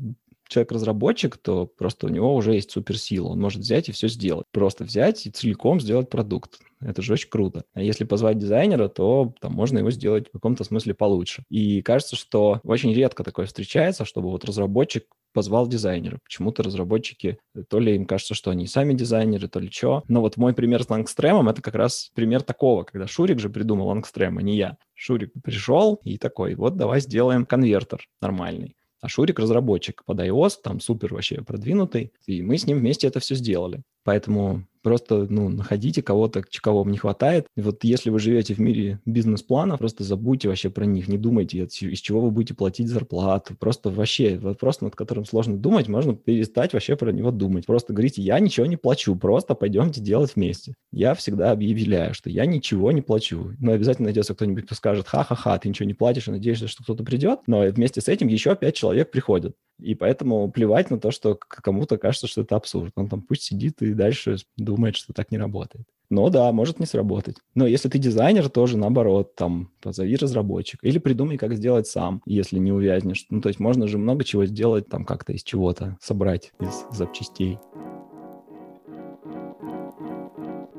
человек-разработчик, 0.52 1.38
то 1.38 1.66
просто 1.66 2.08
у 2.08 2.10
него 2.10 2.36
уже 2.36 2.54
есть 2.54 2.72
суперсила. 2.72 3.30
Он 3.30 3.40
может 3.40 3.62
взять 3.62 3.90
и 3.90 3.92
все 3.92 4.08
сделать. 4.08 4.46
Просто 4.52 4.84
взять 4.84 5.26
и 5.26 5.32
целиком 5.32 5.80
сделать 5.80 6.10
продукт. 6.10 6.60
Это 6.82 7.02
же 7.02 7.14
очень 7.14 7.30
круто. 7.30 7.64
А 7.74 7.82
если 7.82 8.04
позвать 8.04 8.38
дизайнера, 8.38 8.88
то 8.88 9.34
там 9.40 9.54
можно 9.54 9.80
его 9.80 9.92
сделать 9.92 10.28
в 10.28 10.32
каком-то 10.32 10.64
смысле 10.64 10.94
получше. 10.94 11.44
И 11.50 11.82
кажется, 11.82 12.16
что 12.16 12.60
очень 12.64 12.94
редко 12.94 13.24
такое 13.24 13.46
встречается, 13.46 14.04
чтобы 14.06 14.30
вот 14.30 14.46
разработчик 14.46 15.06
позвал 15.34 15.68
дизайнера. 15.68 16.20
Почему-то 16.24 16.64
разработчики, 16.64 17.38
то 17.70 17.80
ли 17.80 17.96
им 17.96 18.06
кажется, 18.06 18.34
что 18.34 18.52
они 18.52 18.68
сами 18.68 18.94
дизайнеры, 18.94 19.48
то 19.48 19.60
ли 19.60 19.70
что. 19.70 20.04
Но 20.08 20.22
вот 20.22 20.38
мой 20.38 20.54
пример 20.54 20.84
с 20.84 20.90
Лангстремом— 20.90 21.48
это 21.50 21.62
как 21.62 21.76
раз 21.76 22.12
пример 22.14 22.42
такого, 22.42 22.84
когда 22.84 23.08
Шурик 23.08 23.40
же 23.40 23.50
придумал 23.50 23.88
Лангстрем, 23.88 24.38
а 24.38 24.42
не 24.42 24.58
я. 24.58 24.78
Шурик 24.94 25.32
пришел 25.44 26.00
и 26.04 26.18
такой, 26.18 26.56
вот 26.56 26.76
давай 26.76 27.00
сделаем 27.00 27.46
конвертер 27.46 28.06
нормальный. 28.22 28.76
А 29.02 29.10
Шурик 29.10 29.40
разработчик 29.40 30.04
под 30.06 30.20
iOS, 30.20 30.60
там 30.64 30.80
супер 30.80 31.14
вообще 31.14 31.42
продвинутый, 31.42 32.14
и 32.28 32.42
мы 32.44 32.58
с 32.58 32.68
ним 32.68 32.78
вместе 32.78 33.08
это 33.08 33.20
все 33.20 33.36
сделали. 33.36 33.82
Поэтому 34.04 34.68
Просто, 34.84 35.28
ну, 35.30 35.50
находите 35.50 36.02
кого-то, 36.02 36.44
кого 36.62 36.80
вам 36.80 36.92
не 36.92 36.98
хватает. 36.98 37.48
Вот 37.56 37.84
если 37.84 38.10
вы 38.10 38.20
живете 38.20 38.54
в 38.54 38.60
мире 38.60 39.00
бизнес-планов, 39.06 39.80
просто 39.80 40.04
забудьте 40.04 40.48
вообще 40.48 40.70
про 40.70 40.86
них, 40.86 41.08
не 41.08 41.18
думайте, 41.18 41.60
из 41.60 42.00
чего 42.00 42.22
вы 42.22 42.32
будете 42.32 42.54
платить 42.54 42.88
зарплату. 42.88 43.56
Просто 43.60 43.90
вообще 43.90 44.38
вопрос, 44.38 44.82
над 44.82 44.96
которым 44.96 45.26
сложно 45.26 45.58
думать, 45.58 45.88
можно 45.88 46.16
перестать 46.16 46.74
вообще 46.74 46.96
про 46.96 47.12
него 47.12 47.32
думать. 47.32 47.66
Просто 47.66 47.94
говорите, 47.94 48.22
я 48.22 48.40
ничего 48.40 48.66
не 48.66 48.78
плачу, 48.78 49.16
просто 49.16 49.56
пойдемте 49.56 50.02
делать 50.02 50.36
вместе. 50.36 50.74
Я 50.92 51.14
всегда 51.14 51.52
объявляю, 51.52 52.14
что 52.14 52.30
я 52.30 52.46
ничего 52.46 52.92
не 52.92 53.02
плачу. 53.02 53.54
Но 53.60 53.74
обязательно 53.74 54.08
найдется 54.08 54.34
кто-нибудь, 54.34 54.66
кто 54.66 54.76
скажет, 54.76 55.08
ха-ха-ха, 55.08 55.58
ты 55.60 55.70
ничего 55.70 55.88
не 55.88 55.94
платишь 55.94 56.28
и 56.28 56.32
надеешься, 56.32 56.68
что 56.68 56.84
кто-то 56.84 57.04
придет. 57.04 57.40
Но 57.48 57.62
вместе 57.62 58.02
с 58.02 58.08
этим 58.08 58.28
еще 58.28 58.56
пять 58.56 58.76
человек 58.76 59.12
приходят. 59.12 59.56
И 59.82 59.96
поэтому 59.96 60.50
плевать 60.52 60.92
на 60.92 61.00
то, 61.00 61.12
что 61.12 61.36
кому-то 61.36 61.98
кажется, 61.98 62.28
что 62.28 62.42
это 62.42 62.56
абсурд. 62.56 62.94
Он 62.96 63.10
там 63.10 63.22
пусть 63.22 63.44
сидит 63.44 63.82
и 63.82 63.94
дальше 63.94 64.38
думает, 64.58 64.96
что 64.96 65.12
так 65.14 65.32
не 65.32 65.38
работает. 65.38 65.86
Но 66.12 66.30
да, 66.30 66.52
может 66.52 66.80
не 66.80 66.86
сработать. 66.86 67.38
Но 67.56 67.66
если 67.66 67.88
ты 67.88 67.98
дизайнер, 67.98 68.50
тоже 68.50 68.78
наоборот, 68.78 69.34
там, 69.36 69.72
позови 69.82 70.18
разработчика. 70.18 70.86
Или 70.86 71.00
придумай, 71.00 71.38
как 71.38 71.56
сделать 71.56 71.88
сам, 71.88 72.22
если 72.26 72.60
не 72.60 72.74
увязнешь. 72.74 73.26
Ну, 73.30 73.40
то 73.40 73.48
есть 73.48 73.62
можно 73.62 73.88
же 73.88 73.98
много 73.98 74.26
чего 74.26 74.46
сделать, 74.46 74.90
там, 74.90 75.06
как-то 75.06 75.32
из 75.32 75.42
чего-то 75.42 75.98
собрать, 76.02 76.52
из 76.60 76.86
запчастей. 76.92 77.60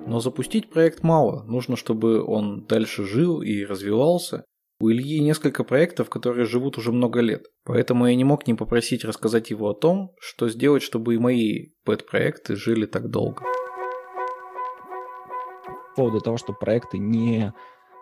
Но 0.07 0.21
запустить 0.21 0.69
проект 0.69 1.03
мало. 1.03 1.43
Нужно, 1.45 1.77
чтобы 1.77 2.23
он 2.23 2.67
дальше 2.67 3.05
жил 3.05 3.41
и 3.41 3.65
развивался. 3.65 4.45
У 4.83 4.91
Ильи 4.91 5.21
несколько 5.21 5.63
проектов, 5.63 6.11
которые 6.11 6.45
живут 6.45 6.77
уже 6.77 6.91
много 6.91 7.21
лет, 7.21 7.45
поэтому 7.63 8.09
я 8.09 8.17
не 8.17 8.25
мог 8.25 8.49
не 8.49 8.55
попросить 8.55 9.05
рассказать 9.05 9.51
его 9.51 9.71
о 9.71 9.75
том, 9.75 10.13
что 10.19 10.49
сделать, 10.49 10.83
чтобы 10.83 11.15
и 11.15 11.19
мои 11.19 11.69
пэт-проекты 11.85 12.57
жили 12.57 12.87
так 12.87 13.09
долго. 13.09 13.45
По 15.65 15.95
поводу 15.95 16.21
того, 16.21 16.37
что 16.37 16.53
проекты 16.53 16.99
не, 16.99 17.53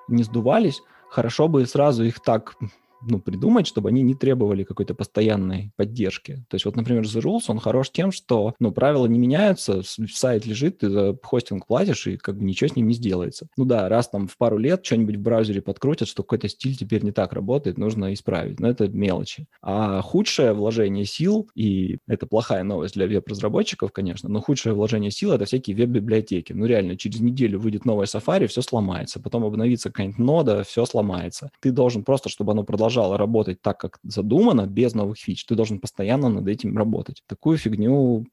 не 0.09 0.23
сдувались, 0.23 0.81
хорошо 1.11 1.49
бы 1.49 1.67
сразу 1.67 2.03
их 2.03 2.19
так 2.21 2.55
ну, 3.03 3.19
придумать, 3.19 3.67
чтобы 3.67 3.89
они 3.89 4.03
не 4.03 4.15
требовали 4.15 4.65
какой-то 4.65 4.95
постоянной 4.95 5.73
поддержки. 5.77 6.45
То 6.49 6.55
есть 6.55 6.65
вот, 6.65 6.77
например, 6.77 7.03
The 7.03 7.21
Rules, 7.21 7.45
он 7.49 7.59
хорош 7.59 7.91
тем, 7.91 8.13
что, 8.13 8.55
ну, 8.59 8.73
правила 8.73 9.07
не 9.07 9.19
меняются, 9.19 9.83
сайт 9.83 10.47
лежит, 10.47 10.79
ты 10.79 10.91
за 10.91 11.19
хостинг 11.23 11.67
платишь, 11.67 12.07
и 12.07 12.17
как 12.17 12.37
бы 12.37 12.45
ничего 12.45 12.69
с 12.69 12.77
ним 12.77 12.89
не 12.89 12.95
сделается. 12.95 13.49
Ну 13.57 13.65
да, 13.65 13.89
раз 13.89 14.09
там 14.09 14.29
в 14.29 14.37
пару 14.37 14.59
лет 14.59 14.85
что-нибудь 14.85 15.17
в 15.17 15.21
браузере 15.21 15.63
подкрутят, 15.63 16.09
что 16.09 16.23
какой-то 16.23 16.49
стиль 16.49 16.77
теперь 16.77 17.03
не 17.03 17.13
так 17.13 17.33
работает, 17.33 17.79
нужно 17.79 18.13
исправить. 18.13 18.61
Но 18.61 18.69
это 18.69 18.89
мелочи. 18.89 19.47
А 19.63 20.03
худшее 20.03 20.53
вложение 20.53 21.05
сил, 21.05 21.49
и 21.55 21.99
это 22.07 22.27
плохая 22.27 22.63
новость 22.63 22.95
для 22.95 23.07
веб-разработчиков, 23.07 23.93
конечно, 23.93 24.29
но 24.29 24.41
худшее 24.41 24.75
вложение 24.75 25.11
сил— 25.11 25.33
это 25.33 25.45
всякие 25.45 25.77
веб-библиотеки. 25.77 26.53
Ну 26.53 26.67
реально, 26.67 26.97
через 26.97 27.21
неделю 27.21 27.59
выйдет 27.59 27.85
новая 27.85 28.07
Safari, 28.07 28.47
все 28.47 28.63
сломается. 28.63 29.21
Потом 29.21 29.45
обновится 29.45 29.91
какая-нибудь 29.91 30.19
нода, 30.19 30.65
все 30.65 30.85
сломается. 30.87 31.51
Ты 31.61 31.71
должен 31.73 32.05
просто, 32.05 32.29
чтобы 32.29 32.53
оно 32.53 32.63
продолжало 32.65 32.90
продолжала 32.91 33.17
работать 33.17 33.63
так, 33.63 33.79
как 33.79 33.99
задумано, 34.03 34.67
без 34.67 34.95
новых 34.95 35.17
фич, 35.17 35.45
ты 35.45 35.55
должен 35.55 35.79
постоянно 35.79 36.29
над 36.29 36.49
этим 36.49 36.77
работать. 36.77 37.23
Такую 37.29 37.57
фигню 37.57 38.27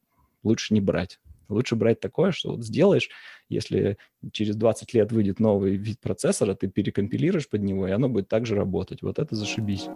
лучше 0.44 0.74
не 0.74 0.82
брать. 0.82 1.20
Лучше 1.48 1.76
брать 1.76 2.00
такое, 2.00 2.32
что 2.32 2.52
вот 2.52 2.66
сделаешь, 2.66 3.10
если 3.50 3.98
через 4.32 4.56
20 4.56 4.94
лет 4.96 5.12
выйдет 5.12 5.40
новый 5.40 5.78
вид 5.78 6.00
процессора, 6.02 6.56
ты 6.56 6.68
перекомпилируешь 6.68 7.48
под 7.48 7.62
него, 7.62 7.88
и 7.88 7.92
оно 7.92 8.10
будет 8.10 8.28
также 8.28 8.56
работать. 8.56 9.04
Вот 9.04 9.20
это 9.20 9.36
зашибись. 9.36 9.88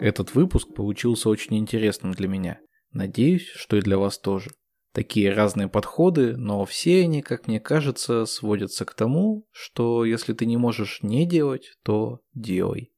Этот 0.00 0.34
выпуск 0.34 0.74
получился 0.74 1.28
очень 1.28 1.56
интересным 1.58 2.12
для 2.12 2.26
меня. 2.26 2.58
Надеюсь, 2.92 3.46
что 3.46 3.76
и 3.76 3.82
для 3.82 3.98
вас 3.98 4.18
тоже. 4.18 4.50
Такие 4.92 5.32
разные 5.32 5.68
подходы, 5.68 6.36
но 6.36 6.64
все 6.64 7.02
они, 7.02 7.22
как 7.22 7.46
мне 7.46 7.60
кажется, 7.60 8.26
сводятся 8.26 8.84
к 8.84 8.94
тому, 8.94 9.46
что 9.52 10.04
если 10.04 10.32
ты 10.32 10.46
не 10.46 10.56
можешь 10.56 11.00
не 11.02 11.26
делать, 11.26 11.74
то 11.84 12.20
делай. 12.34 12.90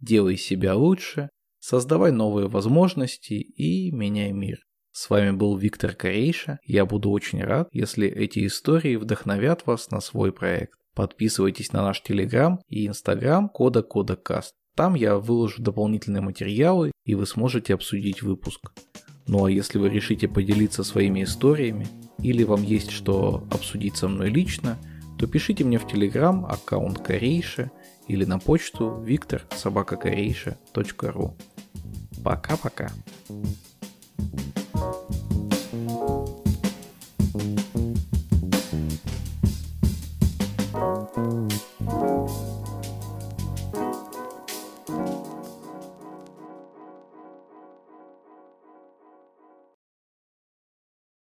Делай 0.00 0.36
себя 0.36 0.74
лучше, 0.74 1.30
создавай 1.58 2.12
новые 2.12 2.48
возможности 2.48 3.34
и 3.34 3.90
меняй 3.90 4.32
мир. 4.32 4.58
С 4.92 5.08
вами 5.08 5.30
был 5.30 5.56
Виктор 5.56 5.94
Корейша. 5.94 6.58
Я 6.64 6.84
буду 6.84 7.10
очень 7.10 7.42
рад, 7.42 7.68
если 7.72 8.08
эти 8.08 8.46
истории 8.46 8.96
вдохновят 8.96 9.66
вас 9.66 9.90
на 9.90 10.00
свой 10.00 10.32
проект. 10.32 10.78
Подписывайтесь 10.94 11.72
на 11.72 11.82
наш 11.82 12.02
телеграм 12.02 12.60
и 12.68 12.86
инстаграм 12.86 13.48
кода 13.48 13.82
кодакаст. 13.82 14.54
Там 14.74 14.94
я 14.94 15.16
выложу 15.16 15.62
дополнительные 15.62 16.20
материалы 16.20 16.90
и 17.04 17.14
вы 17.14 17.26
сможете 17.26 17.74
обсудить 17.74 18.22
выпуск. 18.22 18.72
Ну 19.30 19.44
а 19.44 19.50
если 19.50 19.78
вы 19.78 19.90
решите 19.90 20.26
поделиться 20.26 20.82
своими 20.82 21.22
историями 21.22 21.86
или 22.18 22.42
вам 22.42 22.64
есть 22.64 22.90
что 22.90 23.46
обсудить 23.52 23.96
со 23.96 24.08
мной 24.08 24.28
лично, 24.28 24.76
то 25.20 25.28
пишите 25.28 25.62
мне 25.62 25.78
в 25.78 25.86
Телеграм 25.86 26.44
аккаунт 26.46 26.98
Корейша 26.98 27.70
или 28.08 28.24
на 28.24 28.40
почту 28.40 29.00
виктор 29.04 29.46
собака 29.54 29.96
Пока-пока. 32.24 32.90